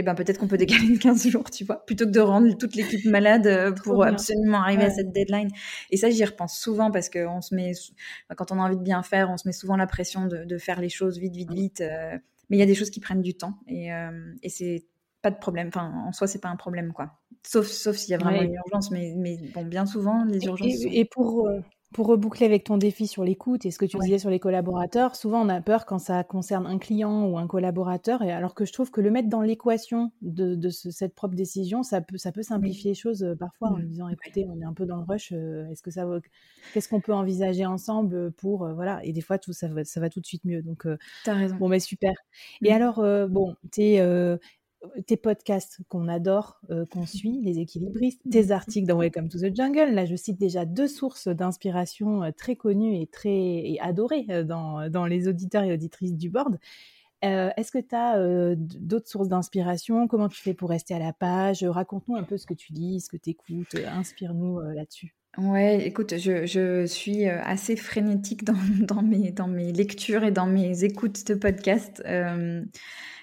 eh 0.00 0.04
ben 0.04 0.14
peut-être 0.14 0.38
qu'on 0.38 0.46
peut 0.46 0.56
décaler 0.56 0.96
15 0.96 1.26
jours, 1.26 1.50
tu 1.50 1.64
vois, 1.64 1.84
plutôt 1.84 2.04
que 2.04 2.10
de 2.10 2.20
rendre 2.20 2.56
toute 2.56 2.76
l'équipe 2.76 3.04
malade 3.04 3.48
euh, 3.48 3.72
pour 3.72 4.04
absolument 4.04 4.58
arriver 4.58 4.84
à 4.84 4.90
cette 4.90 5.10
deadline. 5.10 5.50
Et 5.90 5.96
ça, 5.96 6.08
j'y 6.08 6.24
repense 6.24 6.56
souvent 6.56 6.92
parce 6.92 7.08
que 7.08 7.26
on 7.26 7.40
se 7.40 7.52
met, 7.52 7.72
quand 8.36 8.52
on 8.52 8.60
a 8.60 8.62
envie 8.62 8.76
de 8.76 8.82
bien 8.82 9.02
faire, 9.02 9.28
on 9.28 9.36
se 9.36 9.48
met 9.48 9.52
souvent 9.52 9.76
la 9.76 9.88
pression 9.88 10.26
de, 10.26 10.58
faire 10.58 10.80
les 10.80 10.88
choses 10.88 11.18
vite, 11.18 11.34
vite, 11.34 11.52
vite. 11.52 11.80
Euh, 11.80 12.16
mais 12.48 12.56
il 12.56 12.60
y 12.60 12.62
a 12.62 12.66
des 12.66 12.76
choses 12.76 12.90
qui 12.90 13.00
prennent 13.00 13.22
du 13.22 13.34
temps 13.34 13.58
et, 13.66 13.92
euh, 13.92 14.32
et 14.44 14.48
c'est 14.48 14.86
pas 15.20 15.32
de 15.32 15.38
problème. 15.38 15.66
Enfin, 15.66 15.92
en 16.06 16.12
soi, 16.12 16.28
c'est 16.28 16.40
pas 16.40 16.48
un 16.48 16.56
problème, 16.56 16.92
quoi. 16.92 17.18
Sauf, 17.44 17.66
sauf 17.66 17.96
s'il 17.96 18.12
y 18.12 18.14
a 18.14 18.18
vraiment 18.18 18.40
une 18.40 18.54
urgence, 18.54 18.92
mais, 18.92 19.14
mais 19.16 19.36
bon, 19.52 19.64
bien 19.64 19.84
souvent, 19.84 20.24
les 20.24 20.44
urgences. 20.44 20.84
Et, 20.84 21.04
pour, 21.06 21.50
pour 21.92 22.06
reboucler 22.06 22.44
avec 22.44 22.64
ton 22.64 22.76
défi 22.76 23.06
sur 23.06 23.24
l'écoute 23.24 23.64
et 23.64 23.70
ce 23.70 23.78
que 23.78 23.86
tu 23.86 23.96
disais 23.98 24.18
sur 24.18 24.28
les 24.28 24.38
collaborateurs, 24.38 25.16
souvent 25.16 25.44
on 25.44 25.48
a 25.48 25.60
peur 25.60 25.86
quand 25.86 25.98
ça 25.98 26.22
concerne 26.22 26.66
un 26.66 26.78
client 26.78 27.26
ou 27.26 27.38
un 27.38 27.46
collaborateur, 27.46 28.22
et 28.22 28.30
alors 28.30 28.54
que 28.54 28.64
je 28.64 28.72
trouve 28.72 28.90
que 28.90 29.00
le 29.00 29.10
mettre 29.10 29.28
dans 29.28 29.40
l'équation 29.40 30.12
de, 30.20 30.68
cette 30.68 31.14
propre 31.14 31.34
décision, 31.34 31.82
ça 31.82 32.00
peut, 32.00 32.18
ça 32.18 32.30
peut 32.30 32.42
simplifier 32.42 32.90
les 32.90 32.94
choses 32.94 33.22
euh, 33.22 33.34
parfois 33.34 33.70
en 33.70 33.76
lui 33.76 33.88
disant 33.88 34.08
écoutez, 34.08 34.46
on 34.48 34.60
est 34.60 34.64
un 34.64 34.74
peu 34.74 34.84
dans 34.84 34.96
le 34.96 35.04
rush, 35.04 35.32
euh, 35.32 35.68
est-ce 35.70 35.82
que 35.82 35.90
ça 35.90 36.06
qu'est-ce 36.74 36.88
qu'on 36.88 37.00
peut 37.00 37.14
envisager 37.14 37.64
ensemble 37.64 38.32
pour 38.32 38.64
euh, 38.64 38.74
voilà, 38.74 39.02
et 39.04 39.12
des 39.12 39.22
fois 39.22 39.38
tout 39.38 39.52
ça 39.52 39.68
va, 39.68 39.84
ça 39.84 40.00
va 40.00 40.10
tout 40.10 40.20
de 40.20 40.26
suite 40.26 40.44
mieux. 40.44 40.62
Donc, 40.62 40.86
as 40.86 41.34
raison. 41.34 41.56
Bon, 41.56 41.68
mais 41.68 41.80
super. 41.80 42.12
Et 42.62 42.70
mmh. 42.70 42.74
alors, 42.74 43.28
bon, 43.28 43.56
tu 43.72 43.82
es 43.82 44.38
tes 45.06 45.16
podcasts 45.16 45.80
qu'on 45.88 46.08
adore, 46.08 46.60
euh, 46.70 46.84
qu'on 46.86 47.06
suit, 47.06 47.40
les 47.42 47.58
équilibristes, 47.58 48.20
tes 48.30 48.50
articles 48.50 48.86
dans 48.86 48.98
Welcome 48.98 49.28
to 49.28 49.38
the 49.38 49.54
Jungle. 49.54 49.92
Là, 49.92 50.04
je 50.04 50.16
cite 50.16 50.38
déjà 50.38 50.64
deux 50.64 50.88
sources 50.88 51.28
d'inspiration 51.28 52.22
euh, 52.24 52.30
très 52.36 52.56
connues 52.56 53.00
et 53.00 53.06
très 53.06 53.28
et 53.28 53.78
adorées 53.80 54.26
euh, 54.30 54.44
dans, 54.44 54.88
dans, 54.88 55.06
les 55.06 55.28
auditeurs 55.28 55.64
et 55.64 55.72
auditrices 55.72 56.14
du 56.14 56.30
board. 56.30 56.58
Est-ce 57.20 57.72
que 57.72 57.78
tu 57.78 57.96
as 57.96 58.54
d'autres 58.54 59.08
sources 59.08 59.26
d'inspiration? 59.26 60.06
Comment 60.06 60.28
tu 60.28 60.40
fais 60.40 60.54
pour 60.54 60.70
rester 60.70 60.94
à 60.94 61.00
la 61.00 61.12
page? 61.12 61.64
Raconte-nous 61.64 62.14
un 62.14 62.22
peu 62.22 62.36
ce 62.36 62.46
que 62.46 62.54
tu 62.54 62.72
lis, 62.72 63.00
ce 63.00 63.08
que 63.08 63.16
tu 63.16 63.30
écoutes. 63.30 63.74
Inspire-nous 63.74 64.60
là-dessus. 64.60 65.16
Ouais, 65.36 65.84
écoute, 65.84 66.16
je, 66.16 66.46
je, 66.46 66.86
suis 66.86 67.26
assez 67.26 67.74
frénétique 67.74 68.44
dans, 68.44 68.54
dans, 68.86 69.02
mes, 69.02 69.32
dans 69.32 69.48
mes 69.48 69.72
lectures 69.72 70.22
et 70.22 70.30
dans 70.30 70.46
mes 70.46 70.84
écoutes 70.84 71.26
de 71.26 71.34
podcasts 71.34 72.04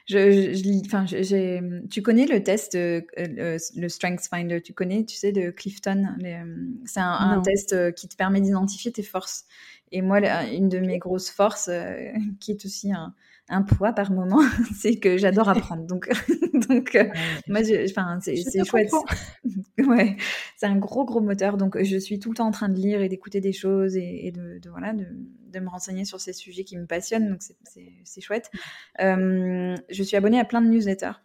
je, 0.07 0.53
je, 0.53 0.85
enfin, 0.85 1.05
j'ai, 1.07 1.61
tu 1.89 2.01
connais 2.03 2.27
le 2.27 2.43
test, 2.43 2.75
euh, 2.75 3.01
le, 3.17 3.89
Strengths 3.89 4.27
Finder, 4.29 4.61
tu 4.61 4.73
connais, 4.73 5.03
tu 5.03 5.15
sais, 5.15 5.31
de 5.31 5.49
Clifton. 5.49 6.05
Euh, 6.23 6.43
c'est 6.85 6.99
un, 6.99 7.11
un, 7.11 7.41
test 7.41 7.73
euh, 7.73 7.91
qui 7.91 8.07
te 8.07 8.15
permet 8.15 8.39
d'identifier 8.39 8.91
tes 8.91 9.03
forces. 9.03 9.45
Et 9.91 10.01
moi, 10.01 10.19
une 10.45 10.69
de 10.69 10.79
mes 10.79 10.99
grosses 10.99 11.29
forces, 11.31 11.69
qui 12.39 12.51
est 12.51 12.65
aussi 12.65 12.93
un, 12.93 13.15
un 13.47 13.61
poids 13.61 13.93
par 13.93 14.11
moment, 14.11 14.41
c'est 14.75 14.97
que 14.97 15.17
j'adore 15.17 15.49
apprendre. 15.49 15.85
Donc, 15.85 16.09
donc 16.69 16.95
euh, 16.95 17.05
moi, 17.47 17.61
enfin, 17.89 18.19
c'est 18.21 18.65
chouette. 18.65 18.91
ouais, 19.79 20.17
c'est 20.57 20.65
un 20.65 20.77
gros 20.77 21.05
gros 21.05 21.21
moteur. 21.21 21.57
Donc, 21.57 21.81
je 21.81 21.97
suis 21.97 22.19
tout 22.19 22.31
le 22.31 22.35
temps 22.35 22.47
en 22.47 22.51
train 22.51 22.69
de 22.69 22.75
lire 22.75 23.01
et 23.01 23.09
d'écouter 23.09 23.41
des 23.41 23.53
choses 23.53 23.95
et, 23.95 24.31
de, 24.31 24.59
voilà 24.69 24.93
de, 24.93 25.05
de, 25.51 25.59
me 25.59 25.69
renseigner 25.69 26.05
sur 26.05 26.19
ces 26.19 26.33
sujets 26.33 26.63
qui 26.63 26.77
me 26.77 26.85
passionnent. 26.85 27.29
Donc, 27.29 27.41
c'est 28.03 28.21
chouette. 28.21 28.49
Euh, 29.01 29.75
je 29.89 30.03
suis 30.03 30.17
abonnée 30.17 30.39
à 30.39 30.45
plein 30.45 30.61
de 30.61 30.67
newsletters. 30.67 31.19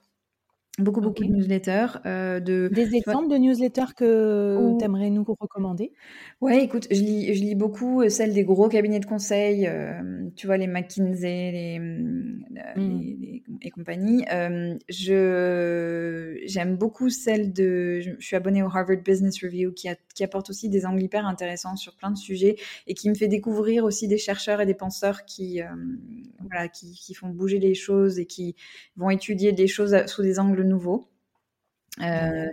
Beaucoup, 0.80 1.00
beaucoup 1.00 1.24
de 1.24 1.28
newsletters. 1.28 1.98
Euh, 2.06 2.40
de... 2.40 2.70
Des 2.72 2.94
exemples 2.94 3.28
de 3.28 3.36
newsletters 3.36 3.94
que 3.96 4.78
tu 4.78 4.84
aimerais 4.84 5.10
nous 5.10 5.24
recommander? 5.24 5.92
Ouais, 6.40 6.64
écoute, 6.64 6.86
je 6.90 7.00
lis, 7.00 7.34
je 7.34 7.40
lis 7.40 7.54
beaucoup 7.54 8.00
euh, 8.00 8.08
celles 8.08 8.32
des 8.32 8.44
gros 8.44 8.68
cabinets 8.68 9.00
de 9.00 9.06
conseil, 9.06 9.66
euh, 9.66 10.00
tu 10.36 10.46
vois, 10.46 10.56
les 10.56 10.66
McKinsey 10.66 11.50
les, 11.52 11.78
les, 12.76 13.42
et 13.62 13.70
compagnie. 13.70 14.24
je, 14.88 16.40
j'aime 16.46 16.76
beaucoup 16.76 17.10
celles 17.10 17.52
de. 17.52 18.00
Je, 18.00 18.10
suis 18.20 18.36
abonnée 18.36 18.62
au 18.62 18.66
Harvard 18.66 19.02
Business 19.04 19.42
Review 19.42 19.72
qui, 19.72 19.88
a, 19.88 19.96
qui 20.14 20.24
apporte 20.24 20.50
aussi 20.50 20.68
des 20.68 20.86
angles 20.86 21.02
hyper 21.02 21.26
intéressants 21.26 21.76
sur 21.76 21.94
plein 21.96 22.10
de 22.10 22.16
sujets 22.16 22.56
et 22.86 22.94
qui 22.94 23.10
me 23.10 23.14
fait 23.14 23.28
découvrir 23.28 23.84
aussi 23.84 24.08
des 24.08 24.18
chercheurs 24.18 24.60
et 24.60 24.66
des 24.66 24.74
penseurs 24.74 25.24
qui, 25.24 25.60
voilà, 26.40 26.68
qui, 26.68 26.92
qui 26.92 27.14
font 27.14 27.28
bouger 27.28 27.58
les 27.58 27.74
choses 27.74 28.18
et 28.18 28.26
qui 28.26 28.56
vont 28.96 29.10
étudier 29.10 29.52
des 29.52 29.66
choses 29.66 29.96
sous 30.06 30.22
des 30.22 30.38
angles 30.38 30.69
Euh, 32.00 32.48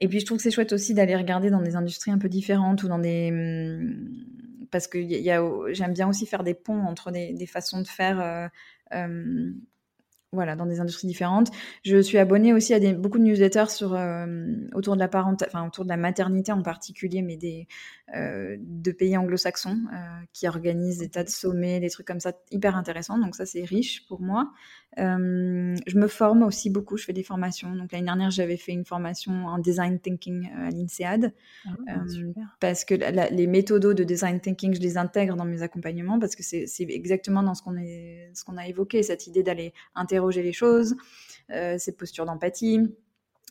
et 0.00 0.08
puis 0.08 0.20
je 0.20 0.26
trouve 0.26 0.38
que 0.38 0.42
c'est 0.42 0.50
chouette 0.50 0.72
aussi 0.72 0.94
d'aller 0.94 1.16
regarder 1.16 1.50
dans 1.50 1.62
des 1.62 1.76
industries 1.76 2.10
un 2.10 2.18
peu 2.18 2.28
différentes 2.28 2.82
ou 2.82 2.88
dans 2.88 2.98
des 2.98 3.30
hum, 3.30 4.24
parce 4.70 4.86
que 4.86 4.98
y 4.98 5.30
a, 5.30 5.42
j'aime 5.72 5.92
bien 5.92 6.08
aussi 6.08 6.26
faire 6.26 6.44
des 6.44 6.54
ponts 6.54 6.82
entre 6.82 7.10
des, 7.10 7.32
des 7.32 7.46
façons 7.46 7.80
de 7.80 7.86
faire 7.86 8.20
euh, 8.20 8.48
euh, 8.94 9.52
voilà, 10.32 10.54
dans 10.54 10.66
des 10.66 10.78
industries 10.78 11.08
différentes. 11.08 11.50
Je 11.84 12.00
suis 12.00 12.16
abonnée 12.16 12.54
aussi 12.54 12.72
à 12.72 12.78
des, 12.78 12.92
beaucoup 12.92 13.18
de 13.18 13.24
newsletters 13.24 13.68
sur, 13.68 13.94
euh, 13.94 14.46
autour 14.74 14.94
de 14.94 15.00
la 15.00 15.08
parente, 15.08 15.42
enfin 15.44 15.66
autour 15.66 15.82
de 15.82 15.88
la 15.88 15.96
maternité 15.96 16.52
en 16.52 16.62
particulier, 16.62 17.20
mais 17.20 17.36
des 17.36 17.66
euh, 18.14 18.56
de 18.60 18.92
pays 18.92 19.16
anglo-saxons 19.16 19.76
euh, 19.92 19.96
qui 20.32 20.46
organisent 20.46 20.98
des 20.98 21.08
tas 21.08 21.24
de 21.24 21.28
sommets, 21.28 21.80
des 21.80 21.90
trucs 21.90 22.06
comme 22.06 22.20
ça 22.20 22.32
hyper 22.52 22.76
intéressants. 22.76 23.18
Donc 23.18 23.34
ça 23.34 23.44
c'est 23.44 23.64
riche 23.64 24.06
pour 24.06 24.20
moi. 24.20 24.52
Je 24.96 25.98
me 25.98 26.06
forme 26.08 26.42
aussi 26.42 26.68
beaucoup, 26.68 26.96
je 26.96 27.04
fais 27.04 27.12
des 27.12 27.22
formations. 27.22 27.74
Donc 27.74 27.90
l'année 27.90 28.04
dernière 28.04 28.30
j'avais 28.30 28.56
fait 28.56 28.72
une 28.72 28.84
formation 28.84 29.46
en 29.46 29.58
design 29.58 29.98
thinking 29.98 30.48
à 30.52 30.70
l'INSEAD 30.70 31.32
ah, 31.88 32.02
parce 32.60 32.84
que 32.84 32.94
les 33.32 33.46
méthodos 33.46 33.94
de 33.94 34.04
design 34.04 34.40
thinking 34.40 34.74
je 34.74 34.80
les 34.80 34.96
intègre 34.96 35.36
dans 35.36 35.44
mes 35.44 35.62
accompagnements 35.62 36.18
parce 36.18 36.34
que 36.34 36.42
c'est 36.42 36.66
exactement 36.78 37.42
dans 37.42 37.54
ce 37.54 37.62
qu'on 37.62 37.76
qu'on 38.46 38.56
a 38.56 38.66
évoqué, 38.66 39.02
cette 39.02 39.26
idée 39.26 39.42
d'aller 39.42 39.72
interroger 39.94 40.19
les 40.28 40.52
choses, 40.52 40.96
euh, 41.50 41.76
cette 41.78 41.96
posture 41.96 42.26
d'empathie, 42.26 42.80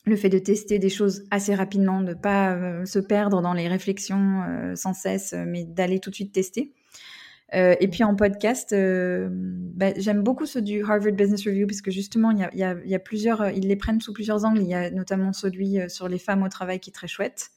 le 0.05 0.15
fait 0.15 0.29
de 0.29 0.39
tester 0.39 0.79
des 0.79 0.89
choses 0.89 1.23
assez 1.31 1.53
rapidement, 1.53 2.01
de 2.01 2.13
pas 2.13 2.53
euh, 2.53 2.85
se 2.85 2.99
perdre 2.99 3.41
dans 3.41 3.53
les 3.53 3.67
réflexions 3.67 4.43
euh, 4.43 4.75
sans 4.75 4.93
cesse, 4.93 5.33
mais 5.33 5.65
d'aller 5.65 5.99
tout 5.99 6.09
de 6.09 6.15
suite 6.15 6.31
tester. 6.31 6.73
et 7.51 7.87
puis 7.87 8.03
en 8.03 8.15
podcast, 8.15 8.69
bah, 8.71 9.91
j'aime 9.97 10.21
beaucoup 10.21 10.45
ceux 10.45 10.61
du 10.61 10.83
Harvard 10.83 11.13
Business 11.13 11.45
Review 11.45 11.65
parce 11.65 11.81
que 11.81 11.91
justement, 11.91 12.31
il 12.31 12.47
y 12.53 12.89
y 12.89 12.95
a, 12.95 12.99
plusieurs, 12.99 13.49
ils 13.49 13.67
les 13.67 13.75
prennent 13.75 14.01
sous 14.01 14.13
plusieurs 14.13 14.45
angles. 14.45 14.61
Il 14.61 14.67
y 14.67 14.75
a 14.75 14.91
notamment 14.91 15.33
celui 15.33 15.79
sur 15.89 16.07
les 16.07 16.19
femmes 16.19 16.43
au 16.43 16.49
travail 16.49 16.79
qui 16.79 16.91
est 16.91 16.93
très 16.93 17.07
chouette. 17.07 17.49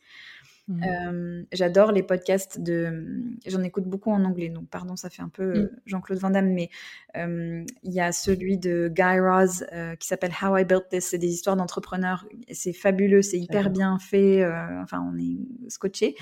Mmh. 0.69 0.83
Euh, 0.85 1.43
j'adore 1.53 1.91
les 1.91 2.05
podcasts 2.05 2.61
de. 2.61 3.05
J'en 3.47 3.63
écoute 3.63 3.85
beaucoup 3.85 4.13
en 4.13 4.25
anglais, 4.25 4.49
donc 4.49 4.69
pardon, 4.69 4.95
ça 4.95 5.11
fait 5.11 5.23
un 5.23 5.29
peu 5.29 5.63
mmh. 5.63 5.71
Jean-Claude 5.87 6.19
Van 6.21 6.31
Damme, 6.31 6.53
mais 6.53 6.71
euh, 7.17 7.65
il 7.83 7.93
y 7.93 8.01
a 8.01 8.13
celui 8.13 8.59
de 8.59 8.89
Guy 8.89 9.21
Raz 9.21 9.65
euh, 9.73 9.97
qui 9.97 10.07
s'appelle 10.07 10.33
How 10.41 10.59
I 10.59 10.65
Built 10.65 10.89
This. 10.89 11.09
C'est 11.09 11.19
des 11.19 11.33
histoires 11.33 11.57
d'entrepreneurs. 11.57 12.27
C'est 12.53 12.73
fabuleux, 12.73 13.23
c'est 13.23 13.39
hyper 13.39 13.71
bien 13.71 13.99
fait. 13.99 14.47
enfin, 14.81 15.05
on 15.13 15.19
est 15.19 15.69
scotché. 15.69 16.15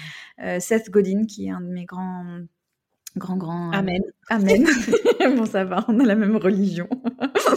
Seth 0.59 0.91
Godin, 0.91 1.25
qui 1.27 1.47
est 1.47 1.51
un 1.51 1.61
de 1.61 1.69
mes 1.69 1.85
grands 1.85 2.41
grand 3.17 3.37
grand 3.37 3.73
amen 3.73 4.03
amen 4.29 4.65
bon 5.37 5.45
ça 5.45 5.65
va 5.65 5.85
on 5.89 5.99
a 5.99 6.05
la 6.05 6.15
même 6.15 6.37
religion 6.37 6.89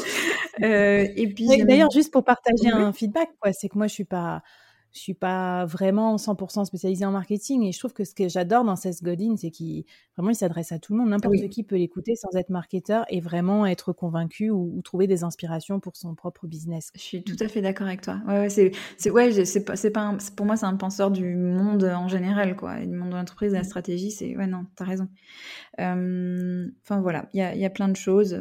et 0.59 1.31
puis 1.35 1.47
d'ailleurs 1.63 1.91
juste 1.91 2.11
pour 2.11 2.23
partager 2.23 2.69
un 2.69 2.91
feedback 2.91 3.29
quoi 3.39 3.53
c'est 3.53 3.69
que 3.69 3.77
moi 3.77 3.85
je 3.85 3.93
suis 3.93 4.03
pas 4.03 4.41
je 4.93 4.99
suis 4.99 5.13
pas 5.15 5.65
vraiment 5.65 6.17
100% 6.17 6.65
spécialisée 6.65 7.05
en 7.05 7.11
marketing 7.11 7.63
et 7.63 7.71
je 7.71 7.79
trouve 7.79 7.93
que 7.93 8.03
ce 8.03 8.13
que 8.13 8.29
j'adore 8.29 8.63
dans 8.63 8.75
Seth 8.75 9.01
Godin, 9.01 9.35
c'est 9.37 9.49
qu'il 9.49 9.85
vraiment 10.15 10.29
il 10.29 10.35
s'adresse 10.35 10.71
à 10.71 10.77
tout 10.77 10.93
le 10.93 10.99
monde, 10.99 11.09
n'importe 11.09 11.49
qui 11.49 11.63
peut 11.63 11.77
l'écouter 11.77 12.15
sans 12.15 12.29
être 12.37 12.49
marketeur 12.49 13.05
et 13.09 13.19
vraiment 13.19 13.65
être 13.65 13.91
convaincu 13.91 14.51
ou, 14.51 14.81
trouver 14.83 15.07
des 15.07 15.23
inspirations 15.23 15.79
pour 15.79 15.95
son 15.95 16.13
propre 16.13 16.45
business. 16.45 16.91
Je 16.95 17.01
suis 17.01 17.23
tout 17.23 17.37
à 17.39 17.47
fait 17.47 17.61
d'accord 17.61 17.87
avec 17.87 18.01
toi. 18.01 18.19
Ouais, 18.27 18.39
ouais 18.39 18.49
c'est 18.49 18.71
ouais, 19.09 19.45
c'est 19.45 19.65
pas 19.65 19.75
c'est 19.75 19.91
pas 19.91 20.15
pour 20.35 20.45
moi 20.45 20.57
c'est 20.57 20.65
un 20.65 20.75
penseur 20.75 21.09
du 21.09 21.35
monde 21.35 21.83
en 21.83 22.07
général 22.07 22.55
quoi, 22.55 22.79
du 22.79 22.95
monde 22.95 23.09
de 23.09 23.15
l'entreprise, 23.15 23.51
de 23.51 23.55
la 23.55 23.61
mmh. 23.61 23.65
stratégie, 23.65 24.11
c'est 24.11 24.37
ouais 24.37 24.47
non, 24.47 24.65
tu 24.77 24.83
as 24.83 24.85
raison. 24.85 25.07
Enfin 25.79 27.01
voilà, 27.01 27.29
il 27.33 27.39
y 27.39 27.41
a, 27.41 27.55
y 27.55 27.65
a 27.65 27.69
plein 27.71 27.89
de 27.89 27.95
choses. 27.95 28.37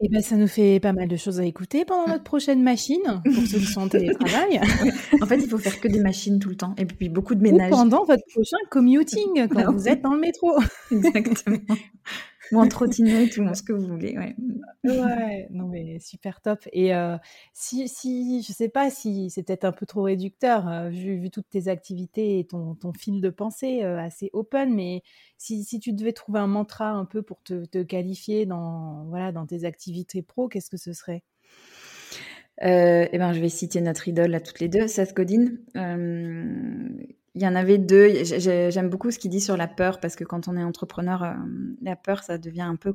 Eh 0.00 0.08
ben, 0.10 0.20
ça 0.20 0.36
nous 0.36 0.46
fait 0.46 0.78
pas 0.78 0.92
mal 0.92 1.08
de 1.08 1.16
choses 1.16 1.40
à 1.40 1.44
écouter 1.44 1.86
pendant 1.86 2.06
notre 2.06 2.22
prochaine 2.22 2.62
machine, 2.62 3.22
pour 3.24 3.46
ceux 3.46 3.58
qui 3.58 3.64
sont 3.64 3.80
en 3.80 3.88
télétravail. 3.88 4.60
en 5.22 5.26
fait, 5.26 5.36
il 5.36 5.48
faut 5.48 5.56
faire 5.56 5.80
que 5.80 5.88
des 5.88 6.00
machines 6.00 6.38
tout 6.38 6.50
le 6.50 6.56
temps, 6.56 6.74
et 6.76 6.84
puis 6.84 7.08
beaucoup 7.08 7.34
de 7.34 7.40
ménage. 7.40 7.72
Ou 7.72 7.76
pendant 7.76 8.04
votre 8.04 8.22
prochain 8.34 8.58
commuting, 8.70 9.48
quand 9.48 9.72
vous 9.72 9.88
êtes 9.88 10.02
dans 10.02 10.12
le 10.12 10.20
métro. 10.20 10.52
Exactement 10.90 11.58
ou 12.52 12.58
en 12.58 12.68
trottinette 12.68 13.36
ou 13.38 13.54
ce 13.54 13.62
que 13.62 13.72
vous 13.72 13.86
voulez. 13.86 14.16
Ouais. 14.16 14.36
ouais, 14.84 15.48
non 15.50 15.66
mais 15.68 15.98
super 15.98 16.40
top. 16.40 16.60
Et 16.72 16.94
euh, 16.94 17.16
si, 17.52 17.88
si, 17.88 18.42
je 18.42 18.52
sais 18.52 18.68
pas 18.68 18.90
si 18.90 19.30
c'est 19.30 19.42
peut-être 19.42 19.64
un 19.64 19.72
peu 19.72 19.86
trop 19.86 20.02
réducteur 20.02 20.68
euh, 20.68 20.88
vu, 20.88 21.18
vu, 21.18 21.30
toutes 21.30 21.48
tes 21.48 21.68
activités 21.68 22.38
et 22.38 22.46
ton, 22.46 22.74
ton 22.74 22.92
fil 22.92 23.20
de 23.20 23.30
pensée 23.30 23.82
euh, 23.82 23.98
assez 23.98 24.30
open, 24.32 24.74
mais 24.74 25.02
si, 25.38 25.64
si, 25.64 25.80
tu 25.80 25.92
devais 25.92 26.12
trouver 26.12 26.40
un 26.40 26.46
mantra 26.46 26.90
un 26.90 27.04
peu 27.04 27.22
pour 27.22 27.42
te, 27.42 27.64
te 27.64 27.82
qualifier 27.82 28.46
dans, 28.46 29.04
voilà, 29.08 29.32
dans 29.32 29.46
tes 29.46 29.64
activités 29.64 30.22
pro, 30.22 30.48
qu'est-ce 30.48 30.70
que 30.70 30.76
ce 30.76 30.92
serait? 30.92 31.22
Euh, 32.62 33.06
eh 33.12 33.18
ben, 33.18 33.32
je 33.32 33.40
vais 33.40 33.50
citer 33.50 33.82
notre 33.82 34.08
idole 34.08 34.34
à 34.34 34.40
toutes 34.40 34.60
les 34.60 34.68
deux, 34.68 34.88
Seth 34.88 35.14
Godin. 35.14 35.56
Il 37.36 37.42
y 37.42 37.46
en 37.46 37.54
avait 37.54 37.76
deux. 37.76 38.24
J'aime 38.24 38.88
beaucoup 38.88 39.10
ce 39.10 39.18
qu'il 39.18 39.30
dit 39.30 39.42
sur 39.42 39.58
la 39.58 39.68
peur 39.68 40.00
parce 40.00 40.16
que 40.16 40.24
quand 40.24 40.48
on 40.48 40.56
est 40.56 40.62
entrepreneur, 40.62 41.22
euh, 41.22 41.34
la 41.82 41.94
peur, 41.94 42.22
ça 42.22 42.38
devient 42.38 42.62
un 42.62 42.76
peu 42.76 42.94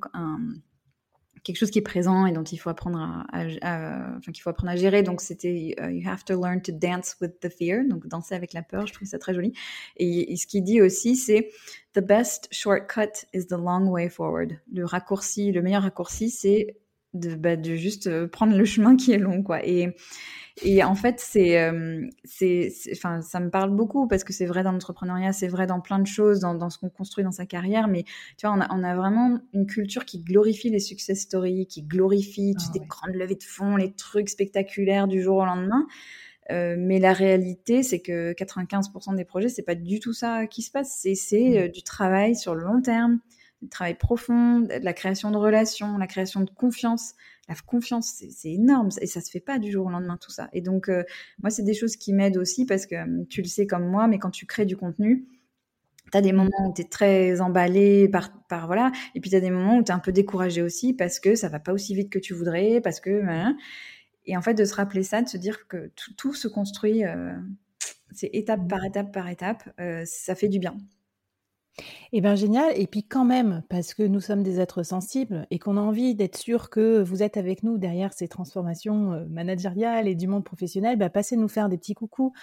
quelque 1.43 1.57
chose 1.57 1.69
qui 1.69 1.77
est 1.77 1.83
présent 1.83 2.25
et 2.25 2.31
dont 2.31 2.43
il 2.43 2.57
faut 2.57 2.71
apprendre 2.71 3.23
à, 3.31 3.43
enfin, 4.17 4.31
qu'il 4.31 4.41
faut 4.41 4.49
apprendre 4.49 4.71
à 4.71 4.75
gérer. 4.75 5.03
Donc 5.03 5.21
c'était 5.21 5.75
euh, 5.79 5.91
you 5.91 6.09
have 6.09 6.25
to 6.25 6.41
learn 6.41 6.59
to 6.63 6.71
dance 6.71 7.15
with 7.21 7.39
the 7.39 7.49
fear, 7.49 7.83
donc 7.87 8.07
danser 8.07 8.33
avec 8.33 8.53
la 8.53 8.63
peur. 8.63 8.87
Je 8.87 8.93
trouve 8.93 9.07
ça 9.07 9.19
très 9.19 9.35
joli. 9.35 9.53
Et, 9.97 10.35
ce 10.35 10.47
qu'il 10.47 10.63
dit 10.63 10.81
aussi, 10.81 11.15
c'est 11.15 11.51
the 11.93 11.99
best 11.99 12.47
shortcut 12.51 13.27
is 13.33 13.45
the 13.45 13.51
long 13.51 13.89
way 13.89 14.09
forward. 14.09 14.59
Le 14.73 14.85
raccourci, 14.85 15.51
le 15.51 15.61
meilleur 15.61 15.83
raccourci, 15.83 16.31
c'est 16.31 16.77
de, 17.13 17.35
bah, 17.35 17.55
de 17.55 17.75
juste 17.75 18.07
euh, 18.07 18.27
prendre 18.27 18.55
le 18.55 18.65
chemin 18.65 18.95
qui 18.95 19.11
est 19.11 19.17
long, 19.17 19.43
quoi. 19.43 19.65
Et, 19.65 19.95
et 20.63 20.83
en 20.83 20.95
fait, 20.95 21.19
c'est, 21.19 21.61
euh, 21.61 22.05
c'est, 22.23 22.71
enfin, 22.91 23.21
ça 23.21 23.39
me 23.39 23.49
parle 23.49 23.75
beaucoup 23.75 24.07
parce 24.07 24.23
que 24.23 24.33
c'est 24.33 24.45
vrai 24.45 24.63
dans 24.63 24.71
l'entrepreneuriat, 24.71 25.33
c'est 25.33 25.47
vrai 25.47 25.65
dans 25.65 25.81
plein 25.81 25.99
de 25.99 26.07
choses, 26.07 26.39
dans, 26.39 26.53
dans 26.53 26.69
ce 26.69 26.77
qu'on 26.77 26.89
construit 26.89 27.23
dans 27.23 27.31
sa 27.31 27.45
carrière. 27.45 27.87
Mais 27.87 28.03
tu 28.37 28.45
vois, 28.45 28.55
on 28.55 28.61
a, 28.61 28.67
on 28.73 28.83
a 28.83 28.95
vraiment 28.95 29.39
une 29.53 29.65
culture 29.65 30.05
qui 30.05 30.19
glorifie 30.19 30.69
les 30.69 30.79
success 30.79 31.21
stories, 31.21 31.67
qui 31.67 31.83
glorifie 31.83 32.55
ah, 32.57 32.71
des 32.73 32.79
grandes 32.85 33.15
levées 33.15 33.35
de 33.35 33.43
fonds, 33.43 33.75
les 33.75 33.93
trucs 33.93 34.29
spectaculaires 34.29 35.07
du 35.07 35.21
jour 35.21 35.37
au 35.37 35.45
lendemain. 35.45 35.87
Euh, 36.49 36.75
mais 36.77 36.99
la 36.99 37.13
réalité, 37.13 37.83
c'est 37.83 38.01
que 38.01 38.33
95% 38.33 39.15
des 39.15 39.25
projets, 39.25 39.49
c'est 39.49 39.61
pas 39.61 39.75
du 39.75 39.99
tout 39.99 40.13
ça 40.13 40.47
qui 40.47 40.61
se 40.61 40.71
passe. 40.71 40.97
C'est, 40.99 41.15
c'est 41.15 41.49
mmh. 41.49 41.57
euh, 41.57 41.67
du 41.69 41.83
travail 41.83 42.35
sur 42.35 42.55
le 42.55 42.63
long 42.63 42.81
terme, 42.81 43.19
du 43.61 43.69
travail 43.69 43.95
profond, 43.95 44.67
la 44.69 44.93
création 44.93 45.31
de 45.31 45.37
relations, 45.37 45.97
la 45.97 46.07
création 46.07 46.41
de 46.41 46.49
confiance. 46.49 47.13
La 47.47 47.55
confiance, 47.65 48.21
c'est, 48.29 48.51
énorme 48.51 48.89
et 49.01 49.07
ça 49.07 49.19
se 49.19 49.29
fait 49.29 49.41
pas 49.41 49.59
du 49.59 49.71
jour 49.71 49.87
au 49.87 49.89
lendemain 49.89 50.17
tout 50.17 50.31
ça. 50.31 50.47
Et 50.53 50.61
donc, 50.61 50.87
euh, 50.87 51.03
moi, 51.41 51.49
c'est 51.49 51.63
des 51.63 51.73
choses 51.73 51.97
qui 51.97 52.13
m'aident 52.13 52.37
aussi 52.37 52.65
parce 52.65 52.85
que 52.85 53.25
tu 53.25 53.41
le 53.41 53.47
sais 53.47 53.67
comme 53.67 53.87
moi, 53.87 54.07
mais 54.07 54.19
quand 54.19 54.29
tu 54.29 54.45
crées 54.45 54.65
du 54.65 54.77
contenu, 54.77 55.25
tu 56.11 56.17
as 56.17 56.21
des 56.21 56.31
moments 56.31 56.69
où 56.69 56.73
tu 56.73 56.81
es 56.81 56.85
très 56.85 57.41
emballé 57.41 58.07
par, 58.07 58.31
par 58.47 58.67
voilà, 58.67 58.91
et 59.15 59.19
puis 59.19 59.29
tu 59.29 59.35
as 59.35 59.41
des 59.41 59.49
moments 59.49 59.77
où 59.77 59.83
tu 59.83 59.91
es 59.91 59.95
un 59.95 59.99
peu 59.99 60.11
découragé 60.11 60.61
aussi 60.61 60.93
parce 60.93 61.19
que 61.19 61.35
ça 61.35 61.49
va 61.49 61.59
pas 61.59 61.73
aussi 61.73 61.95
vite 61.95 62.09
que 62.09 62.19
tu 62.19 62.33
voudrais, 62.33 62.79
parce 62.81 62.99
que 62.99 63.23
et 64.25 64.37
en 64.37 64.41
fait, 64.41 64.53
de 64.53 64.65
se 64.65 64.75
rappeler 64.75 65.03
ça, 65.03 65.21
de 65.21 65.27
se 65.27 65.37
dire 65.37 65.67
que 65.67 65.91
tout, 66.17 66.33
se 66.33 66.47
construit, 66.47 67.05
euh, 67.05 67.33
c'est 68.11 68.29
étape 68.33 68.67
par 68.67 68.85
étape 68.85 69.11
par 69.11 69.27
étape, 69.29 69.63
euh, 69.79 70.03
ça 70.05 70.35
fait 70.35 70.47
du 70.47 70.59
bien. 70.59 70.77
Eh 72.11 72.21
bien, 72.21 72.35
génial. 72.35 72.71
Et 72.75 72.87
puis 72.87 73.03
quand 73.03 73.25
même, 73.25 73.63
parce 73.69 73.93
que 73.93 74.03
nous 74.03 74.19
sommes 74.19 74.43
des 74.43 74.59
êtres 74.59 74.83
sensibles 74.83 75.47
et 75.51 75.59
qu'on 75.59 75.77
a 75.77 75.81
envie 75.81 76.15
d'être 76.15 76.37
sûr 76.37 76.69
que 76.69 77.01
vous 77.01 77.23
êtes 77.23 77.37
avec 77.37 77.63
nous 77.63 77.77
derrière 77.77 78.13
ces 78.13 78.27
transformations 78.27 79.13
euh, 79.13 79.25
managériales 79.29 80.07
et 80.07 80.15
du 80.15 80.27
monde 80.27 80.43
professionnel, 80.43 80.97
bah, 80.97 81.09
passez 81.09 81.37
nous 81.37 81.47
faire 81.47 81.69
des 81.69 81.77
petits 81.77 81.93
coucous 81.93 82.33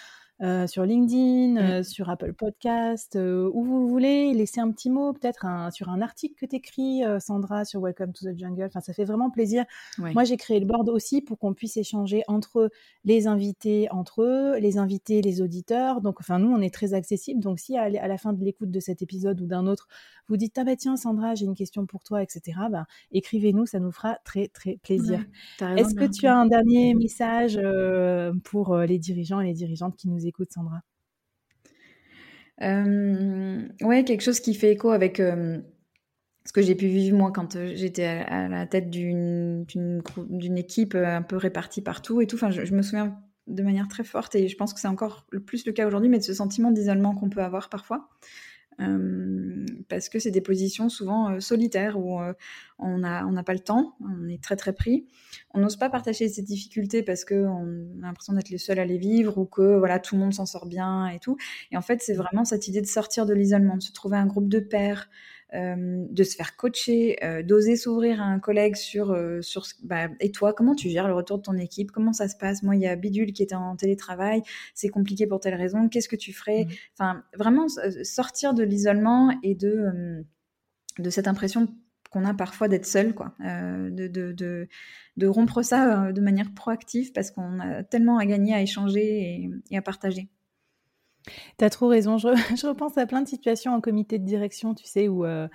euh, 0.41 0.69
sur 0.69 0.85
LinkedIn, 0.85 1.55
mmh. 1.55 1.59
euh, 1.59 1.83
sur 1.83 2.09
Apple 2.11 2.33
Podcast, 2.33 3.17
euh, 3.17 3.51
où 3.53 3.65
vous 3.65 3.89
voulez, 3.89 4.33
laisser 4.35 4.61
un 4.61 4.71
petit 4.71 4.89
mot, 4.89 5.13
peut-être 5.13 5.45
sur 5.73 5.89
un 5.89 6.01
article 6.01 6.37
que 6.37 6.47
tu 6.47 6.57
écris, 6.57 7.03
Sandra, 7.19 7.65
sur 7.65 7.81
Welcome 7.81 8.13
to 8.13 8.25
the 8.25 8.39
Jungle. 8.39 8.65
Enfin, 8.65 8.81
ça 8.81 8.93
fait 8.93 9.05
vraiment 9.05 9.31
plaisir. 9.31 9.65
Moi, 9.99 10.23
j'ai 10.23 10.37
créé 10.37 10.61
le 10.61 10.67
board 10.67 10.89
aussi 10.89 11.23
pour 11.23 11.39
qu'on 11.39 11.55
puisse 11.55 11.77
échanger 11.77 12.23
entre 12.29 12.71
les 13.05 13.27
invités, 13.27 13.89
entre 13.91 14.23
eux, 14.23 14.59
les 14.59 14.79
invités, 14.79 15.23
les 15.23 15.43
auditeurs. 15.43 16.01
Donc, 16.01 16.21
enfin, 16.21 16.39
nous, 16.39 16.55
on 16.55 16.61
est 16.61 16.73
très 16.73 16.95
accessible. 16.95 17.41
Donc, 17.41 17.59
si 17.59 17.77
à, 17.77 17.89
la 17.89 18.19
fin 18.19 18.33
de 18.33 18.45
l'écoute 18.45 18.71
de 18.71 18.81
cet 18.81 19.03
épisode 19.03 19.41
ou 19.41 19.47
d'un 19.47 19.67
autre, 19.67 19.89
vous 20.29 20.37
dites, 20.37 20.57
ah 20.59 20.65
bah 20.65 20.77
tiens, 20.77 20.97
Sandra, 20.97 21.35
j'ai 21.35 21.47
une 21.47 21.55
question 21.55 21.87
pour 21.87 22.05
toi, 22.05 22.23
etc., 22.23 22.59
bah, 22.71 22.87
écrivez-nous, 23.13 23.67
ça 23.67 23.81
nous 23.81 23.91
fera 23.91 24.19
très, 24.25 24.49
très 24.49 24.77
plaisir. 24.83 25.25
Est-ce 25.61 25.95
que 25.95 26.05
tu 26.05 26.27
as 26.27 26.37
un 26.37 26.47
dernier 26.47 26.95
message 26.95 27.59
pour 28.45 28.77
les 28.77 28.99
dirigeants 28.99 29.41
et 29.41 29.47
les 29.47 29.55
dirigeantes 29.55 29.97
qui 29.97 30.09
nous 30.09 30.28
écoute, 30.29 30.53
Sandra 30.53 30.83
euh, 32.63 33.69
Ouais, 33.83 34.05
quelque 34.05 34.23
chose 34.23 34.41
qui 34.41 34.55
fait 34.55 34.73
écho 34.73 34.91
avec 34.91 35.21
euh, 35.21 35.59
ce 36.49 36.53
que 36.53 36.63
j'ai 36.63 36.75
pu 36.75 36.87
vivre 36.87 37.15
moi 37.15 37.31
quand 37.31 37.57
euh, 37.57 37.73
j'étais 37.75 38.05
à, 38.05 38.49
la 38.49 38.67
tête 38.67 38.89
d'une 38.89 39.67
équipe 40.57 40.95
euh, 40.95 41.17
un 41.17 41.21
peu 41.21 41.37
répartie 41.37 41.83
partout 41.83 42.23
et 42.23 42.27
tout. 42.27 42.37
Enfin, 42.37 42.51
je, 42.51 42.75
me 42.75 42.81
souviens 42.81 43.19
de 43.47 43.63
manière 43.63 43.87
très 43.87 44.03
forte 44.03 44.35
et 44.35 44.49
je 44.49 44.57
pense 44.57 44.73
que 44.73 44.81
c'est 44.81 44.89
encore 44.89 45.27
le 45.31 45.41
plus 45.41 45.67
le 45.67 45.73
cas 45.73 45.87
aujourd'hui, 45.87 46.09
mais 46.09 46.17
de 46.17 46.23
ce 46.23 46.33
sentiment 46.33 46.71
d'isolement 46.71 47.15
qu'on 47.15 47.29
peut 47.29 47.43
avoir 47.43 47.69
parfois. 47.69 48.09
Euh, 48.81 49.67
parce 49.89 50.09
que 50.09 50.19
c'est 50.19 50.31
des 50.31 50.41
positions 50.41 50.89
souvent 50.89 51.31
euh, 51.31 51.41
solitaires 51.41 51.99
où 51.99 52.21
euh, 52.21 52.33
on 52.79 52.99
n'a 52.99 53.27
on 53.27 53.43
pas 53.43 53.53
le 53.53 53.59
temps, 53.59 53.97
on 54.01 54.29
est 54.29 54.43
très 54.43 54.57
très 54.57 54.73
pris. 54.73 55.07
On 55.53 55.61
n'ose 55.61 55.77
pas 55.77 55.91
partager 55.91 56.29
ses 56.29 56.43
difficultés 56.43 57.03
parce 57.03 57.25
qu'on 57.25 57.65
a 58.03 58.07
l'impression 58.07 58.35
d'être 58.35 58.51
les 58.51 58.59
seuls 58.59 58.79
à 58.79 58.85
les 58.85 58.99
vivre 58.99 59.39
ou 59.39 59.47
que 59.47 59.77
voilà 59.77 59.99
tout 59.99 60.15
le 60.15 60.21
monde 60.21 60.35
s'en 60.35 60.47
sort 60.47 60.67
bien 60.67 61.09
et 61.09 61.19
tout. 61.19 61.37
Et 61.73 61.77
en 61.77 61.83
fait, 61.83 62.03
c'est 62.03 62.15
vraiment 62.15 62.45
cette 62.45 62.69
idée 62.69 62.81
de 62.81 62.87
sortir 62.87 63.27
de 63.27 63.35
l'isolement, 63.35 63.77
de 63.77 63.83
se 63.83 63.93
trouver 63.93 64.17
un 64.17 64.27
groupe 64.27 64.49
de 64.49 64.61
pairs, 64.61 65.09
euh, 65.09 65.38
de 65.55 66.25
se 66.25 66.37
faire 66.37 66.57
coacher, 66.57 67.17
euh, 67.25 67.43
d'oser 67.43 67.77
s'ouvrir 67.77 68.21
à 68.21 68.25
un 68.25 68.39
collègue 68.39 68.77
sur, 68.77 69.13
euh, 69.13 69.41
sur 69.41 69.65
bah, 69.83 70.09
et 70.21 70.31
toi, 70.31 70.53
comment 70.53 70.75
tu 70.75 70.91
gères 70.91 71.09
le 71.09 71.15
retour 71.15 71.39
de 71.39 71.43
ton 71.43 71.57
équipe? 71.57 71.91
Comment 71.91 72.13
ça 72.13 72.29
se 72.29 72.37
passe? 72.37 72.63
Moi, 72.63 72.77
il 72.77 72.83
y 72.83 72.87
a 72.87 72.95
Bidule 72.97 73.33
qui 73.33 73.43
était 73.43 73.55
en 73.55 73.75
télétravail, 73.75 74.43
c'est 74.75 74.91
compliqué 74.91 75.27
pour 75.27 75.41
telle 75.41 75.55
raison, 75.55 75.89
qu'est-ce 75.89 76.09
que 76.09 76.17
tu 76.17 76.33
ferais? 76.33 76.65
Mmh. 76.65 76.73
Enfin, 76.95 77.23
vraiment 77.35 77.67
sortir 78.03 78.53
de 78.53 78.63
l'isolement 78.63 79.33
et 79.43 79.55
de, 79.55 80.23
de 80.99 81.11
cette 81.11 81.29
impression 81.29 81.69
qu'on 82.11 82.25
a 82.25 82.35
parfois 82.35 82.69
d'être 82.69 82.87
seul, 82.87 83.15
quoi, 83.15 83.35
de, 83.41 84.09
de, 84.09 84.33
de, 84.33 84.69
de, 85.19 85.27
rompre 85.27 85.63
ça 85.63 86.11
de 86.11 86.21
manière 86.23 86.53
proactive 86.55 87.13
parce 87.13 87.31
qu'on 87.31 87.61
a 87.61 87.83
tellement 87.85 88.19
à 88.19 88.25
gagner 88.25 88.55
à 88.55 88.63
échanger 88.63 89.51
et 89.71 89.77
à 89.77 89.83
partager. 89.83 90.29
Tu 91.59 91.65
as 91.65 91.71
trop 91.71 91.89
raison. 91.89 92.19
Je, 92.19 92.29
je, 92.57 92.67
repense 92.67 92.99
à 92.99 93.07
plein 93.07 93.23
de 93.23 93.29
situations 93.29 93.75
en 93.75 93.81
comité 93.81 94.19
de 94.19 94.25
direction, 94.25 94.75
tu 94.75 94.87
sais, 94.87 95.09
où 95.09 95.25
euh, 95.25 95.49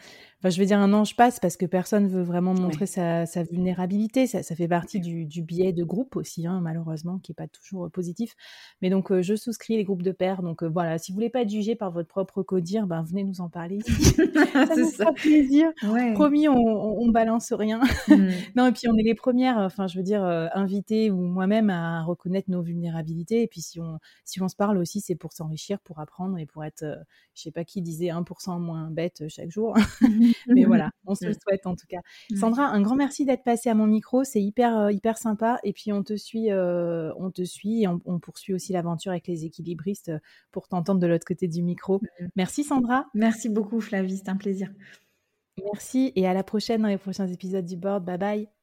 je 0.49 0.59
veux 0.59 0.65
dire, 0.65 0.80
un 0.80 0.91
ange 0.93 1.15
passe 1.15 1.39
parce 1.39 1.55
que 1.55 1.65
personne 1.65 2.07
veut 2.07 2.21
vraiment 2.21 2.53
montrer 2.53 2.86
sa, 2.86 3.26
vulnérabilité. 3.49 4.28
Ça, 4.28 4.43
fait 4.43 4.67
partie 4.67 4.99
du, 4.99 5.41
biais 5.41 5.74
de 5.74 5.84
groupe 5.84 6.15
aussi, 6.15 6.45
hein, 6.47 6.59
malheureusement, 6.61 7.19
qui 7.19 7.32
n'est 7.32 7.36
pas 7.36 7.47
toujours 7.47 7.86
euh, 7.86 7.89
positif. 7.89 8.36
Mais 8.82 8.89
donc, 8.89 9.11
euh, 9.11 9.21
je 9.21 9.36
souscris 9.36 9.78
les 9.78 9.84
groupes 9.84 10.01
de 10.01 10.11
pairs. 10.11 10.41
Donc, 10.41 10.63
euh, 10.63 10.67
voilà, 10.67 10.97
si 10.97 11.11
vous 11.11 11.15
voulez 11.15 11.30
pas 11.30 11.41
être 11.41 11.49
jugé 11.49 11.76
par 11.76 11.91
votre 11.91 12.07
propre 12.07 12.43
codir, 12.43 12.88
ben, 12.88 13.03
venez 13.03 13.24
nous 13.24 13.41
en 13.41 13.49
parler. 13.49 13.80
ça 14.53 14.76
nous 14.76 14.89
fera 14.89 15.13
plaisir. 15.13 15.71
Promis, 16.13 16.47
on, 16.47 16.55
on, 16.55 17.09
balance 17.09 17.53
rien. 17.53 17.80
Mmh. 18.07 18.30
non, 18.55 18.67
et 18.67 18.71
puis, 18.71 18.88
on 18.89 18.97
est 18.97 19.03
les 19.03 19.15
premières, 19.15 19.57
enfin, 19.57 19.88
je 19.88 19.97
veux 19.97 20.03
dire, 20.03 20.24
invitées 20.24 21.11
ou 21.11 21.21
moi-même 21.21 21.69
à 21.69 22.03
reconnaître 22.03 22.49
nos 22.49 22.61
vulnérabilités. 22.61 23.43
Et 23.43 23.47
puis, 23.47 23.61
si 23.61 23.80
on, 23.80 23.99
si 24.26 24.41
on 24.41 24.49
se 24.49 24.55
parle 24.55 24.78
aussi, 24.78 24.99
c'est 24.99 25.15
pour 25.15 25.32
s'enrichir, 25.32 25.62
pour 25.84 25.99
apprendre 25.99 26.38
et 26.38 26.45
pour 26.45 26.64
être, 26.64 26.86
je 27.34 27.41
sais 27.41 27.51
pas 27.51 27.64
qui 27.64 27.82
disait 27.82 28.07
1% 28.07 28.59
moins 28.59 28.89
bête 28.89 29.24
chaque 29.28 29.49
jour. 29.49 29.76
Mais 30.47 30.64
voilà, 30.66 30.91
on 31.05 31.16
se 31.16 31.26
le 31.26 31.34
souhaite 31.34 31.66
en 31.66 31.76
tout 31.76 31.88
cas. 31.88 31.99
Sandra, 32.36 32.68
un 32.68 32.82
grand 32.82 32.95
merci 32.95 33.26
d'être 33.26 33.43
passée 33.43 33.70
à 33.70 33.76
mon 33.76 33.88
micro. 33.88 34.24
C'est 34.24 34.41
hyper, 34.41 34.78
euh, 34.78 34.91
hyper 34.91 35.18
sympa. 35.18 35.59
Et 35.64 35.74
puis, 35.74 35.91
on 35.91 36.03
te 36.03 36.16
suit, 36.16 36.51
euh, 36.51 37.11
on 37.18 37.32
te 37.32 37.43
suit 37.43 37.84
et 37.84 37.88
on, 37.88 38.20
poursuit 38.20 38.53
aussi 38.53 38.74
l'aventure 38.74 39.11
avec 39.11 39.28
les 39.28 39.45
équilibristes 39.45 40.09
euh, 40.09 40.20
pour 40.51 40.68
t'entendre 40.68 40.99
de 40.99 41.07
l'autre 41.07 41.26
côté 41.26 41.47
du 41.47 41.61
micro. 41.61 42.01
Merci, 42.36 42.64
Sandra. 42.64 43.07
Merci 43.14 43.49
beaucoup, 43.49 43.80
Flavie. 43.82 44.18
C'est 44.18 44.30
un 44.30 44.38
plaisir. 44.38 44.72
Merci 45.64 46.11
et 46.16 46.28
à 46.28 46.34
la 46.34 46.43
prochaine 46.43 46.82
dans 46.82 46.88
les 46.88 46.97
prochains 46.97 47.28
épisodes 47.28 47.66
du 47.66 47.78
board. 47.78 48.03
Bye 48.05 48.18
bye. 48.18 48.62